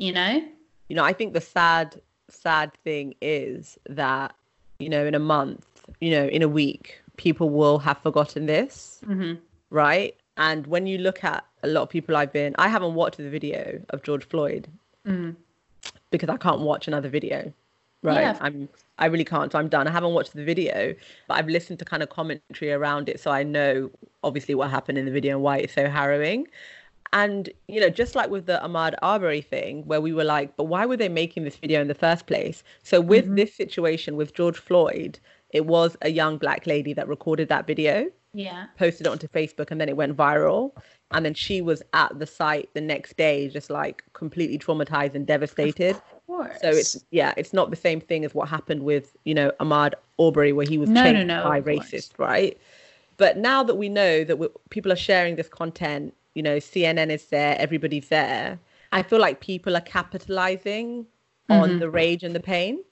you 0.00 0.12
know? 0.12 0.42
You 0.88 0.96
know, 0.96 1.04
I 1.04 1.12
think 1.12 1.34
the 1.34 1.40
sad, 1.40 2.00
sad 2.28 2.72
thing 2.82 3.14
is 3.20 3.78
that, 3.88 4.34
you 4.78 4.88
know, 4.88 5.04
in 5.06 5.14
a 5.14 5.20
month, 5.20 5.66
you 6.00 6.10
know, 6.10 6.26
in 6.26 6.42
a 6.42 6.48
week, 6.48 7.00
people 7.16 7.50
will 7.50 7.78
have 7.78 7.98
forgotten 7.98 8.46
this, 8.46 9.00
mm-hmm. 9.06 9.34
right? 9.68 10.16
And 10.40 10.66
when 10.66 10.86
you 10.86 10.96
look 10.96 11.22
at 11.22 11.44
a 11.62 11.68
lot 11.68 11.82
of 11.82 11.90
people 11.90 12.16
I've 12.16 12.32
been, 12.32 12.54
I 12.58 12.68
haven't 12.68 12.94
watched 12.94 13.18
the 13.18 13.28
video 13.28 13.78
of 13.90 14.02
George 14.02 14.24
Floyd 14.24 14.68
mm. 15.06 15.36
because 16.10 16.30
I 16.30 16.38
can't 16.38 16.62
watch 16.62 16.88
another 16.88 17.10
video, 17.10 17.52
right? 18.02 18.22
Yeah. 18.22 18.38
I'm, 18.40 18.70
I 18.98 19.06
really 19.06 19.26
can't. 19.26 19.52
So 19.52 19.58
I'm 19.58 19.68
done. 19.68 19.86
I 19.86 19.90
haven't 19.90 20.14
watched 20.14 20.32
the 20.32 20.42
video, 20.42 20.94
but 21.28 21.34
I've 21.34 21.48
listened 21.48 21.78
to 21.80 21.84
kind 21.84 22.02
of 22.02 22.08
commentary 22.08 22.72
around 22.72 23.10
it, 23.10 23.20
so 23.20 23.30
I 23.30 23.42
know 23.42 23.90
obviously 24.24 24.54
what 24.54 24.70
happened 24.70 24.96
in 24.96 25.04
the 25.04 25.10
video 25.10 25.36
and 25.36 25.42
why 25.42 25.58
it's 25.58 25.74
so 25.74 25.90
harrowing. 25.90 26.48
And 27.12 27.50
you 27.68 27.78
know, 27.78 27.90
just 27.90 28.14
like 28.14 28.30
with 28.30 28.46
the 28.46 28.60
Ahmaud 28.64 28.94
Arbery 29.02 29.42
thing, 29.42 29.84
where 29.84 30.00
we 30.00 30.14
were 30.14 30.24
like, 30.24 30.56
but 30.56 30.64
why 30.64 30.86
were 30.86 30.96
they 30.96 31.10
making 31.10 31.44
this 31.44 31.56
video 31.56 31.82
in 31.82 31.88
the 31.88 31.94
first 31.94 32.26
place? 32.26 32.64
So 32.82 32.98
with 33.02 33.26
Mhm. 33.26 33.36
this 33.36 33.54
situation 33.54 34.16
with 34.16 34.32
George 34.32 34.56
Floyd, 34.56 35.18
it 35.50 35.66
was 35.66 35.98
a 36.00 36.08
young 36.08 36.38
black 36.38 36.66
lady 36.66 36.94
that 36.94 37.08
recorded 37.08 37.50
that 37.50 37.66
video, 37.66 38.10
yeah 38.32 38.66
posted 38.78 39.06
it 39.06 39.10
onto 39.10 39.28
Facebook, 39.28 39.70
and 39.70 39.80
then 39.80 39.88
it 39.88 39.96
went 39.96 40.16
viral. 40.16 40.72
And 41.12 41.24
then 41.24 41.34
she 41.34 41.60
was 41.60 41.82
at 41.92 42.18
the 42.18 42.26
site 42.26 42.70
the 42.74 42.80
next 42.80 43.16
day, 43.16 43.48
just 43.48 43.68
like 43.70 44.04
completely 44.12 44.58
traumatized 44.58 45.14
and 45.14 45.26
devastated. 45.26 45.96
of 45.96 46.02
So 46.60 46.70
it's 46.70 47.04
yeah, 47.10 47.34
it's 47.36 47.52
not 47.52 47.70
the 47.70 47.76
same 47.76 48.00
thing 48.00 48.24
as 48.24 48.34
what 48.34 48.48
happened 48.48 48.82
with 48.82 49.16
you 49.24 49.34
know 49.34 49.50
Ahmaud 49.60 49.94
Arbery, 50.18 50.52
where 50.52 50.66
he 50.66 50.78
was 50.78 50.88
No, 50.88 51.02
no, 51.12 51.12
chased 51.12 51.26
no, 51.26 51.42
by 51.42 51.60
racist, 51.60 52.18
right? 52.18 52.56
But 53.16 53.36
now 53.36 53.62
that 53.64 53.74
we 53.74 53.88
know 53.88 54.24
that 54.24 54.70
people 54.70 54.92
are 54.92 54.96
sharing 54.96 55.36
this 55.36 55.48
content, 55.48 56.14
you 56.34 56.42
know, 56.42 56.56
CNN 56.58 57.10
is 57.10 57.26
there, 57.26 57.56
everybody's 57.58 58.08
there. 58.08 58.58
I 58.92 59.02
feel 59.02 59.18
like 59.20 59.40
people 59.40 59.76
are 59.76 59.80
capitalizing 59.82 61.06
on 61.50 61.70
Mhm. 61.70 61.78
the 61.80 61.90
rage 61.90 62.22
and 62.22 62.34
the 62.34 62.40
pain, 62.40 62.82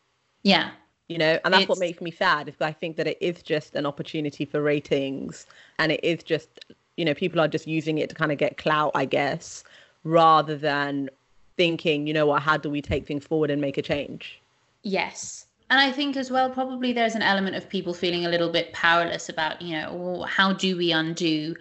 yeah 0.42 0.70
you 1.08 1.18
know, 1.18 1.38
and 1.44 1.54
that's 1.54 1.68
what 1.68 1.78
makes 1.78 2.00
me 2.00 2.10
sad. 2.10 2.48
Is 2.48 2.54
I 2.60 2.72
think 2.72 2.96
that 2.96 3.06
it 3.06 3.18
is 3.20 3.42
just 3.42 3.74
an 3.74 3.86
opportunity 3.86 4.44
for 4.44 4.62
ratings, 4.62 5.46
and 5.78 5.92
it 5.92 6.00
is 6.02 6.22
just 6.22 6.48
you 6.96 7.04
know 7.04 7.14
people 7.14 7.40
are 7.40 7.48
just 7.48 7.66
using 7.66 7.98
it 7.98 8.08
to 8.10 8.14
kind 8.14 8.32
of 8.32 8.38
get 8.38 8.56
clout, 8.56 8.92
I 8.94 9.04
guess, 9.04 9.64
rather 10.04 10.56
than 10.56 11.10
thinking, 11.56 12.06
you 12.06 12.14
know 12.14 12.26
what, 12.26 12.42
how 12.42 12.56
do 12.56 12.70
we 12.70 12.80
take 12.80 13.06
things 13.06 13.24
forward 13.26 13.50
and 13.50 13.60
make 13.60 13.76
a 13.76 13.82
change? 13.82 14.40
Yes. 14.82 15.46
And 15.70 15.78
I 15.78 15.92
think 15.92 16.16
as 16.16 16.30
well, 16.30 16.48
probably 16.48 16.94
there's 16.94 17.14
an 17.14 17.20
element 17.20 17.56
of 17.56 17.68
people 17.68 17.92
feeling 17.92 18.24
a 18.24 18.30
little 18.30 18.50
bit 18.50 18.72
powerless 18.72 19.28
about, 19.28 19.60
you 19.60 19.78
know, 19.78 19.92
well, 19.92 20.22
how 20.22 20.54
do 20.54 20.78
we 20.78 20.92
undo 20.92 21.54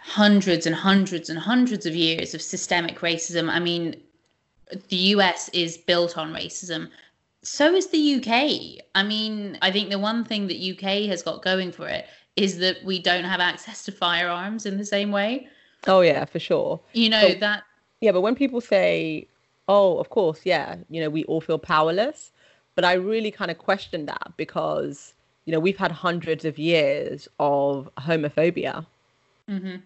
hundreds 0.00 0.64
and 0.64 0.76
hundreds 0.76 1.28
and 1.28 1.38
hundreds 1.38 1.84
of 1.84 1.94
years 1.94 2.34
of 2.34 2.42
systemic 2.42 3.00
racism? 3.00 3.50
I 3.50 3.58
mean, 3.58 4.00
the 4.90 4.96
US 5.14 5.48
is 5.48 5.76
built 5.76 6.16
on 6.16 6.32
racism. 6.32 6.88
So 7.50 7.74
is 7.74 7.88
the 7.88 8.16
UK. 8.16 8.84
I 8.94 9.02
mean, 9.02 9.58
I 9.62 9.72
think 9.72 9.88
the 9.90 9.98
one 9.98 10.22
thing 10.24 10.48
that 10.48 10.56
UK 10.58 11.08
has 11.08 11.22
got 11.22 11.42
going 11.42 11.72
for 11.72 11.88
it 11.88 12.06
is 12.36 12.58
that 12.58 12.84
we 12.84 13.00
don't 13.00 13.24
have 13.24 13.40
access 13.40 13.84
to 13.86 13.92
firearms 13.92 14.66
in 14.66 14.76
the 14.76 14.84
same 14.84 15.10
way. 15.10 15.48
Oh 15.86 16.02
yeah, 16.02 16.24
for 16.26 16.38
sure. 16.38 16.78
You 16.92 17.08
know, 17.08 17.28
So- 17.28 17.34
that 17.40 17.64
Yeah, 18.00 18.12
but 18.12 18.20
when 18.20 18.36
people 18.36 18.60
say, 18.60 19.26
"Oh, 19.66 19.98
of 19.98 20.10
course, 20.10 20.42
yeah," 20.44 20.76
you 20.88 21.00
know, 21.00 21.10
we 21.10 21.24
all 21.24 21.40
feel 21.40 21.58
powerless, 21.58 22.30
but 22.76 22.84
I 22.84 22.92
really 22.92 23.32
kind 23.32 23.50
of 23.50 23.58
question 23.58 24.06
that 24.06 24.34
because 24.36 25.14
you 25.46 25.52
know 25.52 25.58
we've 25.58 25.78
had 25.78 25.90
hundreds 25.90 26.44
of 26.44 26.58
years 26.58 27.26
of 27.40 27.90
homophobia, 27.96 28.86
mhm. 29.48 29.82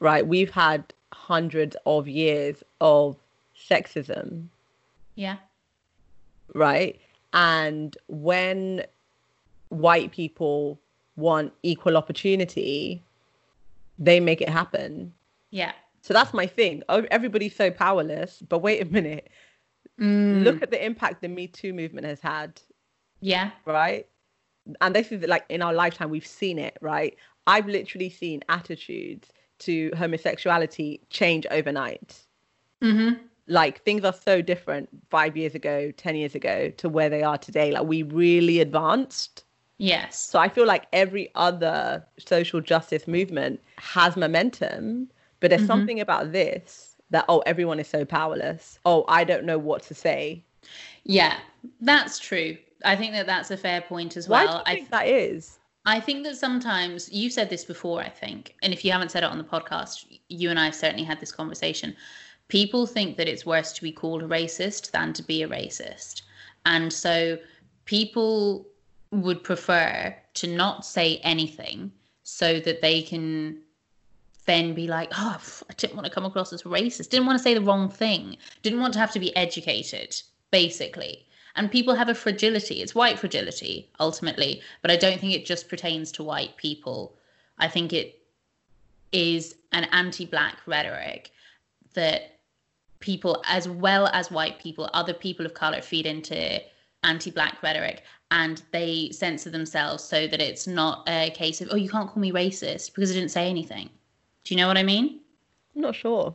right? 0.00 0.26
We've 0.26 0.50
had 0.50 0.92
hundreds 1.12 1.76
of 1.86 2.06
years 2.06 2.62
of 2.80 3.16
sexism, 3.56 4.48
yeah. 5.14 5.36
Right? 6.54 6.98
And 7.32 7.96
when 8.08 8.84
white 9.68 10.12
people 10.12 10.78
want 11.16 11.52
equal 11.62 11.96
opportunity, 11.96 13.02
they 13.98 14.20
make 14.20 14.40
it 14.40 14.48
happen. 14.48 15.12
Yeah. 15.50 15.72
So 16.02 16.14
that's 16.14 16.32
my 16.32 16.46
thing. 16.46 16.82
Oh, 16.88 17.04
Everybody's 17.10 17.54
so 17.56 17.70
powerless, 17.70 18.42
but 18.48 18.60
wait 18.60 18.80
a 18.82 18.84
minute. 18.86 19.28
Mm, 20.00 20.44
Look 20.44 20.62
at 20.62 20.70
the 20.70 20.84
impact 20.84 21.22
the 21.22 21.28
Me 21.28 21.46
Too 21.46 21.72
movement 21.72 22.06
has 22.06 22.20
had, 22.20 22.60
yeah. 23.20 23.50
right? 23.64 24.06
And 24.80 24.94
this 24.94 25.10
is 25.10 25.26
like 25.26 25.44
in 25.48 25.62
our 25.62 25.72
lifetime, 25.72 26.10
we've 26.10 26.26
seen 26.26 26.58
it, 26.58 26.76
right? 26.80 27.16
I've 27.46 27.66
literally 27.66 28.10
seen 28.10 28.42
attitudes 28.48 29.28
to 29.60 29.90
homosexuality 29.96 31.00
change 31.08 31.46
overnight. 31.50 32.16
Mhm. 32.82 33.20
Like 33.48 33.82
things 33.84 34.04
are 34.04 34.12
so 34.12 34.42
different 34.42 34.88
five 35.10 35.36
years 35.36 35.54
ago, 35.54 35.92
10 35.92 36.16
years 36.16 36.34
ago 36.34 36.70
to 36.78 36.88
where 36.88 37.08
they 37.08 37.22
are 37.22 37.38
today. 37.38 37.70
Like 37.70 37.84
we 37.84 38.02
really 38.02 38.60
advanced. 38.60 39.44
Yes. 39.78 40.18
So 40.18 40.38
I 40.38 40.48
feel 40.48 40.66
like 40.66 40.86
every 40.92 41.30
other 41.34 42.04
social 42.18 42.60
justice 42.60 43.06
movement 43.06 43.60
has 43.78 44.16
momentum, 44.16 45.10
but 45.40 45.50
there's 45.50 45.62
Mhm. 45.62 45.66
something 45.66 46.00
about 46.00 46.32
this 46.32 46.96
that, 47.10 47.24
oh, 47.28 47.40
everyone 47.46 47.78
is 47.78 47.86
so 47.86 48.04
powerless. 48.04 48.80
Oh, 48.84 49.04
I 49.06 49.22
don't 49.22 49.44
know 49.44 49.58
what 49.58 49.82
to 49.84 49.94
say. 49.94 50.42
Yeah, 51.04 51.38
that's 51.80 52.18
true. 52.18 52.56
I 52.84 52.96
think 52.96 53.12
that 53.12 53.26
that's 53.26 53.50
a 53.50 53.56
fair 53.56 53.80
point 53.80 54.16
as 54.16 54.28
well. 54.28 54.46
Why 54.46 54.50
do 54.50 54.56
you 54.58 54.62
I 54.66 54.74
think 54.74 54.90
that 54.90 55.06
is? 55.06 55.58
I 55.84 56.00
think 56.00 56.24
that 56.24 56.36
sometimes 56.36 57.12
you 57.12 57.30
said 57.30 57.48
this 57.48 57.64
before, 57.64 58.00
I 58.00 58.08
think, 58.08 58.56
and 58.62 58.72
if 58.72 58.84
you 58.84 58.90
haven't 58.90 59.12
said 59.12 59.22
it 59.22 59.30
on 59.30 59.38
the 59.38 59.44
podcast, 59.44 60.04
you 60.28 60.50
and 60.50 60.58
I 60.58 60.64
have 60.64 60.74
certainly 60.74 61.04
had 61.04 61.20
this 61.20 61.30
conversation. 61.30 61.94
People 62.48 62.86
think 62.86 63.16
that 63.16 63.28
it's 63.28 63.44
worse 63.44 63.72
to 63.72 63.82
be 63.82 63.92
called 63.92 64.22
a 64.22 64.28
racist 64.28 64.92
than 64.92 65.12
to 65.14 65.22
be 65.22 65.42
a 65.42 65.48
racist. 65.48 66.22
And 66.64 66.92
so 66.92 67.38
people 67.84 68.66
would 69.10 69.42
prefer 69.42 70.14
to 70.34 70.46
not 70.46 70.84
say 70.84 71.18
anything 71.18 71.92
so 72.22 72.60
that 72.60 72.82
they 72.82 73.02
can 73.02 73.60
then 74.46 74.74
be 74.74 74.86
like, 74.86 75.10
oh, 75.16 75.40
I 75.68 75.74
didn't 75.74 75.96
want 75.96 76.06
to 76.06 76.12
come 76.12 76.24
across 76.24 76.52
as 76.52 76.62
racist, 76.62 77.10
didn't 77.10 77.26
want 77.26 77.38
to 77.38 77.42
say 77.42 77.54
the 77.54 77.60
wrong 77.60 77.88
thing, 77.88 78.36
didn't 78.62 78.80
want 78.80 78.92
to 78.94 79.00
have 79.00 79.12
to 79.12 79.20
be 79.20 79.34
educated, 79.36 80.20
basically. 80.50 81.26
And 81.56 81.70
people 81.70 81.94
have 81.94 82.08
a 82.08 82.14
fragility. 82.14 82.82
It's 82.82 82.94
white 82.94 83.18
fragility, 83.18 83.90
ultimately, 83.98 84.60
but 84.82 84.90
I 84.90 84.96
don't 84.96 85.18
think 85.18 85.32
it 85.32 85.46
just 85.46 85.68
pertains 85.68 86.12
to 86.12 86.22
white 86.22 86.56
people. 86.56 87.16
I 87.58 87.66
think 87.68 87.92
it 87.92 88.20
is 89.12 89.54
an 89.72 89.84
anti 89.84 90.26
black 90.26 90.58
rhetoric 90.66 91.30
that 91.94 92.35
people, 93.00 93.42
as 93.46 93.68
well 93.68 94.08
as 94.08 94.30
white 94.30 94.58
people, 94.58 94.88
other 94.92 95.14
people 95.14 95.46
of 95.46 95.54
color 95.54 95.80
feed 95.80 96.06
into 96.06 96.60
anti 97.02 97.30
black 97.30 97.62
rhetoric 97.62 98.02
and 98.30 98.62
they 98.72 99.10
censor 99.12 99.50
themselves 99.50 100.02
so 100.02 100.26
that 100.26 100.40
it's 100.40 100.66
not 100.66 101.08
a 101.08 101.30
case 101.30 101.60
of, 101.60 101.68
oh, 101.70 101.76
you 101.76 101.88
can't 101.88 102.10
call 102.10 102.20
me 102.20 102.32
racist 102.32 102.94
because 102.94 103.10
I 103.10 103.14
didn't 103.14 103.30
say 103.30 103.48
anything. 103.48 103.88
Do 104.44 104.54
you 104.54 104.60
know 104.60 104.66
what 104.66 104.78
I 104.78 104.82
mean? 104.82 105.20
I'm 105.74 105.82
not 105.82 105.94
sure. 105.94 106.34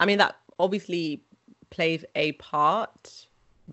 I 0.00 0.06
mean, 0.06 0.18
that 0.18 0.36
obviously 0.58 1.22
plays 1.70 2.04
a 2.14 2.32
part, 2.32 3.26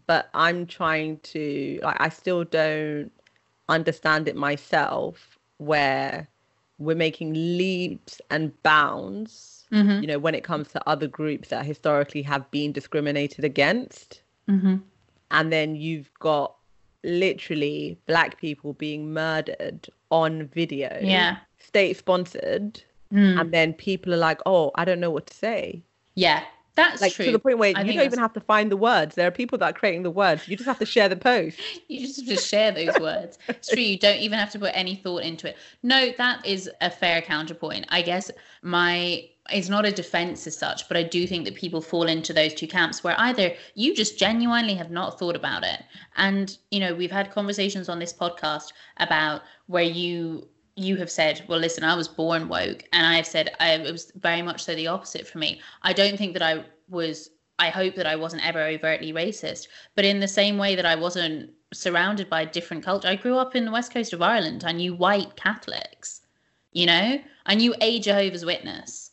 but 0.08 0.30
I'm 0.34 0.66
trying 0.66 1.20
to 1.20 1.80
like 1.84 1.98
I 2.00 2.10
still 2.10 2.44
don't 2.44 3.12
understand 3.68 4.28
it 4.28 4.36
myself 4.36 5.38
where 5.58 6.28
we're 6.78 6.96
making 6.96 7.34
leaps 7.34 8.22
and 8.30 8.62
bounds, 8.64 9.59
Mm-hmm. 9.72 10.02
you 10.02 10.08
know, 10.08 10.18
when 10.20 10.34
it 10.34 10.44
comes 10.44 10.70
to 10.70 10.90
other 10.90 11.08
groups 11.08 11.50
that 11.50 11.64
historically 11.66 12.24
have 12.24 12.50
been 12.50 12.72
discriminated 12.72 13.46
against. 13.46 14.22
Mm-hmm. 14.50 14.78
And 15.30 15.54
then 15.54 15.76
you've 15.76 16.12
got 16.20 16.56
literally 17.04 17.98
black 18.08 18.40
people 18.40 18.74
being 18.74 19.14
murdered 19.14 19.88
on 20.10 20.48
video, 20.48 20.98
Yeah. 21.02 21.38
state 21.60 21.98
sponsored, 21.98 22.82
Mm. 23.14 23.40
and 23.42 23.52
then 23.54 23.74
people 23.74 24.14
are 24.14 24.18
like, 24.18 24.40
"Oh, 24.46 24.72
I 24.76 24.86
don't 24.86 25.00
know 25.00 25.12
what 25.12 25.28
to 25.28 25.34
say." 25.36 25.84
Yeah. 26.16 26.44
That's 26.76 27.02
like 27.02 27.14
true. 27.14 27.26
to 27.26 27.32
the 27.32 27.40
point 27.40 27.58
where 27.58 27.74
I 27.76 27.82
you 27.82 27.94
don't 27.94 28.06
even 28.06 28.20
have 28.20 28.34
to 28.34 28.40
find 28.40 28.72
the 28.72 28.78
words. 28.78 29.16
There 29.16 29.28
are 29.28 29.32
people 29.32 29.58
that 29.58 29.70
are 29.72 29.74
creating 29.74 30.04
the 30.04 30.12
words. 30.12 30.48
You 30.48 30.56
just 30.56 30.68
have 30.68 30.80
to 30.80 30.86
share 30.86 31.10
the 31.10 31.16
post. 31.16 31.60
You 31.88 32.06
just 32.06 32.20
have 32.20 32.38
to 32.38 32.42
share 32.42 32.72
those 32.72 32.98
words. 33.00 33.40
It's 33.48 33.70
true. 33.70 33.82
You 33.82 33.98
don't 33.98 34.20
even 34.20 34.38
have 34.38 34.52
to 34.52 34.60
put 34.60 34.72
any 34.74 34.96
thought 34.96 35.24
into 35.24 35.50
it. 35.50 35.58
No, 35.82 36.12
that 36.18 36.46
is 36.46 36.70
a 36.82 36.90
fair 36.90 37.22
counterpoint. 37.22 37.88
I 37.90 38.02
guess 38.02 38.30
my 38.62 39.28
it's 39.52 39.70
not 39.70 39.86
a 39.86 39.92
defense 39.92 40.46
as 40.48 40.58
such, 40.58 40.88
but 40.88 40.98
I 40.98 41.04
do 41.04 41.26
think 41.26 41.46
that 41.46 41.56
people 41.56 41.82
fall 41.82 42.04
into 42.04 42.34
those 42.34 42.54
two 42.54 42.68
camps 42.68 43.04
where 43.04 43.16
either 43.20 43.54
you 43.76 43.96
just 43.96 44.20
genuinely 44.20 44.76
have 44.76 44.92
not 44.92 45.18
thought 45.18 45.36
about 45.36 45.64
it. 45.64 45.84
And, 46.18 46.56
you 46.72 46.80
know, 46.80 46.94
we've 46.94 47.12
had 47.12 47.32
conversations 47.32 47.90
on 47.90 48.00
this 48.00 48.14
podcast 48.14 48.74
about 48.98 49.42
where 49.68 49.84
you 49.84 50.48
you 50.76 50.96
have 50.98 51.12
said, 51.12 51.44
well, 51.48 51.60
listen, 51.60 51.84
I 51.84 51.96
was 51.96 52.08
born 52.08 52.48
woke, 52.48 52.84
and 52.94 53.06
I 53.06 53.16
have 53.16 53.28
said 53.28 53.56
I, 53.60 53.74
it 53.74 53.92
was 53.92 54.12
very 54.16 54.42
much 54.42 54.64
so 54.64 54.76
the 54.76 54.88
opposite 54.88 55.28
for 55.28 55.38
me. 55.38 55.62
I 55.84 55.94
don't 55.94 56.18
think 56.18 56.34
that 56.34 56.44
I 56.44 56.64
was. 56.90 57.30
I 57.62 57.70
hope 57.70 57.96
that 57.96 58.08
I 58.08 58.16
wasn't 58.16 58.48
ever 58.48 58.62
overtly 58.62 59.12
racist, 59.12 59.68
but 59.96 60.06
in 60.06 60.22
the 60.22 60.30
same 60.30 60.58
way 60.58 60.76
that 60.76 60.86
I 60.86 60.96
wasn't 60.96 61.52
surrounded 61.74 62.30
by 62.30 62.46
different 62.46 62.86
culture, 62.86 63.10
I 63.10 63.16
grew 63.16 63.38
up 63.38 63.54
in 63.54 63.66
the 63.66 63.72
west 63.72 63.94
coast 63.94 64.14
of 64.14 64.22
Ireland. 64.22 64.64
I 64.66 64.72
knew 64.72 64.96
white 64.96 65.36
Catholics, 65.36 66.22
you 66.72 66.86
know, 66.86 67.20
I 67.46 67.56
knew 67.56 67.76
a 67.82 68.00
Jehovah's 68.00 68.46
Witness, 68.46 69.12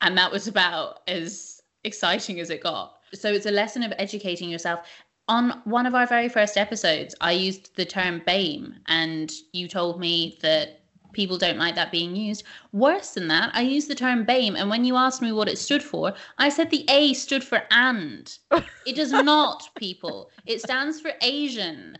and 0.00 0.16
that 0.16 0.30
was 0.30 0.46
about 0.46 1.00
as 1.08 1.60
exciting 1.82 2.38
as 2.38 2.50
it 2.50 2.62
got. 2.62 3.00
So 3.14 3.32
it's 3.32 3.46
a 3.46 3.50
lesson 3.50 3.82
of 3.82 3.92
educating 3.98 4.48
yourself 4.48 4.86
on 5.28 5.60
one 5.64 5.86
of 5.86 5.94
our 5.94 6.06
very 6.06 6.28
first 6.28 6.56
episodes, 6.56 7.14
I 7.20 7.32
used 7.32 7.74
the 7.76 7.84
term 7.84 8.22
BAME, 8.26 8.76
and 8.86 9.32
you 9.52 9.68
told 9.68 10.00
me 10.00 10.38
that 10.42 10.81
people 11.12 11.38
don't 11.38 11.58
like 11.58 11.74
that 11.74 11.92
being 11.92 12.16
used. 12.16 12.44
Worse 12.72 13.14
than 13.14 13.28
that, 13.28 13.50
I 13.54 13.62
used 13.62 13.88
the 13.88 13.94
term 13.94 14.24
BAME, 14.24 14.56
and 14.56 14.70
when 14.70 14.84
you 14.84 14.96
asked 14.96 15.22
me 15.22 15.32
what 15.32 15.48
it 15.48 15.58
stood 15.58 15.82
for, 15.82 16.12
I 16.38 16.48
said 16.48 16.70
the 16.70 16.84
A 16.88 17.14
stood 17.14 17.44
for 17.44 17.62
and. 17.70 18.36
It 18.86 18.96
does 18.96 19.12
not, 19.12 19.68
people. 19.76 20.30
It 20.46 20.60
stands 20.60 21.00
for 21.00 21.12
Asian. 21.22 21.98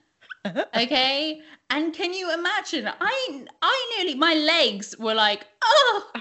Okay? 0.74 1.40
And 1.70 1.94
can 1.94 2.12
you 2.12 2.32
imagine? 2.34 2.88
I 3.00 3.44
I 3.62 3.94
nearly 3.96 4.16
my 4.16 4.34
legs 4.34 4.96
were 4.98 5.14
like, 5.14 5.46
oh, 5.62 6.12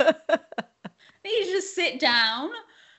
to 0.00 1.52
just 1.52 1.74
sit 1.74 2.00
down. 2.00 2.50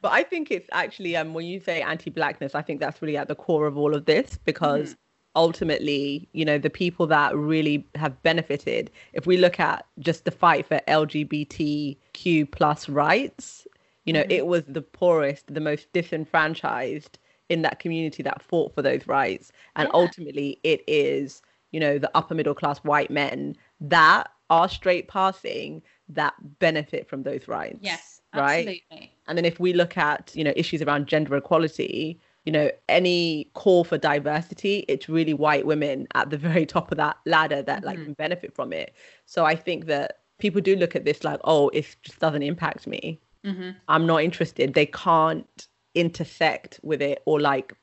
But 0.02 0.14
I 0.14 0.24
think 0.24 0.50
it's 0.50 0.70
actually 0.72 1.16
um 1.16 1.34
when 1.34 1.46
you 1.46 1.60
say 1.60 1.82
anti-blackness, 1.82 2.56
I 2.56 2.62
think 2.62 2.80
that's 2.80 3.02
really 3.02 3.18
at 3.18 3.28
the 3.28 3.36
core 3.36 3.68
of 3.68 3.78
all 3.78 3.94
of 3.94 4.06
this 4.06 4.40
because 4.44 4.96
ultimately, 5.36 6.28
you 6.34 6.46
know, 6.46 6.58
the 6.58 6.70
people 6.70 7.08
that 7.08 7.36
really 7.36 7.88
have 7.96 8.22
benefited, 8.24 8.92
if 9.14 9.26
we 9.26 9.38
look 9.38 9.60
at 9.60 9.86
just 10.00 10.26
the 10.26 10.32
fight 10.32 10.66
for 10.66 10.80
LGBTQ 10.88 12.52
plus 12.52 12.90
rights, 12.90 13.68
you 14.06 14.14
know, 14.14 14.24
Mhm. 14.24 14.32
it 14.32 14.48
was 14.48 14.64
the 14.66 14.82
poorest, 14.82 15.54
the 15.54 15.62
most 15.62 15.92
disenfranchised 15.94 17.20
in 17.50 17.62
that 17.64 17.80
community 17.80 18.24
that 18.24 18.42
fought 18.42 18.74
for 18.74 18.82
those 18.82 19.08
rights. 19.08 19.52
And 19.76 19.88
Yeah. 19.88 19.92
ultimately 19.94 20.60
it 20.64 20.84
is, 20.88 21.42
you 21.72 21.80
know, 21.80 21.98
the 21.98 22.12
upper 22.16 22.34
middle 22.34 22.54
class 22.56 22.80
white 22.80 23.12
men 23.12 23.56
that 23.80 24.30
are 24.50 24.68
straight 24.70 25.08
passing 25.08 25.82
that 26.10 26.34
benefit 26.60 27.08
from 27.08 27.24
those 27.24 27.48
rights 27.48 27.78
Yes, 27.82 28.22
Right? 28.34 28.68
absolutely. 28.68 29.12
and 29.28 29.38
then 29.38 29.46
if 29.46 29.60
we 29.60 29.72
look 29.74 29.98
at 29.98 30.32
you 30.36 30.44
know 30.44 30.52
issues 30.56 30.82
around 30.82 31.08
gender 31.08 31.36
equality 31.38 32.20
you 32.46 32.52
know 32.52 32.70
any 32.90 33.50
call 33.54 33.84
for 33.84 33.98
diversity 33.98 34.84
it's 34.88 35.08
really 35.08 35.34
white 35.34 35.66
women 35.66 36.08
at 36.16 36.30
the 36.32 36.38
very 36.38 36.66
top 36.66 36.92
of 36.92 36.98
that 36.98 37.18
ladder 37.26 37.62
that 37.62 37.84
like 37.84 38.00
Mhm. 38.00 38.06
can 38.06 38.14
benefit 38.14 38.54
from 38.54 38.74
it. 38.74 38.94
So 39.26 39.46
i 39.46 39.56
think 39.56 39.86
that 39.86 40.20
people 40.40 40.62
do 40.62 40.76
look 40.76 40.96
at 40.96 41.06
this 41.06 41.24
like 41.24 41.40
oh 41.44 41.70
it 41.70 41.96
just 42.02 42.20
doesn't 42.20 42.44
impact 42.44 42.88
me. 42.88 43.20
Hmm 43.46 43.72
i'm 43.88 44.06
not 44.06 44.24
interested. 44.24 44.74
They 44.74 44.86
can't 44.88 45.68
intersect 45.94 46.80
with 46.84 47.02
it 47.02 47.22
or 47.26 47.40
like 47.40 47.74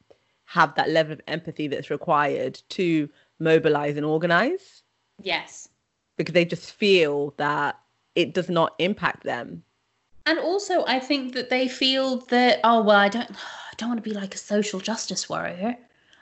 have 0.44 0.74
that 0.76 0.88
level 0.88 1.12
of 1.12 1.20
empathy 1.28 1.68
that's 1.68 1.90
required 1.90 2.60
to 2.70 3.08
mobilize 3.38 3.96
and 3.96 4.06
organize. 4.06 4.82
Yes. 5.22 5.68
because 6.16 6.32
they 6.32 6.44
just 6.44 6.72
feel 6.72 7.34
that 7.36 7.78
it 8.14 8.34
does 8.34 8.48
not 8.48 8.74
impact 8.78 9.22
them 9.24 9.62
And 10.28 10.38
also, 10.38 10.84
I 10.84 11.00
think 11.00 11.32
that 11.32 11.48
they 11.48 11.68
feel 11.68 12.18
that 12.26 12.60
oh 12.62 12.82
well, 12.82 12.98
I 12.98 13.08
don't, 13.08 13.30
I 13.70 13.74
don't 13.78 13.88
want 13.88 14.04
to 14.04 14.10
be 14.10 14.14
like 14.14 14.34
a 14.34 14.38
social 14.38 14.78
justice 14.78 15.26
warrior. 15.26 15.74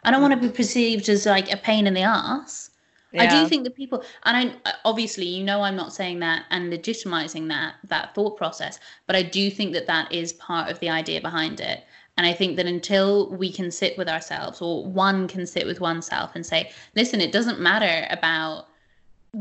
I 0.05 0.13
don't 0.13 0.23
want 0.23 0.41
to 0.41 0.49
be 0.49 0.55
perceived 0.55 1.09
as 1.09 1.27
like 1.27 1.53
a 1.53 1.57
pain 1.57 1.89
in 1.89 1.95
the 1.95 2.03
ass. 2.03 2.71
I 3.19 3.27
do 3.27 3.49
think 3.49 3.65
that 3.65 3.75
people, 3.75 4.05
and 4.25 4.37
I 4.65 4.75
obviously, 4.85 5.27
you 5.27 5.43
know, 5.43 5.63
I'm 5.63 5.75
not 5.75 5.93
saying 5.93 6.21
that 6.21 6.45
and 6.51 6.73
legitimizing 6.73 7.49
that 7.49 7.77
that 7.89 8.15
thought 8.15 8.37
process, 8.37 8.79
but 9.07 9.17
I 9.17 9.23
do 9.23 9.51
think 9.51 9.73
that 9.73 9.87
that 9.87 10.13
is 10.13 10.35
part 10.35 10.71
of 10.71 10.79
the 10.79 10.91
idea 10.91 11.21
behind 11.21 11.59
it. 11.59 11.83
And 12.17 12.27
I 12.27 12.33
think 12.33 12.57
that 12.57 12.67
until 12.67 13.31
we 13.31 13.51
can 13.51 13.71
sit 13.71 13.99
with 13.99 14.09
ourselves, 14.09 14.61
or 14.63 14.85
one 14.85 15.27
can 15.27 15.47
sit 15.47 15.67
with 15.67 15.81
oneself 15.81 16.33
and 16.35 16.47
say, 16.47 16.71
listen, 16.95 17.21
it 17.21 17.33
doesn't 17.33 17.59
matter 17.59 18.07
about 18.11 18.69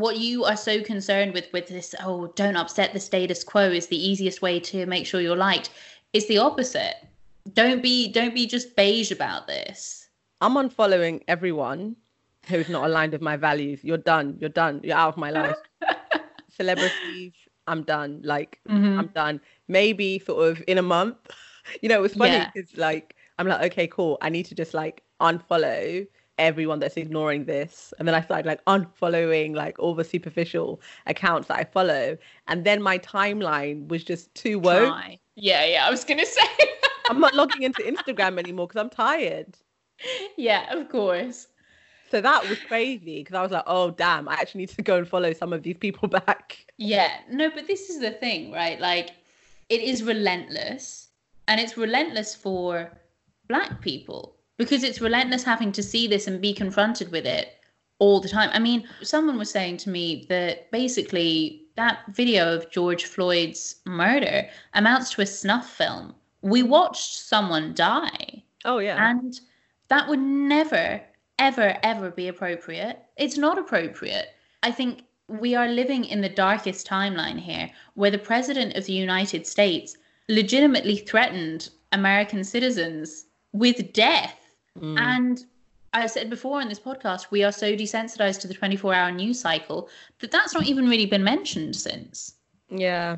what 0.04 0.18
you 0.18 0.44
are 0.44 0.58
so 0.58 0.82
concerned 0.82 1.34
with 1.34 1.48
with 1.54 1.68
this 1.68 1.96
oh 2.04 2.28
don't 2.36 2.58
upset 2.58 2.92
the 2.94 3.00
status 3.00 3.44
quo 3.44 3.66
is 3.80 3.88
the 3.88 4.02
easiest 4.10 4.42
way 4.42 4.60
to 4.60 4.86
make 4.94 5.06
sure 5.10 5.22
you're 5.22 5.36
liked 5.50 5.70
it's 6.14 6.28
the 6.28 6.38
opposite 6.38 6.96
don't 7.54 7.82
be 7.82 8.12
don't 8.12 8.34
be 8.40 8.46
just 8.56 8.76
beige 8.76 9.12
about 9.12 9.48
this 9.48 10.10
I'm 10.42 10.56
unfollowing 10.56 11.22
everyone 11.30 11.96
who's 12.50 12.68
not 12.70 12.84
aligned 12.86 13.14
with 13.14 13.22
my 13.22 13.38
values. 13.38 13.80
You're 13.84 13.98
done. 14.14 14.38
You're 14.40 14.50
done. 14.64 14.82
You're 14.84 14.98
out 14.98 15.08
of 15.14 15.18
my 15.18 15.32
life. 15.32 15.56
Celebrities, 16.50 17.34
I'm 17.68 17.84
done. 17.84 18.22
Like, 18.24 18.60
Mm-hmm. 18.70 19.00
I'm 19.00 19.08
done. 19.08 19.40
Maybe 19.68 20.20
sort 20.20 20.50
of 20.50 20.64
in 20.68 20.78
a 20.78 20.82
month. 20.82 21.18
You 21.82 21.90
know, 21.90 21.98
it 21.98 22.02
was 22.02 22.14
funny 22.14 22.34
Yeah. 22.34 22.52
because 22.54 22.78
like 22.78 23.16
I'm 23.40 23.48
like, 23.48 23.62
okay, 23.72 23.88
cool. 23.88 24.20
I 24.22 24.30
need 24.30 24.46
to 24.52 24.56
just 24.56 24.76
like 24.76 25.02
unfollow 25.20 26.06
everyone 26.38 26.80
that's 26.80 26.98
ignoring 26.98 27.46
this. 27.46 27.94
And 28.00 28.08
then 28.08 28.16
I 28.16 28.22
started 28.22 28.46
like 28.46 28.64
unfollowing 28.66 29.56
like 29.56 29.80
all 29.80 29.96
the 29.96 30.04
superficial 30.04 30.82
accounts 31.08 31.48
that 31.48 31.58
I 31.58 31.64
follow. 31.64 32.18
And 32.48 32.66
then 32.66 32.82
my 32.82 32.98
timeline 33.00 33.88
was 33.88 34.04
just 34.04 34.34
too 34.36 34.60
woke. 34.60 34.88
Try. 34.90 35.20
yeah 35.36 35.66
yeah 35.66 35.86
i 35.86 35.90
was 35.92 36.04
gonna 36.06 36.26
say 36.38 36.42
I'm 37.10 37.20
not 37.20 37.34
logging 37.36 37.64
into 37.64 37.84
Instagram 37.84 38.40
anymore 38.40 38.68
because 38.68 38.82
I'm 38.82 38.90
tired. 38.90 39.58
yeah 40.38 40.74
of 40.74 40.90
course 40.90 41.48
So 42.12 42.22
that 42.22 42.48
was 42.50 42.60
crazy 42.60 43.20
because 43.20 43.36
I 43.36 43.42
was 43.42 43.52
like, 43.52 43.64
oh 43.68 43.92
damn, 43.92 44.28
I 44.30 44.34
actually 44.34 44.62
need 44.62 44.70
to 44.70 44.82
go 44.82 44.98
and 44.98 45.08
follow 45.08 45.34
some 45.34 45.52
of 45.54 45.64
these 45.64 45.78
people 45.78 46.08
back. 46.20 46.66
Yeah, 46.78 47.12
no, 47.30 47.50
but 47.50 47.68
this 47.68 47.90
is 47.90 48.00
the 48.00 48.12
thing, 48.12 48.52
right? 48.52 48.80
Like, 48.80 49.10
it 49.70 49.82
is 49.82 50.04
relentless, 50.04 51.10
and 51.48 51.60
it's 51.60 51.76
relentless 51.78 52.36
for 52.36 52.92
Black 53.48 53.82
people 53.82 54.35
because 54.58 54.84
it's 54.84 55.02
relentless 55.02 55.44
having 55.44 55.72
to 55.74 55.84
see 55.84 56.08
this 56.08 56.28
and 56.28 56.42
be 56.42 56.54
confronted 56.54 57.12
with 57.12 57.26
it 57.26 57.50
all 58.00 58.20
the 58.20 58.30
time. 58.30 58.50
I 58.54 58.60
mean, 58.60 58.88
someone 59.02 59.38
was 59.38 59.50
saying 59.50 59.78
to 59.78 59.90
me 59.90 60.26
that 60.30 60.70
basically 60.72 61.64
that 61.76 62.00
video 62.10 62.56
of 62.56 62.72
George 62.72 63.06
Floyd's 63.06 63.76
murder 63.86 64.48
amounts 64.74 65.12
to 65.12 65.22
a 65.22 65.26
snuff 65.26 65.70
film. 65.70 66.14
We 66.42 66.64
watched 66.64 67.18
someone 67.18 67.74
die. 67.74 68.44
Oh 68.64 68.80
yeah. 68.80 69.10
And 69.10 69.40
that 69.88 70.08
would 70.08 70.20
never, 70.20 71.02
ever, 71.40 71.78
ever 71.84 72.12
be 72.12 72.28
appropriate. 72.28 73.00
It's 73.18 73.38
not 73.38 73.58
appropriate. 73.58 74.30
I 74.64 74.72
think 74.72 75.04
we 75.28 75.56
are 75.56 75.68
living 75.68 76.06
in 76.06 76.22
the 76.22 76.30
darkest 76.30 76.88
timeline 76.88 77.40
here 77.40 77.70
where 77.96 78.12
the 78.12 78.18
President 78.18 78.76
of 78.76 78.86
the 78.86 78.94
United 78.94 79.46
States 79.48 79.98
legitimately 80.28 80.98
threatened 80.98 81.70
American 81.92 82.44
citizens 82.44 83.26
with 83.52 83.94
death. 83.94 84.45
Mm. 84.80 85.00
And 85.00 85.46
I've 85.94 86.12
said 86.12 86.30
before 86.30 86.62
in 86.62 86.68
this 86.68 86.80
podcast, 86.80 87.32
we 87.32 87.44
are 87.44 87.52
so 87.52 87.76
desensitized 87.76 88.42
to 88.42 88.48
the 88.48 88.54
24 88.54 88.94
hour 88.94 89.12
news 89.12 89.40
cycle 89.40 89.90
that 90.20 90.32
that's 90.32 90.54
not 90.54 90.66
even 90.66 90.90
really 90.90 91.06
been 91.06 91.24
mentioned 91.24 91.76
since. 91.76 92.36
yeah. 92.70 93.18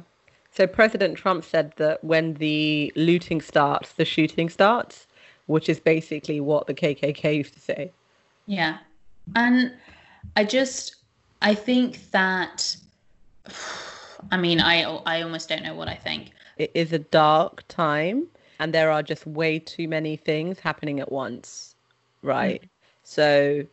So 0.52 0.66
President 0.66 1.20
Trump 1.20 1.44
said 1.44 1.74
that 1.76 2.04
when 2.04 2.34
the 2.36 2.92
looting 2.96 3.42
starts, 3.42 3.94
the 3.94 4.06
shooting 4.06 4.50
starts, 4.50 5.06
which 5.46 5.70
is 5.70 5.80
basically 5.80 6.40
what 6.40 6.66
the 6.66 6.74
KKK 6.74 7.38
used 7.38 7.54
to 7.54 7.60
say. 7.60 7.92
Yeah. 8.48 8.80
And 9.36 9.74
I 10.36 10.46
just 10.46 10.96
I 11.44 11.54
think 11.54 12.10
that 12.12 12.76
I 14.32 14.38
mean 14.38 14.60
I 14.60 14.82
I 14.82 15.22
almost 15.22 15.50
don't 15.50 15.62
know 15.62 15.76
what 15.76 15.90
I 15.90 15.96
think. 15.96 16.32
It 16.58 16.72
is 16.74 16.92
a 16.92 17.00
dark 17.00 17.64
time. 17.68 18.28
And 18.60 18.74
there 18.74 18.92
are 18.92 19.04
just 19.04 19.26
way 19.26 19.60
too 19.60 19.88
many 19.88 20.16
things 20.16 20.60
happening 20.60 21.00
at 21.00 21.12
once, 21.12 21.76
right? 22.22 22.62
Mm. 22.62 22.70
So, 23.04 23.64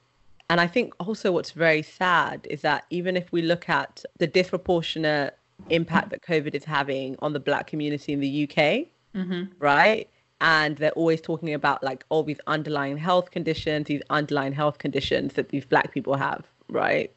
and 0.50 0.60
I 0.60 0.66
think 0.66 0.94
also 1.00 1.32
what's 1.32 1.52
very 1.52 1.82
sad 1.82 2.46
is 2.50 2.60
that 2.62 2.84
even 2.90 3.16
if 3.16 3.32
we 3.32 3.42
look 3.42 3.68
at 3.68 4.04
the 4.18 4.26
disproportionate 4.26 5.36
impact 5.70 6.10
that 6.10 6.22
COVID 6.22 6.54
is 6.54 6.64
having 6.64 7.16
on 7.20 7.32
the 7.32 7.40
black 7.40 7.66
community 7.66 8.12
in 8.12 8.20
the 8.20 8.44
UK, 8.44 8.86
mm-hmm. 9.14 9.44
right? 9.58 10.08
And 10.40 10.76
they're 10.76 10.92
always 10.92 11.20
talking 11.20 11.54
about 11.54 11.82
like 11.82 12.04
all 12.10 12.22
these 12.22 12.40
underlying 12.46 12.98
health 12.98 13.30
conditions, 13.30 13.86
these 13.86 14.02
underlying 14.10 14.52
health 14.52 14.78
conditions 14.78 15.34
that 15.34 15.48
these 15.48 15.64
black 15.64 15.92
people 15.92 16.16
have, 16.16 16.44
right? 16.68 17.10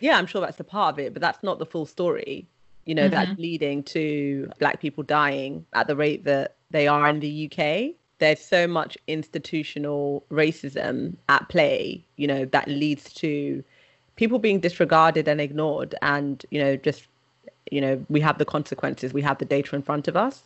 Yeah, 0.00 0.16
I'm 0.16 0.26
sure 0.26 0.40
that's 0.40 0.60
a 0.60 0.64
part 0.64 0.94
of 0.94 0.98
it, 0.98 1.12
but 1.12 1.20
that's 1.20 1.42
not 1.42 1.58
the 1.58 1.66
full 1.66 1.84
story. 1.84 2.46
You 2.86 2.94
know, 2.94 3.02
mm-hmm. 3.02 3.14
that's 3.14 3.38
leading 3.38 3.82
to 3.84 4.50
black 4.58 4.80
people 4.80 5.04
dying 5.04 5.66
at 5.74 5.86
the 5.86 5.94
rate 5.94 6.24
that 6.24 6.56
they 6.70 6.86
are 6.86 7.08
in 7.08 7.20
the 7.20 7.50
UK. 7.50 7.94
There's 8.18 8.40
so 8.40 8.66
much 8.66 8.98
institutional 9.06 10.24
racism 10.30 11.16
at 11.28 11.48
play, 11.48 12.04
you 12.16 12.26
know, 12.26 12.44
that 12.46 12.68
leads 12.68 13.12
to 13.14 13.64
people 14.16 14.38
being 14.38 14.60
disregarded 14.60 15.26
and 15.26 15.40
ignored 15.40 15.94
and, 16.02 16.44
you 16.50 16.60
know, 16.60 16.76
just 16.76 17.06
you 17.70 17.80
know 17.80 18.04
we 18.08 18.20
have 18.20 18.38
the 18.38 18.44
consequences 18.44 19.12
we 19.12 19.22
have 19.22 19.38
the 19.38 19.44
data 19.44 19.76
in 19.76 19.82
front 19.82 20.08
of 20.08 20.16
us. 20.16 20.42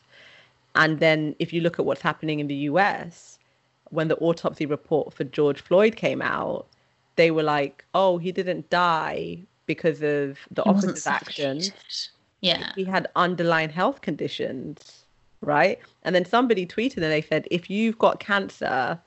And 0.77 0.99
then 0.99 1.37
if 1.39 1.53
you 1.53 1.61
look 1.61 1.79
at 1.79 1.85
what's 1.85 2.03
happening 2.03 2.41
in 2.41 2.49
the 2.49 2.55
US 2.71 3.39
when 3.91 4.09
the 4.09 4.17
autopsy 4.17 4.67
report 4.67 5.13
for 5.13 5.25
George 5.25 5.61
Floyd 5.61 5.97
came 5.97 6.23
out 6.23 6.67
they 7.17 7.31
were 7.31 7.43
like 7.43 7.85
oh 7.95 8.19
he 8.19 8.33
didn't 8.33 8.69
die 8.71 9.39
because 9.67 10.03
of 10.03 10.39
the 10.51 10.63
officer's 10.65 11.07
action. 11.07 11.61
yeah. 12.41 12.73
He 12.77 12.85
had 12.85 13.09
underlying 13.17 13.71
health 13.71 14.01
conditions 14.01 15.04
right 15.45 15.79
and 16.03 16.15
then 16.15 16.25
somebody 16.25 16.67
tweeted 16.67 16.97
and 16.97 17.05
they 17.05 17.23
said 17.23 17.47
if 17.51 17.71
you've 17.71 17.99
got 17.99 18.21
cancer 18.21 18.99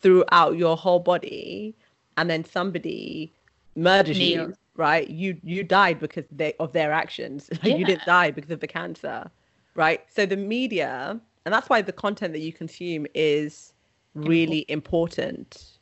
throughout 0.00 0.56
your 0.56 0.76
whole 0.76 1.00
body 1.00 1.74
and 2.16 2.30
then 2.30 2.44
somebody 2.44 3.32
murders 3.74 4.18
you 4.18 4.54
right? 4.78 5.10
You 5.10 5.36
you 5.42 5.62
died 5.62 6.00
because 6.00 6.24
they, 6.30 6.54
of 6.54 6.72
their 6.72 6.90
actions. 6.90 7.50
yeah. 7.62 7.74
You 7.76 7.84
didn't 7.84 8.06
die 8.06 8.30
because 8.30 8.50
of 8.50 8.60
the 8.60 8.66
cancer, 8.66 9.30
right? 9.74 10.02
So 10.08 10.24
the 10.24 10.36
media, 10.36 11.20
and 11.44 11.52
that's 11.52 11.68
why 11.68 11.82
the 11.82 11.92
content 11.92 12.32
that 12.32 12.40
you 12.40 12.52
consume 12.52 13.06
is 13.14 13.74
really 14.14 14.64
important, 14.68 15.78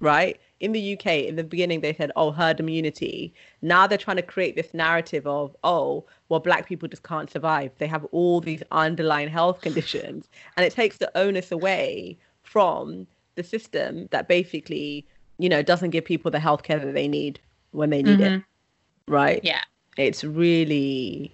right? 0.00 0.40
In 0.60 0.72
the 0.72 0.94
UK, 0.94 1.06
in 1.28 1.36
the 1.36 1.44
beginning, 1.44 1.80
they 1.80 1.94
said, 1.94 2.10
"Oh, 2.16 2.32
herd 2.32 2.58
immunity." 2.58 3.32
Now 3.62 3.86
they're 3.86 3.98
trying 3.98 4.16
to 4.16 4.22
create 4.22 4.56
this 4.56 4.74
narrative 4.74 5.26
of, 5.26 5.56
"Oh, 5.62 6.04
well, 6.28 6.40
black 6.40 6.66
people 6.68 6.88
just 6.88 7.04
can't 7.04 7.30
survive. 7.30 7.70
They 7.78 7.86
have 7.86 8.04
all 8.06 8.40
these 8.40 8.62
underlying 8.72 9.28
health 9.28 9.60
conditions," 9.60 10.28
and 10.56 10.66
it 10.66 10.72
takes 10.72 10.96
the 10.96 11.16
onus 11.16 11.52
away 11.52 12.18
from 12.42 13.06
the 13.36 13.44
system 13.44 14.08
that 14.10 14.26
basically, 14.26 15.06
you 15.38 15.48
know, 15.48 15.62
doesn't 15.62 15.90
give 15.90 16.04
people 16.04 16.30
the 16.30 16.38
healthcare 16.38 16.82
that 16.82 16.94
they 16.94 17.08
need 17.08 17.38
when 17.70 17.90
they 17.90 18.02
need 18.02 18.18
mm-hmm. 18.18 18.34
it. 18.34 18.42
Right? 19.06 19.40
Yeah. 19.42 19.62
It's 19.96 20.24
really, 20.24 21.30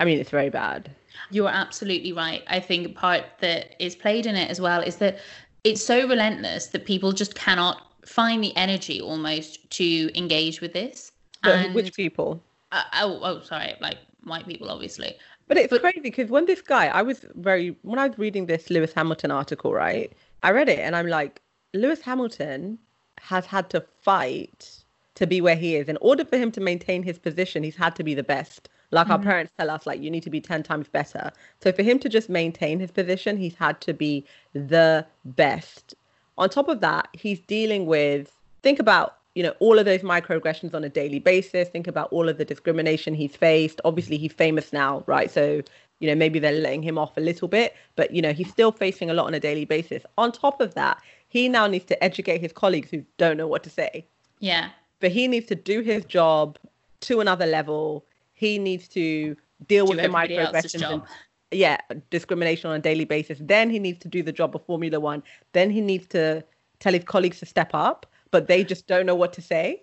I 0.00 0.04
mean, 0.04 0.18
it's 0.18 0.30
very 0.30 0.50
bad. 0.50 0.90
You're 1.30 1.48
absolutely 1.48 2.12
right. 2.12 2.42
I 2.48 2.60
think 2.60 2.96
part 2.96 3.24
that 3.40 3.74
is 3.82 3.94
played 3.96 4.26
in 4.26 4.36
it 4.36 4.50
as 4.50 4.60
well 4.60 4.80
is 4.80 4.96
that 4.96 5.18
it's 5.64 5.82
so 5.82 6.06
relentless 6.06 6.68
that 6.68 6.86
people 6.86 7.12
just 7.12 7.34
cannot 7.34 7.87
find 8.08 8.42
the 8.42 8.56
energy 8.56 9.00
almost 9.00 9.68
to 9.70 10.10
engage 10.18 10.60
with 10.60 10.72
this. 10.72 11.12
But 11.42 11.54
and, 11.54 11.74
which 11.74 11.94
people? 11.94 12.42
Uh, 12.72 12.82
oh, 12.94 13.20
oh, 13.22 13.40
sorry, 13.42 13.74
like 13.80 13.98
white 14.24 14.46
people, 14.46 14.70
obviously. 14.70 15.16
But 15.46 15.56
it's 15.56 15.70
but, 15.70 15.80
crazy 15.80 16.00
because 16.00 16.30
when 16.30 16.46
this 16.46 16.60
guy, 16.60 16.88
I 16.88 17.02
was 17.02 17.24
very, 17.34 17.76
when 17.82 17.98
I 17.98 18.08
was 18.08 18.18
reading 18.18 18.46
this 18.46 18.70
Lewis 18.70 18.92
Hamilton 18.92 19.30
article, 19.30 19.72
right? 19.72 20.12
I 20.42 20.50
read 20.50 20.68
it 20.68 20.78
and 20.78 20.94
I'm 20.94 21.06
like, 21.06 21.40
Lewis 21.74 22.00
Hamilton 22.00 22.78
has 23.20 23.46
had 23.46 23.70
to 23.70 23.84
fight 24.02 24.84
to 25.14 25.26
be 25.26 25.40
where 25.40 25.56
he 25.56 25.76
is. 25.76 25.88
In 25.88 25.98
order 26.00 26.24
for 26.24 26.36
him 26.36 26.50
to 26.52 26.60
maintain 26.60 27.02
his 27.02 27.18
position, 27.18 27.62
he's 27.62 27.76
had 27.76 27.96
to 27.96 28.04
be 28.04 28.14
the 28.14 28.22
best. 28.22 28.68
Like 28.90 29.04
mm-hmm. 29.04 29.12
our 29.12 29.18
parents 29.18 29.52
tell 29.58 29.70
us, 29.70 29.86
like 29.86 30.00
you 30.00 30.10
need 30.10 30.22
to 30.22 30.30
be 30.30 30.40
10 30.40 30.62
times 30.62 30.88
better. 30.88 31.30
So 31.62 31.72
for 31.72 31.82
him 31.82 31.98
to 32.00 32.08
just 32.08 32.28
maintain 32.28 32.78
his 32.78 32.90
position, 32.90 33.36
he's 33.36 33.54
had 33.54 33.80
to 33.82 33.92
be 33.92 34.24
the 34.52 35.06
best. 35.24 35.94
On 36.38 36.48
top 36.48 36.68
of 36.68 36.80
that, 36.80 37.08
he's 37.12 37.40
dealing 37.40 37.86
with, 37.86 38.32
think 38.62 38.78
about, 38.78 39.18
you 39.34 39.42
know, 39.42 39.54
all 39.60 39.78
of 39.78 39.84
those 39.84 40.00
microaggressions 40.00 40.74
on 40.74 40.84
a 40.84 40.88
daily 40.88 41.18
basis. 41.18 41.68
Think 41.68 41.86
about 41.86 42.10
all 42.12 42.28
of 42.28 42.38
the 42.38 42.44
discrimination 42.44 43.14
he's 43.14 43.36
faced. 43.36 43.80
Obviously, 43.84 44.16
he's 44.16 44.32
famous 44.32 44.72
now, 44.72 45.04
right? 45.06 45.30
So, 45.30 45.60
you 46.00 46.08
know, 46.08 46.14
maybe 46.14 46.38
they're 46.38 46.52
letting 46.52 46.82
him 46.82 46.96
off 46.96 47.16
a 47.16 47.20
little 47.20 47.48
bit, 47.48 47.74
but, 47.96 48.12
you 48.12 48.22
know, 48.22 48.32
he's 48.32 48.48
still 48.48 48.72
facing 48.72 49.10
a 49.10 49.14
lot 49.14 49.26
on 49.26 49.34
a 49.34 49.40
daily 49.40 49.64
basis. 49.64 50.04
On 50.16 50.32
top 50.32 50.60
of 50.60 50.74
that, 50.74 51.02
he 51.28 51.48
now 51.48 51.66
needs 51.66 51.84
to 51.86 52.02
educate 52.02 52.40
his 52.40 52.52
colleagues 52.52 52.90
who 52.90 53.04
don't 53.18 53.36
know 53.36 53.48
what 53.48 53.62
to 53.64 53.70
say. 53.70 54.06
Yeah 54.38 54.70
but 55.00 55.10
he 55.10 55.28
needs 55.28 55.46
to 55.46 55.54
do 55.54 55.80
his 55.80 56.04
job 56.04 56.58
to 57.00 57.20
another 57.20 57.46
level. 57.46 58.04
He 58.34 58.58
needs 58.58 58.88
to 58.88 59.36
deal 59.66 59.86
do 59.86 59.90
with 59.90 60.02
the 60.02 60.08
microaggressions 60.08 60.90
and 60.90 61.02
yeah, 61.50 61.78
discrimination 62.10 62.70
on 62.70 62.76
a 62.76 62.78
daily 62.80 63.04
basis. 63.04 63.38
Then 63.40 63.70
he 63.70 63.78
needs 63.78 63.98
to 64.00 64.08
do 64.08 64.22
the 64.22 64.32
job 64.32 64.54
of 64.54 64.64
Formula 64.64 65.00
One. 65.00 65.22
Then 65.52 65.70
he 65.70 65.80
needs 65.80 66.06
to 66.08 66.44
tell 66.80 66.92
his 66.92 67.04
colleagues 67.04 67.38
to 67.40 67.46
step 67.46 67.70
up, 67.74 68.06
but 68.30 68.48
they 68.48 68.64
just 68.64 68.86
don't 68.86 69.06
know 69.06 69.14
what 69.14 69.32
to 69.34 69.42
say. 69.42 69.82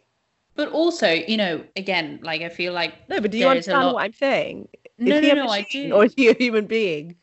But 0.55 0.72
also, 0.72 1.11
you 1.11 1.38
know, 1.38 1.63
again, 1.76 2.20
like 2.24 2.41
I 2.41 2.49
feel 2.49 2.74
like 2.74 3.09
no. 3.09 3.20
But 3.20 3.32
do 3.32 3.38
you 3.38 3.47
understand 3.47 3.93
what 3.93 4.03
I'm 4.03 4.13
saying? 4.13 4.70
Is 4.97 5.07
no, 5.07 5.20
no, 5.20 5.34
no, 5.34 5.47
I 5.47 5.68
do. 5.70 5.91
Or 5.91 6.05
is 6.05 6.13
he 6.16 6.30
a 6.30 6.34
human 6.34 6.66
being? 6.66 7.16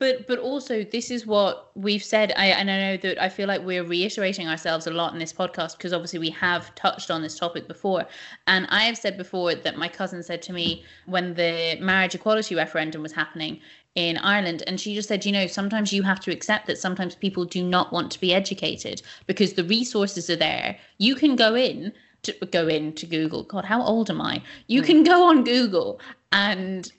but 0.00 0.26
but 0.26 0.38
also 0.38 0.82
this 0.82 1.10
is 1.10 1.26
what 1.26 1.70
we've 1.76 2.02
said 2.02 2.32
I, 2.36 2.46
and 2.46 2.68
i 2.68 2.78
know 2.80 2.96
that 2.96 3.22
i 3.22 3.28
feel 3.28 3.46
like 3.46 3.64
we're 3.64 3.84
reiterating 3.84 4.48
ourselves 4.48 4.88
a 4.88 4.90
lot 4.90 5.12
in 5.12 5.20
this 5.20 5.32
podcast 5.32 5.76
because 5.76 5.92
obviously 5.92 6.18
we 6.18 6.30
have 6.30 6.74
touched 6.74 7.10
on 7.10 7.22
this 7.22 7.38
topic 7.38 7.68
before 7.68 8.04
and 8.48 8.66
i 8.70 8.82
have 8.84 8.98
said 8.98 9.16
before 9.16 9.54
that 9.54 9.76
my 9.76 9.88
cousin 9.88 10.22
said 10.24 10.42
to 10.42 10.52
me 10.52 10.84
when 11.06 11.34
the 11.34 11.78
marriage 11.80 12.16
equality 12.16 12.56
referendum 12.56 13.02
was 13.02 13.12
happening 13.12 13.60
in 13.94 14.16
ireland 14.18 14.62
and 14.66 14.80
she 14.80 14.94
just 14.94 15.08
said 15.08 15.24
you 15.24 15.32
know 15.32 15.46
sometimes 15.46 15.92
you 15.92 16.02
have 16.02 16.20
to 16.20 16.30
accept 16.30 16.66
that 16.66 16.78
sometimes 16.78 17.14
people 17.14 17.44
do 17.44 17.62
not 17.62 17.92
want 17.92 18.10
to 18.10 18.20
be 18.20 18.32
educated 18.32 19.02
because 19.26 19.54
the 19.54 19.64
resources 19.64 20.30
are 20.30 20.36
there 20.36 20.76
you 20.98 21.14
can 21.14 21.34
go 21.34 21.54
in 21.54 21.92
to 22.22 22.32
go 22.50 22.68
into 22.68 23.06
google 23.06 23.42
god 23.42 23.64
how 23.64 23.82
old 23.82 24.08
am 24.08 24.20
i 24.20 24.40
you 24.68 24.80
hmm. 24.80 24.86
can 24.86 25.02
go 25.02 25.24
on 25.24 25.42
google 25.42 26.00
and 26.32 26.92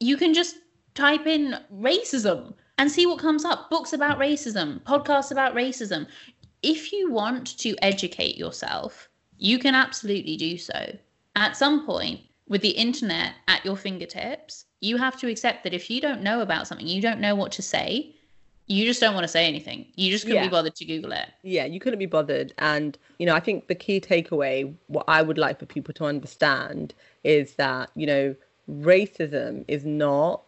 you 0.00 0.16
can 0.16 0.32
just 0.32 0.56
type 0.94 1.26
in 1.26 1.56
racism 1.72 2.54
and 2.78 2.90
see 2.90 3.06
what 3.06 3.18
comes 3.18 3.44
up 3.44 3.68
books 3.70 3.92
about 3.92 4.18
racism, 4.18 4.80
podcasts 4.82 5.32
about 5.32 5.54
racism. 5.54 6.06
If 6.62 6.92
you 6.92 7.10
want 7.10 7.58
to 7.58 7.76
educate 7.82 8.36
yourself, 8.36 9.08
you 9.36 9.58
can 9.58 9.74
absolutely 9.74 10.36
do 10.36 10.56
so. 10.56 10.96
At 11.36 11.56
some 11.56 11.84
point, 11.84 12.20
with 12.48 12.62
the 12.62 12.70
internet 12.70 13.34
at 13.48 13.64
your 13.64 13.76
fingertips, 13.76 14.64
you 14.80 14.96
have 14.96 15.18
to 15.20 15.28
accept 15.28 15.64
that 15.64 15.74
if 15.74 15.90
you 15.90 16.00
don't 16.00 16.22
know 16.22 16.40
about 16.40 16.66
something, 16.66 16.86
you 16.86 17.02
don't 17.02 17.20
know 17.20 17.34
what 17.34 17.52
to 17.52 17.62
say, 17.62 18.14
you 18.66 18.84
just 18.84 19.00
don't 19.00 19.14
want 19.14 19.24
to 19.24 19.28
say 19.28 19.46
anything. 19.46 19.86
You 19.96 20.10
just 20.10 20.24
couldn't 20.24 20.42
yeah. 20.42 20.46
be 20.46 20.50
bothered 20.50 20.76
to 20.76 20.84
Google 20.84 21.12
it. 21.12 21.30
Yeah, 21.42 21.64
you 21.64 21.80
couldn't 21.80 21.98
be 21.98 22.06
bothered. 22.06 22.52
And, 22.58 22.98
you 23.18 23.26
know, 23.26 23.34
I 23.34 23.40
think 23.40 23.66
the 23.66 23.74
key 23.74 24.00
takeaway, 24.00 24.72
what 24.88 25.04
I 25.08 25.22
would 25.22 25.38
like 25.38 25.58
for 25.58 25.66
people 25.66 25.94
to 25.94 26.04
understand 26.04 26.94
is 27.24 27.54
that, 27.54 27.90
you 27.94 28.06
know, 28.06 28.36
racism 28.70 29.64
is 29.68 29.84
not 29.84 30.42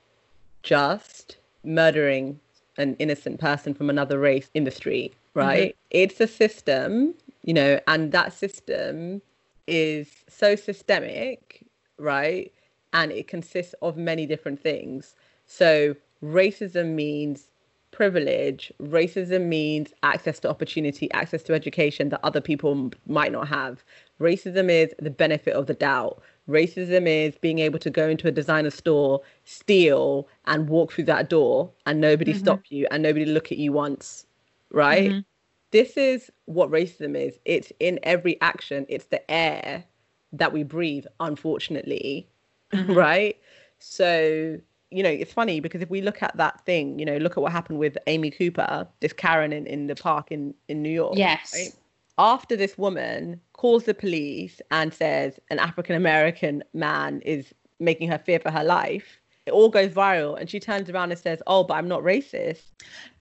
just 0.62 1.38
murdering 1.64 2.38
an 2.76 2.94
innocent 2.98 3.40
person 3.40 3.72
from 3.72 3.88
another 3.88 4.18
race 4.18 4.50
in 4.54 4.64
the 4.64 4.70
street, 4.70 5.14
right? 5.34 5.70
Mm-hmm. 5.70 5.88
It's 5.90 6.20
a 6.20 6.26
system, 6.26 7.14
you 7.42 7.54
know, 7.54 7.80
and 7.86 8.12
that 8.12 8.34
system 8.34 9.22
is 9.66 10.08
so 10.28 10.56
systemic, 10.56 11.64
right? 11.98 12.52
And 12.92 13.12
it 13.12 13.28
consists 13.28 13.74
of 13.82 13.96
many 13.96 14.26
different 14.26 14.60
things. 14.60 15.14
So 15.46 15.94
racism 16.22 16.94
means 16.94 17.50
privilege. 17.90 18.72
Racism 18.80 19.46
means 19.46 19.92
access 20.02 20.38
to 20.40 20.48
opportunity, 20.48 21.10
access 21.12 21.42
to 21.44 21.54
education 21.54 22.08
that 22.10 22.20
other 22.22 22.40
people 22.40 22.90
might 23.06 23.32
not 23.32 23.48
have. 23.48 23.84
Racism 24.20 24.70
is 24.70 24.94
the 24.98 25.10
benefit 25.10 25.54
of 25.54 25.66
the 25.66 25.74
doubt. 25.74 26.22
Racism 26.48 27.06
is 27.06 27.36
being 27.38 27.58
able 27.58 27.78
to 27.78 27.90
go 27.90 28.08
into 28.08 28.28
a 28.28 28.32
designer 28.32 28.70
store, 28.70 29.20
steal, 29.44 30.28
and 30.46 30.68
walk 30.68 30.92
through 30.92 31.04
that 31.04 31.28
door 31.28 31.70
and 31.86 32.00
nobody 32.00 32.32
mm-hmm. 32.32 32.40
stop 32.40 32.62
you 32.68 32.86
and 32.90 33.02
nobody 33.02 33.24
look 33.24 33.52
at 33.52 33.58
you 33.58 33.72
once, 33.72 34.26
right? 34.70 35.10
Mm-hmm. 35.10 35.20
This 35.70 35.96
is 35.96 36.30
what 36.46 36.70
racism 36.70 37.16
is. 37.16 37.38
It's 37.44 37.72
in 37.78 38.00
every 38.02 38.40
action. 38.40 38.86
It's 38.88 39.06
the 39.06 39.28
air 39.30 39.84
that 40.32 40.52
we 40.52 40.62
breathe, 40.64 41.06
unfortunately, 41.20 42.28
mm-hmm. 42.72 42.94
right? 42.94 43.36
So, 43.78 44.58
you 44.90 45.02
know, 45.02 45.10
it's 45.10 45.32
funny 45.32 45.60
because 45.60 45.82
if 45.82 45.90
we 45.90 46.00
look 46.02 46.22
at 46.22 46.36
that 46.36 46.64
thing, 46.66 46.98
you 46.98 47.04
know, 47.04 47.16
look 47.18 47.32
at 47.32 47.42
what 47.42 47.52
happened 47.52 47.78
with 47.78 47.96
Amy 48.06 48.30
Cooper, 48.30 48.86
this 49.00 49.12
Karen 49.12 49.52
in, 49.52 49.66
in 49.66 49.86
the 49.86 49.94
park 49.94 50.30
in, 50.30 50.54
in 50.68 50.82
New 50.82 50.90
York. 50.90 51.16
Yes. 51.16 51.54
Right? 51.54 51.74
after 52.20 52.54
this 52.54 52.76
woman 52.76 53.40
calls 53.54 53.84
the 53.84 53.94
police 53.94 54.60
and 54.70 54.92
says 54.92 55.40
an 55.48 55.58
African 55.58 55.96
American 55.96 56.62
man 56.74 57.22
is 57.22 57.54
making 57.80 58.10
her 58.10 58.18
fear 58.18 58.38
for 58.38 58.50
her 58.50 58.62
life, 58.62 59.18
it 59.46 59.52
all 59.52 59.70
goes 59.70 59.90
viral 59.90 60.38
and 60.38 60.48
she 60.48 60.60
turns 60.60 60.90
around 60.90 61.10
and 61.10 61.18
says, 61.18 61.42
"Oh, 61.46 61.64
but 61.64 61.74
I'm 61.74 61.88
not 61.88 62.02
racist." 62.02 62.72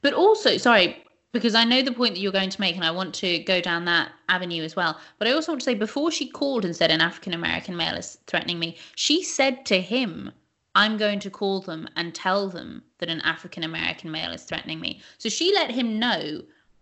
But 0.02 0.14
also, 0.14 0.58
sorry, 0.58 1.02
because 1.32 1.56
I 1.56 1.64
know 1.64 1.82
the 1.82 1.92
point 1.92 2.16
that 2.16 2.22
you're 2.22 2.32
going 2.32 2.50
to 2.50 2.62
make, 2.62 2.76
and 2.76 2.86
I 2.86 2.92
want 2.92 3.14
to 3.16 3.40
go 3.40 3.62
down 3.62 3.86
that 3.86 4.12
avenue 4.30 4.64
as 4.64 4.76
well. 4.76 5.00
But 5.18 5.28
I 5.28 5.32
also 5.32 5.52
want 5.52 5.62
to 5.62 5.66
say, 5.66 5.76
before 5.76 6.12
she 6.12 6.28
called 6.28 6.66
and 6.66 6.76
said 6.76 6.92
an 6.92 7.02
African 7.02 7.34
American 7.34 7.76
male 7.76 7.96
is 7.96 8.18
threatening 8.28 8.60
me, 8.60 8.78
she 8.96 9.24
said 9.24 9.66
to 9.68 9.80
him, 9.80 10.32
I'm 10.76 10.98
going 10.98 11.20
to 11.22 11.30
call 11.30 11.62
them 11.62 11.88
and 11.96 12.14
tell 12.14 12.50
them 12.50 12.84
that 13.00 13.10
an 13.10 13.22
African 13.22 13.64
American 13.64 14.12
male 14.12 14.32
is 14.32 14.44
threatening 14.44 14.80
me. 14.80 15.02
So 15.18 15.30
she 15.30 15.54
let 15.54 15.72
him 15.72 16.00
know, 16.00 16.42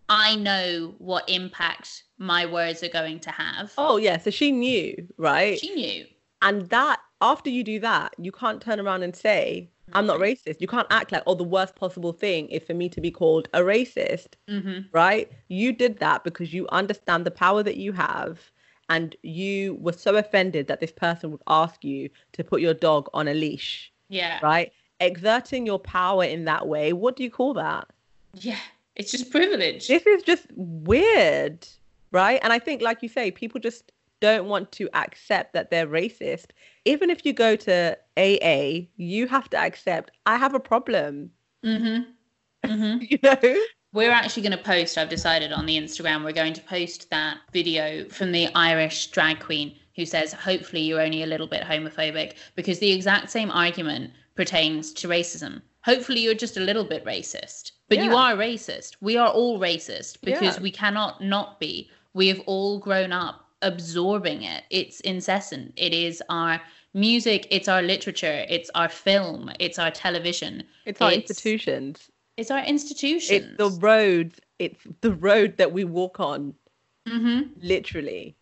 I 0.10 0.36
know 0.36 0.96
what 1.00 1.30
impact 1.30 2.04
my 2.18 2.46
words 2.46 2.84
are 2.84 2.90
going 2.90 3.20
to 3.22 3.32
have. 3.32 3.74
Oh, 3.78 3.98
yeah. 3.98 4.18
So 4.18 4.30
she 4.30 4.52
knew, 4.52 5.08
right? 5.18 5.60
She 5.60 5.74
knew. 5.74 6.06
And 6.42 6.70
that, 6.70 7.00
after 7.22 7.50
you 7.50 7.64
do 7.64 7.80
that, 7.80 8.14
you 8.18 8.32
can't 8.32 8.62
turn 8.62 8.80
around 8.80 9.04
and 9.04 9.16
say, 9.16 9.70
I'm 9.94 10.06
not 10.06 10.20
racist. 10.20 10.60
You 10.60 10.68
can't 10.68 10.88
act 10.90 11.12
like, 11.12 11.24
oh, 11.28 11.36
the 11.36 11.44
worst 11.44 11.76
possible 11.76 12.12
thing 12.14 12.48
is 12.50 12.64
for 12.64 12.74
me 12.74 12.90
to 12.90 13.02
be 13.02 13.12
called 13.12 13.48
a 13.54 13.62
racist, 13.62 14.34
hmm 14.48 14.80
right? 14.92 15.32
You 15.48 15.74
did 15.74 16.00
that 16.00 16.24
because 16.24 16.54
you 16.54 16.68
understand 16.70 17.26
the 17.26 17.32
power 17.32 17.64
that 17.64 17.78
you 17.78 17.92
have 17.94 18.52
and 18.90 19.16
you 19.24 19.76
were 19.76 19.94
so 19.94 20.16
offended 20.16 20.68
that 20.68 20.80
this 20.80 20.92
person 20.92 21.32
would 21.32 21.44
ask 21.48 21.84
you 21.84 22.10
to 22.34 22.44
put 22.44 22.62
your 22.62 22.74
dog 22.74 23.10
on 23.14 23.28
a 23.28 23.34
leash, 23.34 23.92
Yeah. 24.10 24.40
right? 24.42 24.72
Exerting 25.00 25.66
your 25.66 25.80
power 25.80 26.24
in 26.24 26.46
that 26.46 26.68
way, 26.68 26.94
what 26.94 27.16
do 27.16 27.24
you 27.24 27.30
call 27.30 27.54
that? 27.56 27.88
Yeah. 28.34 28.60
It's 28.96 29.12
just 29.12 29.30
privilege. 29.30 29.88
This 29.88 30.08
is 30.08 30.24
just 30.24 30.48
weird, 30.56 31.68
right? 32.12 32.40
And 32.42 32.52
I 32.52 32.60
think, 32.60 32.82
like 32.82 33.04
you 33.04 33.10
say, 33.10 33.30
people 33.30 33.60
just 33.60 33.92
don't 34.20 34.48
want 34.48 34.72
to 34.74 34.90
accept 34.94 35.54
that 35.54 35.70
they're 35.70 35.88
racist. 35.88 36.48
Even 36.86 37.10
if 37.10 37.26
you 37.26 37.34
go 37.34 37.56
to 37.56 37.98
AA, 38.18 38.88
you 38.96 39.28
have 39.28 39.50
to 39.52 39.58
accept 39.58 40.12
I 40.26 40.38
have 40.38 40.54
a 40.54 40.60
problem. 40.60 41.32
hmm 41.64 42.00
hmm 42.66 42.98
You 43.02 43.20
know? 43.24 43.56
We're 43.94 44.12
actually 44.12 44.44
going 44.44 44.58
to 44.58 44.64
post, 44.64 44.98
I've 44.98 45.10
decided 45.10 45.52
on 45.52 45.66
the 45.66 45.78
Instagram, 45.78 46.24
we're 46.24 46.34
going 46.34 46.54
to 46.54 46.62
post 46.62 47.10
that 47.10 47.38
video 47.54 48.08
from 48.10 48.32
the 48.32 48.48
Irish 48.54 49.08
drag 49.08 49.40
queen 49.40 49.76
who 49.96 50.06
says, 50.06 50.34
hopefully 50.34 50.82
you're 50.82 51.02
only 51.02 51.24
a 51.24 51.26
little 51.26 51.48
bit 51.48 51.64
homophobic, 51.64 52.34
because 52.56 52.78
the 52.78 52.92
exact 52.92 53.32
same 53.32 53.50
argument 53.50 54.12
pertains 54.36 54.94
to 54.94 55.08
racism. 55.08 55.62
Hopefully 55.84 56.20
you're 56.20 56.36
just 56.36 56.58
a 56.58 56.60
little 56.60 56.84
bit 56.84 57.04
racist, 57.06 57.72
but 57.90 57.98
you 58.04 58.14
are 58.16 58.36
racist. 58.36 58.98
We 59.02 59.18
are 59.18 59.30
all 59.30 59.58
racist 59.60 60.22
because 60.22 60.58
Yeah. 60.58 60.62
we 60.62 60.70
cannot 60.70 61.24
not 61.24 61.60
be. 61.60 61.90
We 62.14 62.28
have 62.28 62.42
all 62.42 62.78
grown 62.78 63.12
up 63.12 63.47
absorbing 63.62 64.44
it. 64.44 64.64
It's 64.70 65.00
incessant. 65.02 65.74
It 65.76 65.94
is 65.94 66.22
our 66.30 66.62
music, 66.94 67.48
it's 67.52 67.68
our 67.68 67.82
literature, 67.82 68.46
it's 68.50 68.70
our 68.76 68.90
film, 68.90 69.52
it's 69.60 69.78
our 69.80 69.92
television, 69.92 70.64
It's 70.86 71.02
our 71.02 71.12
It's- 71.12 71.30
institutions. 71.30 72.10
it's 72.38 72.50
our 72.52 72.64
institutions. 72.66 73.46
It's 73.46 73.58
the 73.58 73.70
road. 73.80 74.34
It's 74.60 74.80
the 75.02 75.14
road 75.14 75.58
that 75.58 75.72
we 75.72 75.84
walk 75.84 76.20
on, 76.20 76.54
hmm 77.08 77.42
literally. 77.62 78.36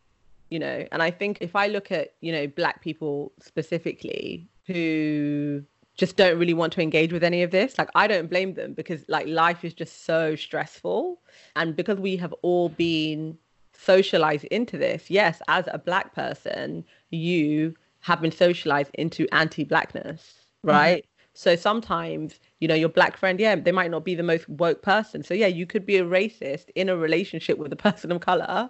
You 0.49 0.59
know, 0.59 0.87
and 0.91 1.01
I 1.01 1.11
think 1.11 1.39
if 1.41 1.55
I 1.55 1.67
look 1.67 1.91
at, 1.91 2.13
you 2.21 2.31
know, 2.31 2.45
black 2.47 2.81
people 2.81 3.31
specifically 3.41 4.47
who 4.67 5.63
just 5.97 6.17
don't 6.17 6.37
really 6.37 6.53
want 6.53 6.71
to 6.73 6.81
engage 6.81 7.11
with 7.11 7.23
any 7.23 7.41
of 7.41 7.51
this, 7.51 7.77
like 7.77 7.89
I 7.95 8.05
don't 8.07 8.29
blame 8.29 8.53
them 8.53 8.73
because 8.73 9.03
like 9.09 9.27
life 9.27 9.65
is 9.65 9.73
just 9.73 10.05
so 10.05 10.35
stressful. 10.35 11.19
And 11.55 11.75
because 11.75 11.99
we 11.99 12.15
have 12.17 12.33
all 12.43 12.69
been 12.69 13.37
socialized 13.77 14.45
into 14.45 14.77
this, 14.77 15.09
yes, 15.09 15.41
as 15.47 15.65
a 15.71 15.77
black 15.79 16.13
person, 16.13 16.85
you 17.09 17.75
have 18.01 18.21
been 18.21 18.31
socialized 18.31 18.91
into 18.95 19.27
anti-blackness, 19.31 20.47
right? 20.63 21.05
So 21.33 21.55
sometimes, 21.55 22.39
you 22.59 22.67
know, 22.67 22.75
your 22.75 22.89
black 22.89 23.17
friend, 23.17 23.39
yeah, 23.39 23.55
they 23.55 23.71
might 23.71 23.91
not 23.91 24.05
be 24.05 24.15
the 24.15 24.23
most 24.23 24.47
woke 24.49 24.81
person. 24.81 25.23
So 25.23 25.33
yeah, 25.33 25.47
you 25.47 25.65
could 25.65 25.85
be 25.85 25.97
a 25.97 26.05
racist 26.05 26.69
in 26.75 26.89
a 26.89 26.95
relationship 26.97 27.57
with 27.57 27.73
a 27.73 27.75
person 27.87 28.11
of 28.11 28.21
color 28.21 28.69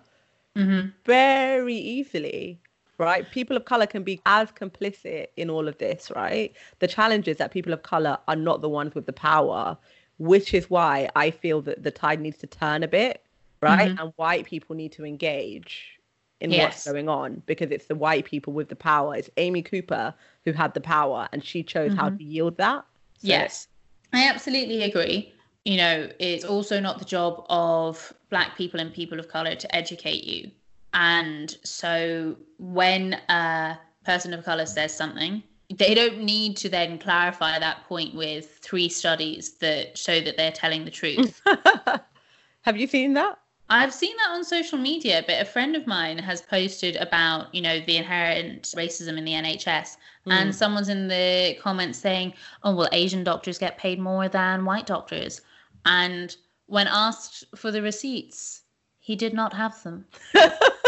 hmm 0.55 0.95
very 1.05 1.75
easily, 1.75 2.61
right? 2.97 3.29
People 3.29 3.55
of 3.57 3.65
color 3.65 3.85
can 3.87 4.03
be 4.03 4.21
as 4.25 4.51
complicit 4.51 5.27
in 5.37 5.49
all 5.49 5.67
of 5.67 5.77
this, 5.77 6.11
right? 6.15 6.55
The 6.79 6.87
challenge 6.87 7.27
is 7.27 7.37
that 7.37 7.51
people 7.51 7.73
of 7.73 7.83
color 7.83 8.17
are 8.27 8.35
not 8.35 8.61
the 8.61 8.69
ones 8.69 8.95
with 8.95 9.05
the 9.05 9.13
power, 9.13 9.77
which 10.17 10.53
is 10.53 10.69
why 10.69 11.09
I 11.15 11.31
feel 11.31 11.61
that 11.63 11.83
the 11.83 11.91
tide 11.91 12.21
needs 12.21 12.37
to 12.39 12.47
turn 12.47 12.83
a 12.83 12.87
bit, 12.87 13.23
right? 13.61 13.89
Mm-hmm. 13.89 13.99
And 13.99 14.13
white 14.15 14.45
people 14.45 14.75
need 14.75 14.91
to 14.93 15.05
engage 15.05 15.99
in 16.41 16.51
Yes. 16.51 16.63
what's 16.63 16.91
going 16.91 17.09
on 17.09 17.41
because 17.45 17.71
it's 17.71 17.87
the 17.87 17.95
white 17.95 18.25
people 18.25 18.53
with 18.53 18.69
the 18.69 18.75
power. 18.75 19.15
It's 19.15 19.29
Amy 19.37 19.61
Cooper 19.61 20.13
who 20.43 20.51
had 20.51 20.73
the 20.73 20.81
power 20.81 21.27
and 21.31 21.43
she 21.43 21.63
chose 21.63 21.93
how 21.93 22.07
mm-hmm. 22.07 22.17
to 22.17 22.23
yield 22.23 22.57
that. 22.57 22.85
So- 23.19 23.27
Yes, 23.27 23.67
I 24.13 24.27
absolutely 24.27 24.83
agree. 24.83 25.33
You 25.63 25.77
know, 25.77 26.09
it's 26.19 26.45
also 26.45 26.79
not 26.79 26.99
the 26.99 27.05
job 27.05 27.45
of 27.49 28.13
Black 28.29 28.55
people 28.55 28.79
and 28.79 28.93
people 28.93 29.19
of 29.19 29.27
color 29.27 29.55
to 29.55 29.75
educate 29.75 30.23
you. 30.23 30.51
And 30.93 31.57
so 31.63 32.37
when 32.59 33.15
a 33.29 33.77
person 34.05 34.33
of 34.33 34.45
color 34.45 34.65
says 34.65 34.95
something, 34.95 35.41
they 35.73 35.95
don't 35.95 36.19
need 36.19 36.55
to 36.57 36.69
then 36.69 36.99
clarify 36.99 37.57
that 37.57 37.83
point 37.85 38.13
with 38.13 38.59
three 38.61 38.87
studies 38.87 39.53
that 39.55 39.97
show 39.97 40.21
that 40.21 40.37
they're 40.37 40.51
telling 40.51 40.85
the 40.85 40.91
truth. 40.91 41.41
Have 42.61 42.77
you 42.77 42.87
seen 42.87 43.13
that? 43.15 43.39
I've 43.69 43.93
seen 43.93 44.15
that 44.17 44.29
on 44.29 44.43
social 44.43 44.77
media, 44.77 45.23
but 45.25 45.41
a 45.41 45.45
friend 45.45 45.75
of 45.75 45.87
mine 45.87 46.19
has 46.19 46.41
posted 46.41 46.97
about, 46.97 47.53
you 47.53 47.61
know, 47.61 47.79
the 47.79 47.97
inherent 47.97 48.63
racism 48.75 49.17
in 49.17 49.25
the 49.25 49.31
NHS. 49.31 49.97
And 50.27 50.49
hmm. 50.49 50.55
someone's 50.55 50.89
in 50.89 51.07
the 51.07 51.57
comments 51.61 51.97
saying, 51.97 52.33
oh, 52.63 52.75
well, 52.75 52.89
Asian 52.91 53.23
doctors 53.23 53.57
get 53.57 53.77
paid 53.77 53.99
more 53.99 54.29
than 54.29 54.65
white 54.65 54.85
doctors. 54.85 55.41
And 55.85 56.35
when 56.67 56.87
asked 56.87 57.45
for 57.55 57.71
the 57.71 57.81
receipts, 57.81 58.61
he 58.99 59.15
did 59.15 59.33
not 59.33 59.53
have 59.53 59.81
them. 59.83 60.05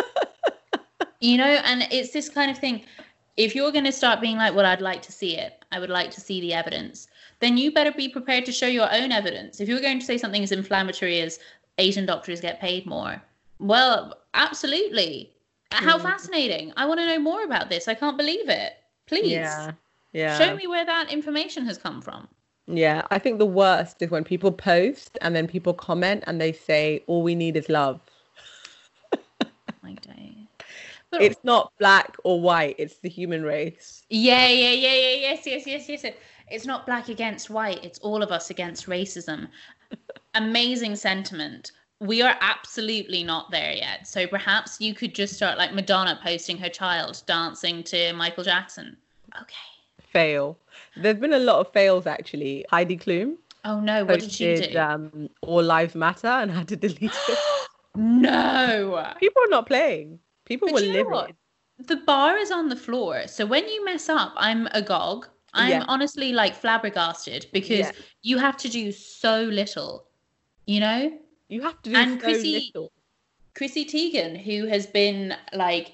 you 1.20 1.38
know, 1.38 1.46
and 1.46 1.88
it's 1.92 2.12
this 2.12 2.30
kind 2.30 2.52
of 2.52 2.58
thing. 2.58 2.84
If 3.38 3.56
you're 3.56 3.72
going 3.72 3.86
to 3.86 3.92
start 3.92 4.22
being 4.22 4.38
like, 4.38 4.56
well, 4.56 4.66
I'd 4.66 4.82
like 4.82 5.02
to 5.04 5.12
see 5.12 5.38
it, 5.38 5.64
I 5.72 5.80
would 5.80 5.92
like 5.92 6.10
to 6.12 6.22
see 6.22 6.42
the 6.42 6.54
evidence, 6.54 7.08
then 7.40 7.58
you 7.58 7.72
better 7.72 7.92
be 7.92 8.10
prepared 8.10 8.46
to 8.46 8.52
show 8.52 8.66
your 8.66 8.92
own 8.92 9.12
evidence. 9.12 9.60
If 9.60 9.70
you're 9.70 9.82
going 9.82 10.00
to 10.00 10.06
say 10.06 10.18
something 10.18 10.42
as 10.42 10.52
inflammatory 10.52 11.22
as 11.22 11.38
Asian 11.78 12.06
doctors 12.06 12.42
get 12.42 12.60
paid 12.60 12.86
more, 12.86 13.22
well, 13.60 14.18
absolutely. 14.34 15.32
How 15.72 15.98
Mm. 15.98 16.04
fascinating. 16.04 16.74
I 16.78 16.86
want 16.86 17.00
to 17.00 17.06
know 17.06 17.20
more 17.20 17.44
about 17.44 17.70
this. 17.70 17.88
I 17.88 17.94
can't 17.94 18.18
believe 18.18 18.48
it. 18.50 18.74
Please 19.06 19.32
Yeah. 19.32 19.72
Yeah. 20.14 20.38
show 20.38 20.56
me 20.56 20.66
where 20.68 20.86
that 20.86 21.12
information 21.12 21.66
has 21.66 21.78
come 21.78 22.02
from. 22.02 22.28
Yeah, 22.68 23.04
I 23.12 23.20
think 23.20 23.40
the 23.40 23.46
worst 23.46 24.02
is 24.02 24.10
when 24.10 24.24
people 24.24 24.52
post 24.52 25.18
and 25.22 25.36
then 25.36 25.48
people 25.48 25.74
comment 25.74 26.24
and 26.28 26.40
they 26.40 26.52
say, 26.52 27.04
all 27.08 27.22
we 27.24 27.36
need 27.36 27.56
is 27.58 27.70
love. 27.70 28.02
My 29.84 29.94
day. 29.94 30.48
But 31.10 31.22
It's 31.22 31.42
not 31.44 31.72
black 31.80 32.18
or 32.24 32.42
white, 32.42 32.76
it's 32.78 32.98
the 33.00 33.10
human 33.10 33.44
race. 33.44 34.04
Yeah, 34.10 34.48
yeah, 34.48 34.72
yeah, 34.72 34.94
yeah, 34.94 35.16
yes, 35.16 35.46
yes, 35.46 35.66
yes. 35.66 35.88
yes. 35.88 36.14
It's 36.50 36.66
not 36.66 36.86
black 36.86 37.08
against 37.10 37.50
white, 37.50 37.84
it's 37.84 38.00
all 38.00 38.22
of 38.24 38.32
us 38.32 38.50
against 38.50 38.88
racism. 38.88 39.48
Amazing 40.38 40.96
sentiment. 40.96 41.72
We 42.00 42.22
are 42.22 42.38
absolutely 42.42 43.24
not 43.24 43.50
there 43.50 43.72
yet. 43.74 44.06
So 44.08 44.28
perhaps 44.28 44.80
you 44.80 44.94
could 44.94 45.16
just 45.16 45.34
start 45.36 45.58
like 45.58 45.74
Madonna 45.74 46.20
posting 46.24 46.58
her 46.60 46.70
child 46.70 47.24
dancing 47.26 47.84
to 47.86 48.14
Michael 48.14 48.44
Jackson. 48.44 48.96
Okay. 49.42 49.56
Fail. 50.00 50.58
There's 50.96 51.18
been 51.18 51.34
a 51.34 51.40
lot 51.40 51.60
of 51.60 51.74
fails 51.74 52.06
actually. 52.06 52.66
Heidi 52.70 52.98
Klum 52.98 53.38
Oh 53.66 53.80
no, 53.80 54.06
what 54.06 54.20
did 54.20 54.32
she 54.32 54.62
do? 54.62 54.78
um, 54.78 55.30
All 55.42 55.64
Lives 55.64 55.96
Matter 55.96 56.28
and 56.28 56.52
had 56.52 56.68
to 56.68 56.76
delete 56.76 57.02
it. 57.04 57.40
no. 57.96 59.12
People 59.20 59.42
are 59.44 59.50
not 59.50 59.66
playing. 59.66 60.20
People 60.46 60.68
But 60.68 60.76
were 60.76 60.80
you 60.82 61.04
know 61.04 61.10
what? 61.10 61.32
The 61.80 61.98
bar 61.98 62.38
is 62.38 62.52
on 62.52 62.70
the 62.70 62.76
floor. 62.76 63.28
So 63.28 63.46
when 63.46 63.68
you 63.68 63.84
mess 63.84 64.08
up, 64.08 64.34
I'm 64.38 64.68
agog. 64.72 65.28
I'm 65.54 65.70
Yeah. 65.70 65.86
honestly 65.88 66.32
like 66.32 66.56
flabbergasted 66.56 67.48
because 67.52 67.88
Yeah. 67.88 67.92
you 68.22 68.38
have 68.38 68.58
to 68.58 68.70
do 68.70 68.92
so 68.92 69.42
little. 69.42 70.07
You 70.68 70.82
know? 70.82 71.18
You 71.50 71.62
have 71.64 71.82
to 71.82 71.90
do 71.90 71.96
And 71.96 72.20
so 72.20 72.26
Chrissy- 72.28 72.72
little. 72.74 72.92
Chrissy 73.56 73.86
Teigen, 73.86 74.40
who 74.40 74.68
has 74.68 74.86
been 74.86 75.34
like 75.54 75.94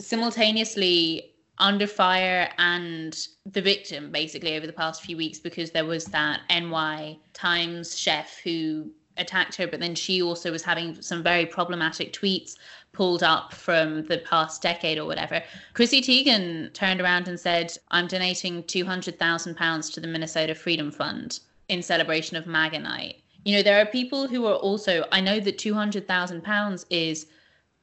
simultaneously 0.00 1.34
under 1.58 1.86
fire 1.86 2.50
and 2.56 3.26
the 3.44 3.60
victim 3.60 4.10
basically 4.10 4.56
over 4.56 4.66
the 4.66 4.72
past 4.72 5.02
few 5.02 5.16
weeks 5.16 5.38
because 5.38 5.72
there 5.72 5.84
was 5.84 6.06
that 6.06 6.40
NY 6.48 7.18
Times 7.34 7.98
chef 7.98 8.40
who 8.42 8.90
attacked 9.18 9.56
her, 9.56 9.66
but 9.66 9.78
then 9.80 9.94
she 9.94 10.22
also 10.22 10.50
was 10.50 10.62
having 10.62 11.00
some 11.02 11.22
very 11.22 11.44
problematic 11.44 12.14
tweets 12.14 12.56
pulled 12.92 13.22
up 13.22 13.52
from 13.52 14.04
the 14.06 14.18
past 14.18 14.62
decade 14.62 14.96
or 14.98 15.04
whatever. 15.04 15.42
Chrissy 15.74 16.00
Teigen 16.00 16.72
turned 16.72 17.00
around 17.00 17.28
and 17.28 17.38
said, 17.38 17.76
I'm 17.90 18.06
donating 18.06 18.62
£200,000 18.62 19.92
to 19.92 20.00
the 20.00 20.06
Minnesota 20.06 20.54
Freedom 20.54 20.90
Fund 20.90 21.40
in 21.68 21.82
celebration 21.82 22.36
of 22.38 22.46
MAGA 22.46 22.78
night. 22.78 23.21
You 23.44 23.56
know, 23.56 23.62
there 23.62 23.80
are 23.80 23.86
people 23.86 24.28
who 24.28 24.46
are 24.46 24.54
also, 24.54 25.04
I 25.12 25.20
know 25.20 25.40
that 25.40 25.58
£200,000 25.58 26.84
is 26.90 27.26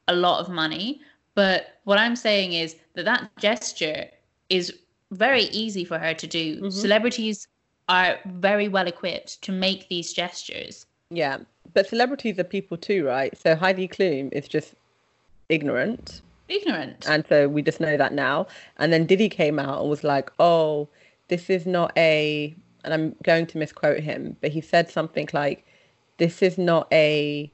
a 0.08 0.14
lot 0.14 0.40
of 0.40 0.48
money, 0.48 1.00
but 1.34 1.78
what 1.84 1.98
I'm 1.98 2.16
saying 2.16 2.52
is 2.54 2.76
that 2.94 3.04
that 3.04 3.30
gesture 3.38 4.06
is 4.48 4.72
very 5.10 5.44
easy 5.44 5.84
for 5.84 5.98
her 5.98 6.14
to 6.14 6.26
do. 6.26 6.60
Mhm. 6.62 6.72
Celebrities 6.72 7.46
are 7.88 8.18
very 8.26 8.68
well 8.68 8.86
equipped 8.86 9.42
to 9.42 9.52
make 9.52 9.88
these 9.88 10.12
gestures. 10.12 10.86
Yeah, 11.10 11.38
but 11.74 11.88
celebrities 11.88 12.38
are 12.38 12.44
people 12.44 12.76
too, 12.76 13.04
right? 13.06 13.36
So 13.36 13.54
Heidi 13.56 13.88
Klum 13.88 14.32
is 14.32 14.46
just 14.48 14.74
ignorant, 15.48 16.22
Ignorant. 16.48 17.04
and 17.08 17.24
so 17.28 17.48
we 17.48 17.62
just 17.62 17.80
know 17.80 17.96
that 17.96 18.12
now. 18.14 18.46
And 18.78 18.92
then 18.92 19.06
Diddy 19.06 19.28
came 19.28 19.58
out 19.58 19.80
and 19.80 19.90
was 19.90 20.04
like, 20.04 20.30
"Oh, 20.38 20.88
this 21.28 21.50
is 21.50 21.66
not 21.66 21.92
a," 21.96 22.54
and 22.84 22.94
I'm 22.94 23.14
going 23.22 23.46
to 23.46 23.58
misquote 23.58 24.00
him, 24.00 24.36
but 24.40 24.50
he 24.50 24.60
said 24.60 24.90
something 24.90 25.28
like, 25.32 25.64
"This 26.18 26.42
is 26.42 26.58
not 26.58 26.88
a 26.92 27.50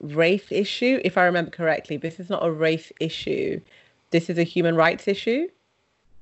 race 0.00 0.50
issue, 0.50 1.00
if 1.04 1.18
I 1.18 1.24
remember 1.24 1.50
correctly. 1.50 1.96
This 1.96 2.18
is 2.20 2.30
not 2.30 2.44
a 2.44 2.50
race 2.50 2.92
issue. 3.00 3.60
This 4.10 4.30
is 4.30 4.38
a 4.38 4.42
human 4.44 4.74
rights 4.76 5.06
issue." 5.08 5.48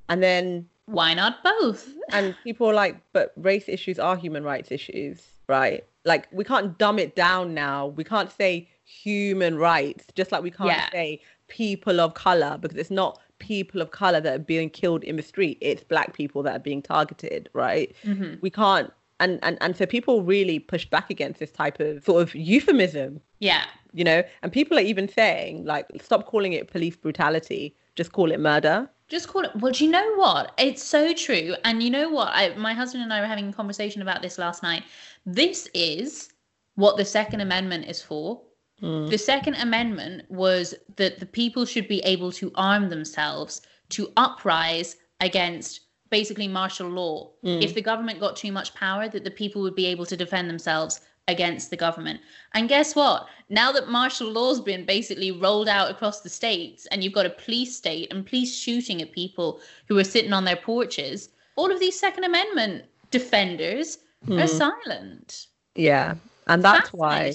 And 0.08 0.22
then 0.22 0.68
Why 0.86 1.14
not 1.14 1.42
both? 1.44 1.88
and 2.12 2.34
people 2.42 2.68
are 2.68 2.74
like, 2.74 2.96
but 3.12 3.32
race 3.36 3.68
issues 3.68 3.98
are 3.98 4.16
human 4.16 4.42
rights 4.42 4.70
issues, 4.72 5.22
right? 5.46 5.84
Like 6.04 6.26
we 6.32 6.44
can't 6.44 6.78
dumb 6.78 6.98
it 6.98 7.14
down 7.14 7.52
now. 7.54 7.88
We 7.88 8.04
can't 8.04 8.30
say 8.32 8.68
human 8.84 9.58
rights, 9.58 10.06
just 10.14 10.32
like 10.32 10.42
we 10.42 10.50
can't 10.50 10.68
Yeah. 10.70 10.90
say 10.90 11.20
people 11.48 12.00
of 12.00 12.14
color 12.14 12.56
because 12.60 12.78
it's 12.78 12.90
not 12.90 13.20
people 13.38 13.80
of 13.80 13.90
color 13.90 14.20
that 14.20 14.34
are 14.34 14.38
being 14.44 14.70
killed 14.70 15.04
in 15.04 15.16
the 15.16 15.22
street. 15.22 15.58
It's 15.60 15.82
black 15.82 16.12
people 16.14 16.42
that 16.44 16.56
are 16.56 16.60
being 16.60 16.82
targeted, 16.82 17.48
right? 17.52 17.94
Mhm. 18.04 18.40
We 18.40 18.50
can't. 18.50 18.92
And, 19.20 19.40
and 19.42 19.58
and 19.60 19.76
so 19.76 19.84
people 19.86 20.22
really 20.22 20.58
pushed 20.60 20.90
back 20.90 21.10
against 21.10 21.40
this 21.40 21.50
type 21.50 21.80
of 21.80 22.04
sort 22.04 22.22
of 22.22 22.34
euphemism, 22.34 23.20
Yeah. 23.40 23.64
you 23.92 24.04
know. 24.04 24.22
And 24.42 24.52
people 24.52 24.78
are 24.78 24.82
even 24.82 25.08
saying 25.08 25.64
like, 25.64 25.86
stop 26.00 26.26
calling 26.26 26.52
it 26.52 26.68
police 26.70 26.94
brutality, 26.96 27.74
just 27.96 28.12
call 28.12 28.30
it 28.30 28.38
murder. 28.38 28.88
Just 29.08 29.26
call 29.28 29.44
it. 29.44 29.50
Well, 29.56 29.72
do 29.72 29.84
you 29.84 29.90
know 29.90 30.14
what? 30.16 30.52
It's 30.58 30.82
so 30.84 31.12
true. 31.14 31.54
And 31.64 31.82
you 31.82 31.90
know 31.90 32.10
what? 32.10 32.28
I, 32.32 32.54
my 32.56 32.74
husband 32.74 33.02
and 33.02 33.12
I 33.12 33.20
were 33.20 33.26
having 33.26 33.48
a 33.48 33.52
conversation 33.52 34.02
about 34.02 34.22
this 34.22 34.38
last 34.38 34.62
night. 34.62 34.84
This 35.26 35.68
is 35.74 36.30
what 36.76 36.96
the 36.96 37.04
Second 37.04 37.40
Amendment 37.40 37.86
is 37.86 38.00
for. 38.02 38.40
Mm. 38.82 39.10
The 39.10 39.18
Second 39.18 39.54
Amendment 39.54 40.30
was 40.30 40.74
that 40.96 41.18
the 41.18 41.26
people 41.26 41.64
should 41.64 41.88
be 41.88 42.00
able 42.00 42.32
to 42.32 42.52
arm 42.54 42.88
themselves 42.88 43.62
to 43.90 44.12
uprise 44.16 44.96
against 45.20 45.80
basically 46.10 46.48
martial 46.48 46.88
law. 46.88 47.30
Mm. 47.44 47.62
If 47.62 47.74
the 47.74 47.82
government 47.82 48.20
got 48.20 48.36
too 48.36 48.52
much 48.52 48.74
power, 48.74 49.08
that 49.08 49.24
the 49.24 49.30
people 49.30 49.62
would 49.62 49.74
be 49.74 49.86
able 49.86 50.06
to 50.06 50.16
defend 50.16 50.48
themselves 50.48 51.00
against 51.26 51.68
the 51.68 51.76
government. 51.76 52.20
And 52.54 52.68
guess 52.68 52.96
what? 52.96 53.26
Now 53.50 53.70
that 53.72 53.88
martial 53.88 54.30
law's 54.32 54.60
been 54.60 54.86
basically 54.86 55.30
rolled 55.30 55.68
out 55.68 55.90
across 55.90 56.22
the 56.22 56.30
states 56.30 56.86
and 56.86 57.04
you've 57.04 57.12
got 57.12 57.26
a 57.26 57.30
police 57.30 57.76
state 57.76 58.10
and 58.10 58.24
police 58.26 58.56
shooting 58.56 59.02
at 59.02 59.12
people 59.12 59.60
who 59.86 59.98
are 59.98 60.04
sitting 60.04 60.32
on 60.32 60.44
their 60.44 60.56
porches, 60.56 61.28
all 61.56 61.70
of 61.70 61.80
these 61.80 61.98
Second 61.98 62.24
Amendment 62.24 62.84
defenders 63.10 63.98
are 64.26 64.46
Mm. 64.46 64.48
silent. 64.48 65.46
Yeah, 65.74 66.14
and 66.46 66.62
that's 66.62 66.92
why 66.92 67.34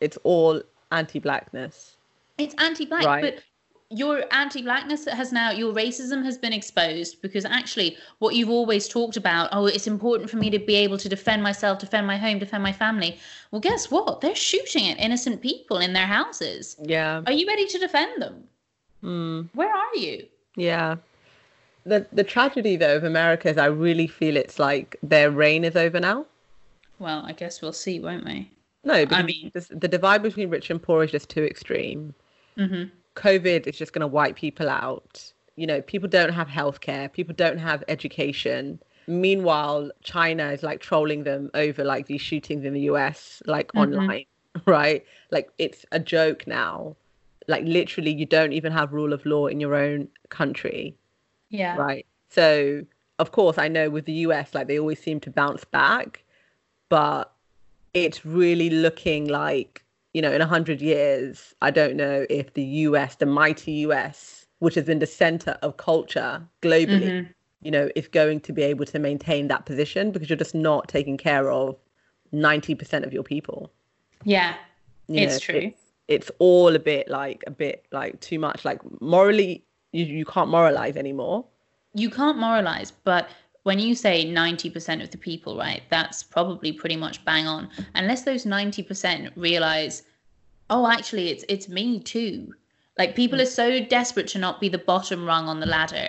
it's 0.00 0.18
all 0.24 0.60
anti-blackness. 0.92 1.96
It's 2.38 2.54
anti-black, 2.58 3.04
Right. 3.04 3.22
but 3.22 3.42
your 3.90 4.22
anti-blackness 4.32 5.06
has 5.06 5.32
now 5.32 5.50
your 5.50 5.72
racism 5.72 6.22
has 6.22 6.36
been 6.36 6.52
exposed 6.52 7.22
because 7.22 7.46
actually 7.46 7.96
what 8.18 8.34
you've 8.34 8.50
always 8.50 8.86
talked 8.86 9.16
about 9.16 9.48
oh 9.50 9.64
it's 9.64 9.86
important 9.86 10.28
for 10.28 10.36
me 10.36 10.50
to 10.50 10.58
be 10.58 10.74
able 10.74 10.98
to 10.98 11.08
defend 11.08 11.42
myself 11.42 11.78
defend 11.78 12.06
my 12.06 12.18
home 12.18 12.38
defend 12.38 12.62
my 12.62 12.70
family 12.70 13.18
well 13.50 13.60
guess 13.62 13.90
what 13.90 14.20
they're 14.20 14.34
shooting 14.34 14.86
at 14.90 14.98
innocent 15.00 15.40
people 15.40 15.78
in 15.78 15.94
their 15.94 16.06
houses 16.06 16.76
Yeah. 16.82 17.22
are 17.26 17.32
you 17.32 17.46
ready 17.46 17.66
to 17.66 17.78
defend 17.78 18.20
them 18.20 18.44
Mm, 19.02 19.48
where 19.54 19.72
are 19.74 19.96
you 19.96 20.26
yeah. 20.56 20.96
The 21.84 22.06
the 22.12 22.24
tragedy 22.24 22.76
though 22.76 22.96
of 22.96 23.04
America 23.04 23.48
is 23.48 23.56
I 23.56 23.66
really 23.66 24.06
feel 24.06 24.36
it's 24.36 24.58
like 24.58 24.96
their 25.02 25.30
reign 25.30 25.64
is 25.64 25.76
over 25.76 25.98
now. 25.98 26.26
well 26.98 27.22
i 27.24 27.32
guess 27.32 27.62
we'll 27.62 27.72
see 27.72 28.00
won't 28.00 28.26
we 28.26 28.50
No, 28.84 29.04
I 29.10 29.22
mean- 29.22 29.50
this, 29.54 29.68
the 29.68 29.88
divide 29.88 30.22
between 30.22 30.50
rich 30.50 30.70
and 30.70 30.82
poor 30.82 31.02
is 31.04 31.10
just 31.10 31.28
too 31.30 31.44
extreme. 31.44 32.14
hmm 32.56 32.84
COVID 33.16 33.66
is 33.66 33.76
just 33.76 33.92
going 33.92 34.00
to 34.02 34.06
wipe 34.06 34.36
people 34.36 34.68
out. 34.68 35.32
You 35.56 35.66
know, 35.66 35.82
people 35.82 36.08
don't 36.08 36.32
have 36.32 36.46
healthcare, 36.46 37.12
people 37.12 37.34
don't 37.34 37.58
have 37.58 37.82
education. 37.88 38.80
Meanwhile, 39.08 39.90
China 40.04 40.50
is 40.52 40.62
like 40.62 40.80
trolling 40.80 41.24
them 41.24 41.50
over 41.54 41.82
like 41.82 42.06
these 42.06 42.20
shootings 42.20 42.64
in 42.64 42.74
the 42.74 42.82
US, 42.82 43.42
like 43.46 43.72
Mhm. 43.72 43.80
online, 43.96 44.24
right? 44.66 45.04
Like 45.32 45.50
it's 45.58 45.84
a 45.90 45.98
joke 45.98 46.46
now. 46.46 46.94
Like 47.48 47.64
literally, 47.64 48.12
you 48.14 48.24
don't 48.26 48.52
even 48.52 48.70
have 48.72 48.92
rule 48.92 49.12
of 49.12 49.26
law 49.26 49.46
in 49.48 49.58
your 49.58 49.74
own 49.74 50.08
country, 50.28 50.94
yeah 51.48 51.74
right? 51.76 52.06
So, 52.28 52.84
of 53.18 53.32
course, 53.32 53.58
I 53.58 53.66
know 53.66 53.90
with 53.90 54.04
the 54.04 54.12
US, 54.26 54.54
like 54.54 54.68
they 54.68 54.78
always 54.78 55.00
seem 55.00 55.18
to 55.20 55.30
bounce 55.30 55.64
back, 55.64 56.22
but 56.88 57.32
it's 58.04 58.24
really 58.24 58.70
looking 58.70 59.28
like 59.28 59.84
you 60.14 60.22
know 60.22 60.32
in 60.32 60.40
a 60.40 60.46
hundred 60.46 60.80
years 60.80 61.54
i 61.62 61.70
don't 61.70 61.96
know 61.96 62.26
if 62.30 62.54
the 62.54 62.62
us 62.62 63.16
the 63.16 63.26
mighty 63.26 63.72
us 63.86 64.46
which 64.60 64.74
has 64.74 64.84
been 64.84 64.98
the 64.98 65.06
center 65.06 65.52
of 65.62 65.76
culture 65.76 66.42
globally 66.62 67.10
Mhm. 67.12 67.28
you 67.62 67.70
know 67.70 67.88
is 67.94 68.08
going 68.08 68.40
to 68.40 68.52
be 68.52 68.62
able 68.62 68.86
to 68.86 68.98
maintain 68.98 69.48
that 69.48 69.66
position 69.66 70.10
because 70.10 70.28
you're 70.28 70.36
just 70.36 70.54
not 70.54 70.88
taking 70.88 71.16
care 71.16 71.50
of 71.50 71.76
90% 72.32 73.04
of 73.04 73.12
your 73.12 73.22
people 73.22 73.72
yeah 74.24 74.54
you 75.08 75.20
It's 75.22 75.34
know, 75.34 75.38
true. 75.38 75.60
it's, 75.68 75.82
it's 76.08 76.30
all 76.38 76.74
a 76.74 76.78
bit 76.78 77.08
like 77.08 77.42
a 77.46 77.50
bit 77.50 77.86
like 77.92 78.20
too 78.20 78.38
much 78.38 78.64
like 78.64 78.80
morally 79.00 79.64
you, 79.92 80.04
you 80.04 80.24
can't 80.24 80.50
moralize 80.50 80.96
anymore 80.96 81.44
you 81.94 82.10
can't 82.10 82.38
moralize, 82.38 82.90
but 82.92 83.30
when 83.68 83.78
you 83.78 83.94
say 83.94 84.24
90% 84.24 85.02
of 85.02 85.10
the 85.10 85.18
people, 85.18 85.58
right, 85.58 85.82
that's 85.90 86.22
probably 86.22 86.72
pretty 86.72 86.96
much 86.96 87.22
bang 87.26 87.46
on. 87.46 87.68
Unless 87.94 88.22
those 88.22 88.46
90% 88.46 89.30
realize, 89.36 90.04
oh, 90.70 90.90
actually, 90.90 91.28
it's 91.28 91.44
it's 91.50 91.68
me 91.68 92.00
too. 92.00 92.54
Like 92.96 93.14
people 93.14 93.36
hmm. 93.36 93.42
are 93.42 93.56
so 93.62 93.84
desperate 93.84 94.28
to 94.28 94.38
not 94.38 94.58
be 94.58 94.70
the 94.70 94.78
bottom 94.78 95.26
rung 95.26 95.48
on 95.48 95.60
the 95.60 95.66
ladder 95.66 96.08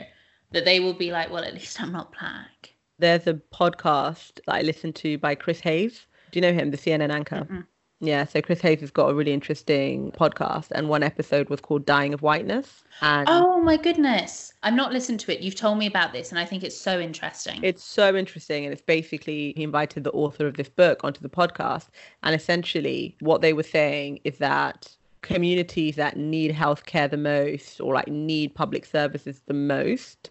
that 0.52 0.64
they 0.64 0.80
will 0.80 0.94
be 0.94 1.12
like, 1.12 1.30
well, 1.30 1.44
at 1.44 1.54
least 1.54 1.82
I'm 1.82 1.92
not 1.92 2.16
black. 2.18 2.74
there's 3.00 3.28
a 3.28 3.34
podcast 3.60 4.36
that 4.46 4.56
i 4.60 4.62
listened 4.62 4.96
to 5.04 5.18
by 5.18 5.34
chris 5.34 5.62
hayes 5.62 6.06
do 6.32 6.38
you 6.38 6.42
know 6.42 6.52
him 6.60 6.70
the 6.70 6.78
cnn 6.78 7.12
anchor 7.20 7.48
Mm-mm. 7.50 7.66
Yeah, 8.02 8.24
so 8.26 8.42
Chris 8.42 8.62
Hayes 8.62 8.80
has 8.80 8.92
got 8.92 9.10
a 9.10 9.14
really 9.14 9.34
interesting 9.34 10.14
podcast, 10.14 10.68
and 10.72 10.88
one 10.88 11.04
episode 11.04 11.50
was 11.50 11.60
called 11.60 11.86
"Dying 11.86 12.14
of 12.14 12.22
Whiteness," 12.22 12.84
and 13.02 13.28
Oh 13.30 13.60
my 13.60 13.76
goodness. 13.76 14.54
I've 14.64 14.74
not 14.74 14.94
listened 14.94 15.20
to 15.22 15.34
it. 15.34 15.42
You've 15.42 15.56
told 15.56 15.78
me 15.78 15.86
about 15.86 16.14
this, 16.14 16.30
and 16.30 16.40
I 16.40 16.46
think 16.46 16.64
it's 16.64 16.80
so 16.80 17.00
interesting. 17.00 17.60
it's 17.62 17.84
so 17.84 18.16
interesting. 18.16 18.64
And 18.64 18.72
it's 18.72 18.82
basically 18.82 19.54
he 19.58 19.64
invited 19.64 20.06
the 20.06 20.12
author 20.12 20.48
of 20.48 20.56
this 20.56 20.70
book 20.70 21.04
onto 21.04 21.20
the 21.20 21.30
podcast, 21.30 21.88
and 22.24 22.34
essentially 22.34 23.18
what 23.20 23.42
they 23.42 23.52
were 23.52 23.64
saying 23.64 24.20
is 24.24 24.38
that 24.38 24.96
communities 25.22 25.98
that 25.98 26.16
need 26.16 26.56
healthcare 26.56 27.10
the 27.12 27.18
most, 27.18 27.82
or 27.82 27.94
like 27.94 28.08
need 28.08 28.56
public 28.56 28.86
services 28.86 29.42
the 29.48 29.54
most, 29.54 30.30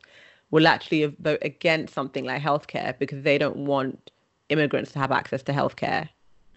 will 0.50 0.66
actually 0.66 1.04
vote 1.20 1.40
against 1.42 1.92
something 1.92 2.24
like 2.24 2.40
healthcare 2.40 2.98
because 2.98 3.22
they 3.24 3.36
don't 3.36 3.56
want 3.66 4.10
immigrants 4.48 4.92
to 4.92 4.98
have 4.98 5.12
access 5.12 5.42
to 5.42 5.52
healthcare. 5.52 6.08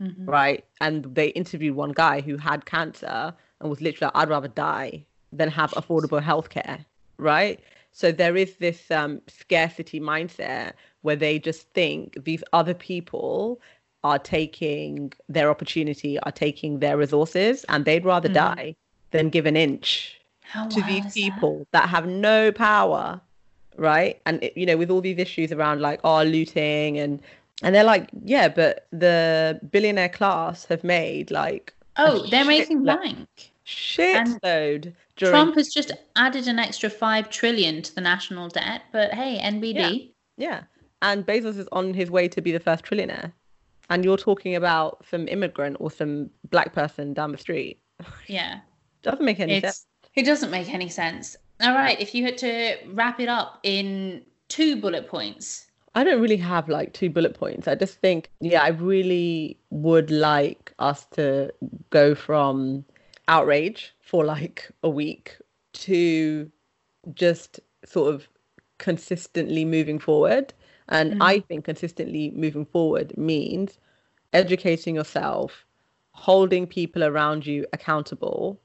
Mhm. 0.01 0.25
right? 0.27 0.65
And 0.81 1.05
they 1.15 1.27
interviewed 1.29 1.75
one 1.75 1.91
guy 1.91 2.21
who 2.21 2.37
had 2.37 2.65
cancer 2.65 3.33
and 3.59 3.69
was 3.69 3.81
literally 3.81 4.07
like, 4.13 4.15
I'd 4.23 4.29
rather 4.29 4.47
die 4.47 5.05
than 5.31 5.49
have 5.49 5.71
affordable 5.71 6.21
healthcare, 6.21 6.85
right? 7.17 7.59
So 7.91 8.11
there 8.11 8.35
is 8.37 8.55
this 8.57 8.89
um, 8.91 9.21
scarcity 9.27 9.99
mindset 9.99 10.73
where 11.01 11.15
they 11.15 11.39
just 11.39 11.69
think 11.73 12.23
these 12.23 12.43
other 12.53 12.73
people 12.73 13.61
are 14.03 14.19
taking 14.19 15.13
their 15.29 15.49
opportunity, 15.49 16.19
are 16.19 16.31
taking 16.31 16.79
their 16.79 16.97
resources, 16.97 17.63
and 17.69 17.85
they'd 17.85 18.05
rather 18.05 18.29
Mhm. 18.29 18.33
die 18.33 18.75
than 19.11 19.29
give 19.29 19.45
an 19.45 19.55
inch 19.57 20.19
How 20.41 20.67
to 20.69 20.81
these 20.83 21.05
is 21.05 21.13
that? 21.13 21.13
people 21.13 21.67
that? 21.71 21.89
have 21.89 22.07
no 22.07 22.51
power 22.51 23.21
right 23.77 24.21
and 24.25 24.43
it, 24.43 24.55
you 24.57 24.65
know 24.65 24.75
with 24.77 24.91
all 24.91 25.01
these 25.01 25.17
issues 25.17 25.51
around 25.51 25.79
like 25.81 25.99
oh 26.03 26.23
looting 26.23 26.97
and 26.99 27.21
and 27.63 27.73
they're 27.75 27.83
like 27.83 28.09
yeah 28.23 28.47
but 28.47 28.87
the 28.91 29.59
billionaire 29.71 30.09
class 30.09 30.65
have 30.65 30.83
made 30.83 31.31
like 31.31 31.73
Oh, 31.97 32.25
they're 32.31 32.45
making 32.45 32.79
shitload- 32.79 32.83
blank. 33.01 33.51
shitload 33.65 34.93
during 35.17 35.31
Trump 35.33 35.55
has 35.55 35.69
just 35.73 35.91
added 36.15 36.47
an 36.47 36.57
extra 36.59 36.89
five 36.89 37.29
trillion 37.29 37.81
to 37.81 37.93
the 37.93 38.01
national 38.01 38.47
debt, 38.49 38.83
but 38.91 39.13
hey, 39.13 39.39
NBD. 39.43 40.13
yeah 40.37 40.63
and 41.01 41.25
bezos 41.25 41.57
is 41.57 41.67
on 41.71 41.93
his 41.93 42.09
way 42.11 42.27
to 42.27 42.41
be 42.41 42.51
the 42.51 42.59
first 42.59 42.83
trillionaire 42.85 43.31
and 43.89 44.05
you're 44.05 44.17
talking 44.17 44.55
about 44.55 45.03
some 45.09 45.27
immigrant 45.27 45.75
or 45.79 45.91
some 45.91 46.29
black 46.49 46.73
person 46.73 47.13
down 47.13 47.31
the 47.31 47.37
street 47.37 47.79
Yeah, 48.27 48.59
doesn't 49.03 49.25
make 49.25 49.39
any 49.39 49.59
sense 49.61 49.85
it 50.15 50.23
doesn't 50.25 50.51
make 50.51 50.73
any 50.73 50.89
sense. 50.89 51.37
All 51.61 51.73
right, 51.73 51.97
if 52.01 52.13
you 52.13 52.25
had 52.25 52.37
to 52.39 52.75
wrap 52.93 53.19
it 53.21 53.29
up 53.29 53.59
in 53.63 54.23
two 54.49 54.75
bullet 54.81 55.07
points, 55.07 55.67
I 55.93 56.03
don't 56.03 56.21
really 56.21 56.37
have 56.37 56.69
like 56.69 56.93
two 56.93 57.09
bullet 57.09 57.33
points. 57.33 57.67
I 57.67 57.75
just 57.75 57.97
think, 57.99 58.29
yeah, 58.39 58.63
I 58.63 58.69
really 58.69 59.57
would 59.71 60.09
like 60.09 60.73
us 60.79 61.05
to 61.11 61.51
go 61.89 62.15
from 62.15 62.85
outrage 63.27 63.93
for 63.99 64.23
like 64.25 64.71
a 64.83 64.89
week 64.89 65.37
to 65.73 66.49
just 67.13 67.59
sort 67.85 68.13
of 68.13 68.27
consistently 68.77 69.65
moving 69.65 69.99
forward. 69.99 70.53
And 70.87 71.13
Mhm. 71.13 71.17
I 71.21 71.39
think 71.39 71.65
consistently 71.65 72.31
moving 72.31 72.65
forward 72.65 73.17
means 73.17 73.77
educating 74.33 74.95
yourself, 74.95 75.65
holding 76.11 76.67
people 76.67 77.03
around 77.03 77.45
you 77.45 77.65
accountable, 77.73 78.61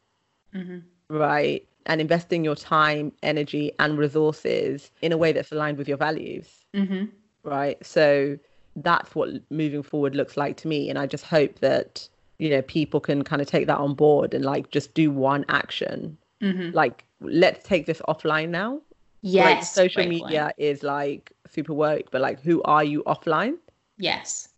hmm 0.53 0.79
right? 1.09 1.67
And 1.87 2.01
investing 2.01 2.45
your 2.45 2.57
time, 2.57 3.13
energy, 3.23 3.73
and 3.79 3.97
resources 3.97 4.91
in 5.03 5.13
a 5.13 5.17
way 5.17 5.33
that's 5.33 5.53
aligned 5.53 5.79
with 5.79 5.89
your 5.89 5.97
values, 5.99 6.49
hmm 6.75 7.05
right? 7.45 7.85
So 7.87 8.39
that's 8.75 9.15
what 9.15 9.31
moving 9.51 9.83
forward 9.83 10.15
looks 10.17 10.37
like 10.37 10.57
to 10.59 10.69
me. 10.69 10.91
And 10.91 10.99
I 10.99 11.07
just 11.07 11.25
hope 11.25 11.61
that, 11.61 12.09
you 12.39 12.51
know, 12.51 12.61
people 12.63 13.01
can 13.01 13.23
kind 13.23 13.41
of 13.41 13.49
take 13.49 13.67
that 13.69 13.79
on 13.79 13.95
board 13.95 14.35
and 14.35 14.45
like 14.45 14.71
just 14.71 14.95
do 14.95 15.11
one 15.11 15.45
action. 15.49 16.19
hmm 16.41 16.71
Like, 16.73 17.05
let's 17.21 17.67
take 17.67 17.87
this 17.87 18.03
offline 18.09 18.49
now. 18.51 18.81
Yes. 19.23 19.45
like 19.45 19.63
social 19.65 20.07
media 20.07 20.53
is 20.59 20.83
like 20.83 21.33
super 21.49 21.73
woke, 21.73 22.11
but 22.11 22.21
like, 22.21 22.41
who 22.43 22.63
are 22.63 22.85
you 22.85 23.03
offline? 23.05 23.57
Yes. 23.99 24.49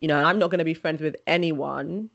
You 0.00 0.08
know, 0.08 0.22
I'm 0.22 0.38
not 0.38 0.50
going 0.50 0.58
to 0.58 0.64
be 0.64 0.74
friends 0.74 1.00
with 1.00 1.16
anyone. 1.26 2.10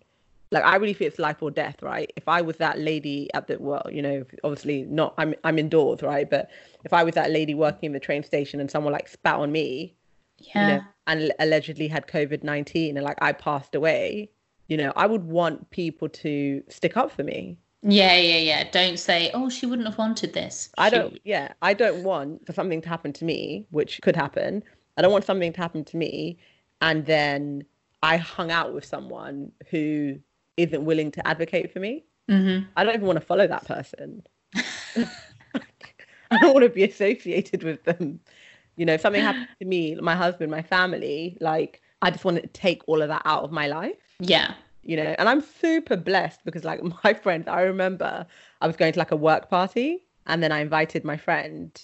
Like, 0.52 0.66
I 0.66 0.76
really 0.76 0.94
feel 0.94 1.08
it's 1.08 1.18
life 1.20 1.42
or 1.42 1.50
death, 1.50 1.82
right? 1.82 2.12
If 2.18 2.28
I 2.28 2.42
was 2.42 2.58
that 2.58 2.78
lady 2.78 3.30
at 3.34 3.48
the 3.48 3.58
well, 3.60 3.88
you 3.90 4.02
know, 4.02 4.26
obviously 4.44 4.84
not. 4.84 5.14
I'm 5.18 5.34
I'm 5.44 5.58
indoors, 5.58 6.02
right? 6.02 6.30
But 6.30 6.50
if 6.84 6.92
I 6.94 7.04
was 7.04 7.16
that 7.16 7.32
lady 7.32 7.54
working 7.56 7.88
in 7.88 7.94
the 7.94 8.00
train 8.00 8.24
station 8.24 8.60
and 8.60 8.70
someone 8.70 8.92
like 8.94 9.08
spat 9.08 9.36
on 9.38 9.52
me, 9.52 9.96
Yeah. 10.40 10.62
you 10.62 10.68
know, 10.74 10.82
and 11.08 11.34
allegedly 11.40 11.88
had 11.88 12.08
COVID 12.08 12.44
nineteen, 12.44 12.98
and 12.98 13.06
like 13.06 13.18
I 13.22 13.32
passed 13.32 13.76
away, 13.76 14.30
you 14.68 14.76
know, 14.78 14.92
I 14.96 15.08
would 15.08 15.24
want 15.24 15.70
people 15.72 16.10
to 16.10 16.62
stick 16.68 16.98
up 16.98 17.12
for 17.12 17.24
me. 17.24 17.58
Yeah, 17.84 18.16
yeah, 18.18 18.38
yeah. 18.38 18.70
Don't 18.72 19.00
say, 19.00 19.32
"Oh, 19.34 19.50
she 19.50 19.66
wouldn't 19.66 19.88
have 19.88 19.98
wanted 19.98 20.34
this." 20.34 20.70
I 20.78 20.90
don't, 20.90 21.20
yeah, 21.24 21.54
I 21.62 21.74
don't 21.74 22.04
want 22.04 22.46
for 22.46 22.54
something 22.54 22.82
to 22.82 22.90
happen 22.90 23.12
to 23.14 23.26
me, 23.26 23.66
which 23.72 24.02
could 24.02 24.16
happen. 24.16 24.64
I 24.98 25.02
don't 25.02 25.12
want 25.14 25.26
something 25.26 25.54
to 25.54 25.62
happen 25.62 25.84
to 25.86 25.98
me, 25.98 26.38
and 26.82 27.06
then 27.06 27.64
I 28.04 28.18
hung 28.18 28.52
out 28.52 28.74
with 28.74 28.86
someone 28.86 29.52
who 29.70 30.20
isn't 30.58 30.84
willing 30.86 31.12
to 31.12 31.28
advocate 31.28 31.72
for 31.72 31.80
me. 31.80 32.04
Mhm. 32.30 32.68
I 32.76 32.84
don't 32.84 32.94
even 32.96 33.08
want 33.08 33.20
to 33.20 33.26
follow 33.26 33.48
that 33.48 33.66
person. 33.66 34.24
I 36.32 36.38
don't 36.38 36.54
want 36.54 36.64
to 36.64 36.70
be 36.70 36.84
associated 36.84 37.64
with 37.64 37.84
them. 37.84 38.20
You 38.78 38.86
know, 38.86 38.94
if 38.94 39.02
something 39.02 39.22
happened 39.22 39.48
to 39.60 39.66
me, 39.66 39.96
my 39.96 40.16
husband, 40.16 40.50
my 40.50 40.62
family, 40.62 41.38
like 41.42 41.82
I 42.02 42.10
just 42.10 42.24
want 42.26 42.42
to 42.42 42.48
take 42.48 42.82
all 42.88 43.02
of 43.02 43.10
that 43.10 43.22
out 43.26 43.44
of 43.44 43.52
my 43.52 43.68
life 43.68 43.98
Yeah. 44.20 44.54
you 44.84 44.96
know 44.98 45.14
and 45.20 45.30
i'm 45.30 45.42
super 45.42 45.96
blessed 45.96 46.40
because 46.44 46.64
like 46.64 46.82
my 47.04 47.14
friends 47.14 47.48
i 47.48 47.62
remember 47.62 48.26
i 48.62 48.66
was 48.66 48.76
going 48.76 48.92
to 48.92 48.98
like 48.98 49.12
a 49.12 49.16
work 49.16 49.48
party 49.48 50.08
and 50.26 50.42
then 50.42 50.52
i 50.52 50.60
invited 50.60 51.04
my 51.06 51.16
friend 51.16 51.80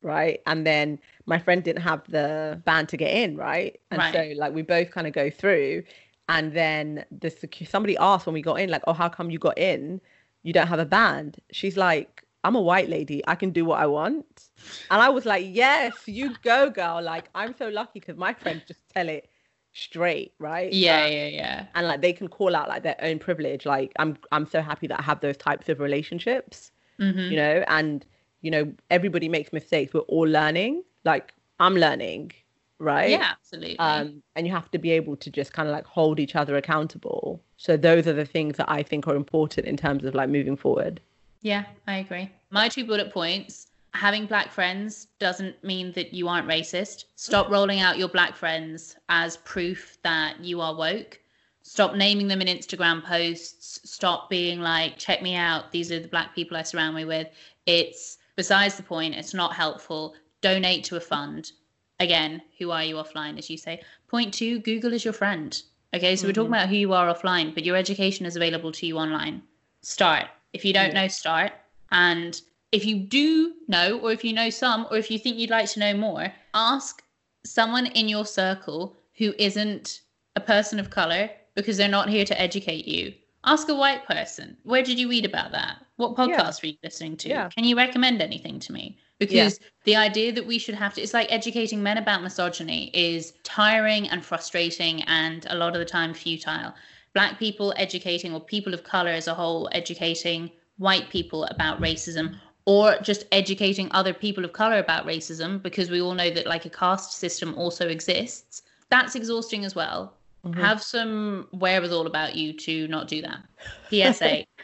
right 0.00 0.40
and 0.46 0.66
then 0.66 0.98
my 1.26 1.38
friend 1.38 1.62
didn't 1.62 1.82
have 1.82 2.00
the 2.10 2.58
band 2.64 2.88
to 2.88 2.96
get 2.96 3.12
in 3.14 3.36
right 3.36 3.78
and 3.90 3.98
Right. 3.98 4.14
so 4.14 4.32
like 4.40 4.54
we 4.54 4.62
both 4.62 4.90
kind 4.90 5.06
of 5.06 5.12
go 5.12 5.28
through 5.28 5.82
and 6.28 6.52
then 6.52 7.04
the 7.10 7.30
secu- 7.30 7.68
somebody 7.68 7.96
asked 7.96 8.26
when 8.26 8.34
we 8.34 8.42
got 8.42 8.60
in 8.60 8.68
like 8.70 8.82
oh 8.86 8.92
how 8.92 9.08
come 9.08 9.30
you 9.30 9.38
got 9.38 9.58
in? 9.58 10.00
You 10.42 10.52
don't 10.52 10.68
have 10.68 10.78
a 10.78 10.86
band. 10.86 11.38
She's 11.52 11.76
like 11.76 12.24
i'm 12.44 12.54
a 12.54 12.60
white 12.60 12.88
lady. 12.88 13.22
I 13.26 13.34
can 13.34 13.50
do 13.50 13.64
what 13.64 13.80
i 13.80 13.86
want. 13.86 14.48
And 14.90 15.02
i 15.02 15.08
was 15.08 15.24
like 15.26 15.44
yes 15.48 15.94
you 16.06 16.34
go 16.42 16.70
girl. 16.70 17.02
Like 17.02 17.28
i'm 17.34 17.54
so 17.56 17.68
lucky 17.68 18.00
because 18.00 18.16
my 18.16 18.32
friends 18.34 18.62
just 18.66 18.80
tell 18.94 19.08
it 19.08 19.28
straight 19.72 20.32
right? 20.38 20.72
Yeah, 20.72 21.04
Um, 21.04 21.12
yeah, 21.12 21.26
yeah. 21.26 21.66
and 21.74 21.86
like 21.86 22.00
they 22.00 22.12
can 22.12 22.28
call 22.28 22.54
out 22.56 22.68
like 22.68 22.82
their 22.82 22.96
own 23.02 23.18
privilege. 23.18 23.66
Like 23.66 23.92
i'm 23.98 24.16
i'm 24.32 24.46
so 24.46 24.60
happy 24.60 24.86
that 24.88 25.00
i 25.00 25.02
have 25.02 25.20
those 25.20 25.36
types 25.36 25.68
of 25.68 25.80
relationships 25.80 26.72
Mhm. 27.00 27.30
you 27.30 27.36
know? 27.36 27.64
And 27.68 28.04
you 28.40 28.50
know 28.50 28.72
everybody 28.90 29.28
makes 29.28 29.52
mistakes. 29.52 29.92
We're 29.94 30.00
all 30.16 30.28
learning. 30.28 30.82
Like 31.04 31.34
i'm 31.60 31.74
learning 31.74 32.32
right 32.78 33.10
Yeah, 33.10 33.32
absolutely. 33.32 33.78
um 33.78 34.22
and 34.36 34.46
you 34.46 34.52
have 34.52 34.70
to 34.70 34.78
be 34.78 34.90
able 34.92 35.16
to 35.16 35.30
just 35.30 35.52
kind 35.52 35.68
of 35.68 35.72
like 35.72 35.84
hold 35.86 36.20
each 36.20 36.36
other 36.36 36.56
accountable 36.56 37.42
so 37.56 37.76
those 37.76 38.06
are 38.06 38.12
the 38.12 38.24
things 38.24 38.56
that 38.56 38.70
i 38.70 38.82
think 38.82 39.06
are 39.08 39.16
important 39.16 39.66
in 39.66 39.76
terms 39.76 40.04
of 40.04 40.14
like 40.14 40.28
moving 40.28 40.56
forward 40.56 41.00
Yeah, 41.42 41.64
I 41.86 41.98
agree. 41.98 42.30
My 42.50 42.68
two 42.68 42.84
bullet 42.84 43.12
points 43.12 43.66
having 43.94 44.26
black 44.26 44.50
friends 44.50 45.06
doesn't 45.18 45.54
mean 45.62 45.92
that 45.92 46.12
you 46.12 46.28
aren't 46.28 46.48
racist. 46.48 47.04
Stop 47.16 47.48
rolling 47.50 47.80
out 47.80 47.96
your 47.98 48.08
black 48.08 48.34
friends 48.36 48.96
as 49.08 49.36
proof 49.38 49.98
that 50.02 50.32
you 50.40 50.60
are 50.60 50.74
woke. 50.74 51.18
Stop 51.62 51.94
naming 51.94 52.26
them 52.28 52.40
in 52.42 52.48
Instagram 52.48 53.04
posts. 53.04 53.80
Stop 53.88 54.28
being 54.30 54.60
like, 54.60 54.98
check 54.98 55.22
me 55.22 55.34
out. 55.36 55.70
These 55.70 55.92
are 55.92 56.00
the 56.00 56.08
black 56.08 56.34
people 56.34 56.56
I 56.56 56.62
surround 56.62 56.96
me 56.96 57.04
with. 57.04 57.28
It's 57.66 58.18
besides 58.36 58.76
the 58.76 58.82
point. 58.82 59.14
It's 59.14 59.34
not 59.34 59.54
helpful. 59.54 60.14
Donate 60.40 60.82
to 60.84 60.96
a 60.96 61.00
fund. 61.00 61.52
Again, 62.00 62.42
who 62.58 62.70
are 62.70 62.84
you 62.84 62.96
offline, 62.96 63.38
as 63.38 63.50
you 63.50 63.56
say? 63.58 63.82
Point 64.08 64.32
two, 64.32 64.60
Google 64.60 64.92
is 64.92 65.04
your 65.04 65.14
friend. 65.14 65.60
Okay, 65.94 66.16
so 66.16 66.26
we're 66.26 66.32
talking 66.32 66.48
hmm. 66.48 66.54
about 66.54 66.68
who 66.68 66.76
you 66.76 66.92
are 66.92 67.12
offline, 67.12 67.54
but 67.54 67.64
your 67.64 67.76
education 67.76 68.26
is 68.26 68.36
available 68.36 68.72
to 68.72 68.86
you 68.86 68.98
online. 68.98 69.42
Start. 69.82 70.26
If 70.52 70.64
you 70.64 70.72
don't 70.72 70.94
Yeah. 70.94 71.02
know, 71.02 71.08
start. 71.08 71.52
And 71.90 72.40
if 72.72 72.84
you 72.84 72.96
do 72.96 73.54
know, 73.66 73.98
or 73.98 74.12
if 74.12 74.22
you 74.24 74.32
know 74.32 74.50
some, 74.50 74.86
or 74.90 74.96
if 74.98 75.10
you 75.10 75.18
think 75.18 75.38
you'd 75.38 75.50
like 75.50 75.70
to 75.70 75.80
know 75.80 75.94
more, 75.94 76.32
ask 76.54 77.02
someone 77.44 77.86
in 77.86 78.08
your 78.08 78.26
circle 78.26 78.96
who 79.14 79.34
isn't 79.38 80.02
a 80.36 80.40
person 80.40 80.78
of 80.78 80.90
color 80.90 81.30
because 81.54 81.76
they're 81.76 81.88
not 81.88 82.08
here 82.08 82.24
to 82.24 82.40
educate 82.40 82.86
you. 82.86 83.14
Ask 83.44 83.68
a 83.68 83.74
white 83.74 84.06
person. 84.06 84.56
Where 84.62 84.82
did 84.82 84.98
you 84.98 85.08
read 85.08 85.24
about 85.24 85.52
that? 85.52 85.78
What 85.98 86.14
podcast 86.14 86.62
were 86.62 86.68
you 86.68 86.76
listening 86.82 87.16
to? 87.18 87.28
Yeah. 87.28 87.48
Can 87.48 87.64
you 87.64 87.76
recommend 87.76 88.22
anything 88.22 88.60
to 88.60 88.72
me? 88.72 88.98
Because 89.18 89.58
the 89.82 89.96
idea 89.96 90.30
that 90.32 90.46
we 90.46 90.56
should 90.58 90.76
have 90.76 90.94
to, 90.94 91.02
it's 91.02 91.12
like 91.12 91.26
educating 91.30 91.82
men 91.82 91.98
about 91.98 92.22
misogyny 92.22 92.90
is 92.94 93.32
tiring 93.42 94.08
and 94.08 94.24
frustrating 94.24 95.02
and 95.02 95.44
a 95.50 95.56
lot 95.56 95.72
of 95.74 95.80
the 95.80 95.84
time 95.84 96.14
futile. 96.14 96.72
Black 97.14 97.36
people 97.36 97.74
educating, 97.76 98.32
or 98.32 98.40
people 98.40 98.72
of 98.74 98.84
color 98.84 99.10
as 99.10 99.26
a 99.26 99.34
whole, 99.34 99.68
educating 99.72 100.52
white 100.76 101.10
people 101.10 101.42
about 101.46 101.80
racism 101.80 102.38
or 102.64 102.96
just 103.02 103.24
educating 103.32 103.88
other 103.90 104.14
people 104.14 104.44
of 104.44 104.52
color 104.52 104.78
about 104.78 105.04
racism 105.04 105.60
because 105.60 105.90
we 105.90 106.00
all 106.00 106.14
know 106.14 106.30
that 106.30 106.46
like 106.46 106.64
a 106.64 106.70
caste 106.70 107.12
system 107.14 107.52
also 107.56 107.88
exists 107.88 108.62
that's 108.90 109.16
exhausting 109.16 109.64
as 109.64 109.74
well 109.74 110.14
Mhm. 110.44 110.54
have 110.54 110.80
some 110.80 111.48
wherewithal 111.52 112.06
about 112.06 112.36
you 112.36 112.52
to 112.52 112.86
not 112.86 113.08
do 113.08 113.20
that 113.22 113.42
psa 113.90 114.44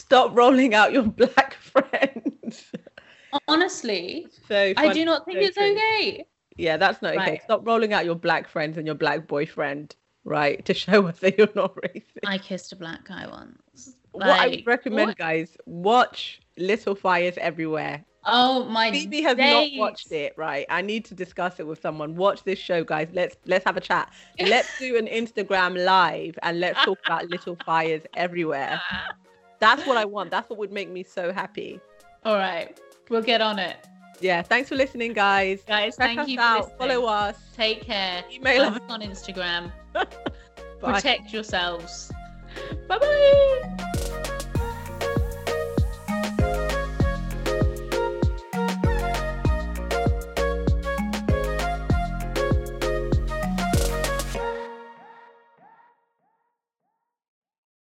stop 0.00 0.36
rolling 0.36 0.74
out 0.74 0.92
your 0.92 1.02
black 1.02 1.54
friends 1.72 2.72
honestly 3.48 4.26
so 4.48 4.72
i 4.76 4.92
do 4.92 5.04
not 5.04 5.24
think 5.24 5.38
so 5.38 5.44
it's 5.46 5.56
true. 5.56 5.72
okay 5.72 6.24
Yeah, 6.56 6.76
that's 6.76 7.00
not 7.00 7.16
okay. 7.16 7.40
Stop 7.44 7.66
rolling 7.66 7.92
out 7.94 8.04
your 8.04 8.16
black 8.16 8.48
friends 8.48 8.76
and 8.76 8.84
your 8.84 8.98
black 9.04 9.26
boyfriend, 9.26 9.96
right? 10.24 10.62
To 10.66 10.74
show 10.84 11.06
us 11.08 11.18
that 11.20 11.38
you're 11.38 11.54
not 11.54 11.74
racist. 11.76 12.26
i 12.26 12.36
kissed 12.36 12.72
a 12.72 12.76
black 12.76 13.02
guy 13.08 13.24
once 13.26 13.94
what 14.12 14.28
I 14.28 14.48
would 14.48 14.66
recommend, 14.66 15.08
what? 15.08 15.16
guys, 15.16 15.56
watch 15.66 16.40
Little 16.58 16.94
Fires 16.94 17.34
Everywhere. 17.38 18.04
oh 18.26 18.64
my 18.64 18.90
Phoebe 18.90 19.22
has 19.22 19.36
days. 19.36 19.72
not 19.72 19.78
watched 19.78 20.12
it, 20.12 20.34
right? 20.36 20.66
I 20.68 20.82
need 20.82 21.04
to 21.06 21.14
discuss 21.14 21.60
it 21.60 21.66
with 21.66 21.80
someone. 21.80 22.16
Watch 22.16 22.42
this 22.44 22.58
show, 22.58 22.84
guys. 22.84 23.08
Let's 23.12 23.36
let's 23.46 23.64
have 23.64 23.76
a 23.76 23.80
chat. 23.80 24.12
Let's 24.40 24.68
do 24.78 24.96
an 24.96 25.06
Instagram 25.06 25.82
live 25.84 26.38
and 26.42 26.60
let's 26.60 26.82
talk 26.84 26.98
about 27.06 27.30
Little 27.30 27.56
Fires 27.64 28.02
Everywhere. 28.14 28.80
That's 29.60 29.86
what 29.86 29.96
I 29.96 30.04
want. 30.04 30.30
That's 30.30 30.48
what 30.50 30.58
would 30.58 30.72
make 30.72 30.88
me 30.90 31.02
so 31.02 31.32
happy. 31.32 31.80
all 32.24 32.36
right 32.36 32.78
we'll 33.08 33.22
get 33.22 33.40
on 33.40 33.58
it 33.58 33.76
Yeah, 34.20 34.42
thanks 34.42 34.68
for 34.68 34.76
listening, 34.76 35.12
guys. 35.14 35.62
guys 35.66 35.96
Check 35.96 36.16
thank 36.16 36.28
you 36.28 36.36
for 36.36 36.42
out. 36.42 36.78
Follow 36.78 37.06
us. 37.06 37.36
take 37.56 37.82
care 37.82 38.22
Email 38.32 38.62
us 38.62 38.80
on 38.88 39.00
instagram 39.02 39.72
protect 40.80 41.32
yourselves 41.32 42.10
bye 42.88 42.98
bye 42.98 44.24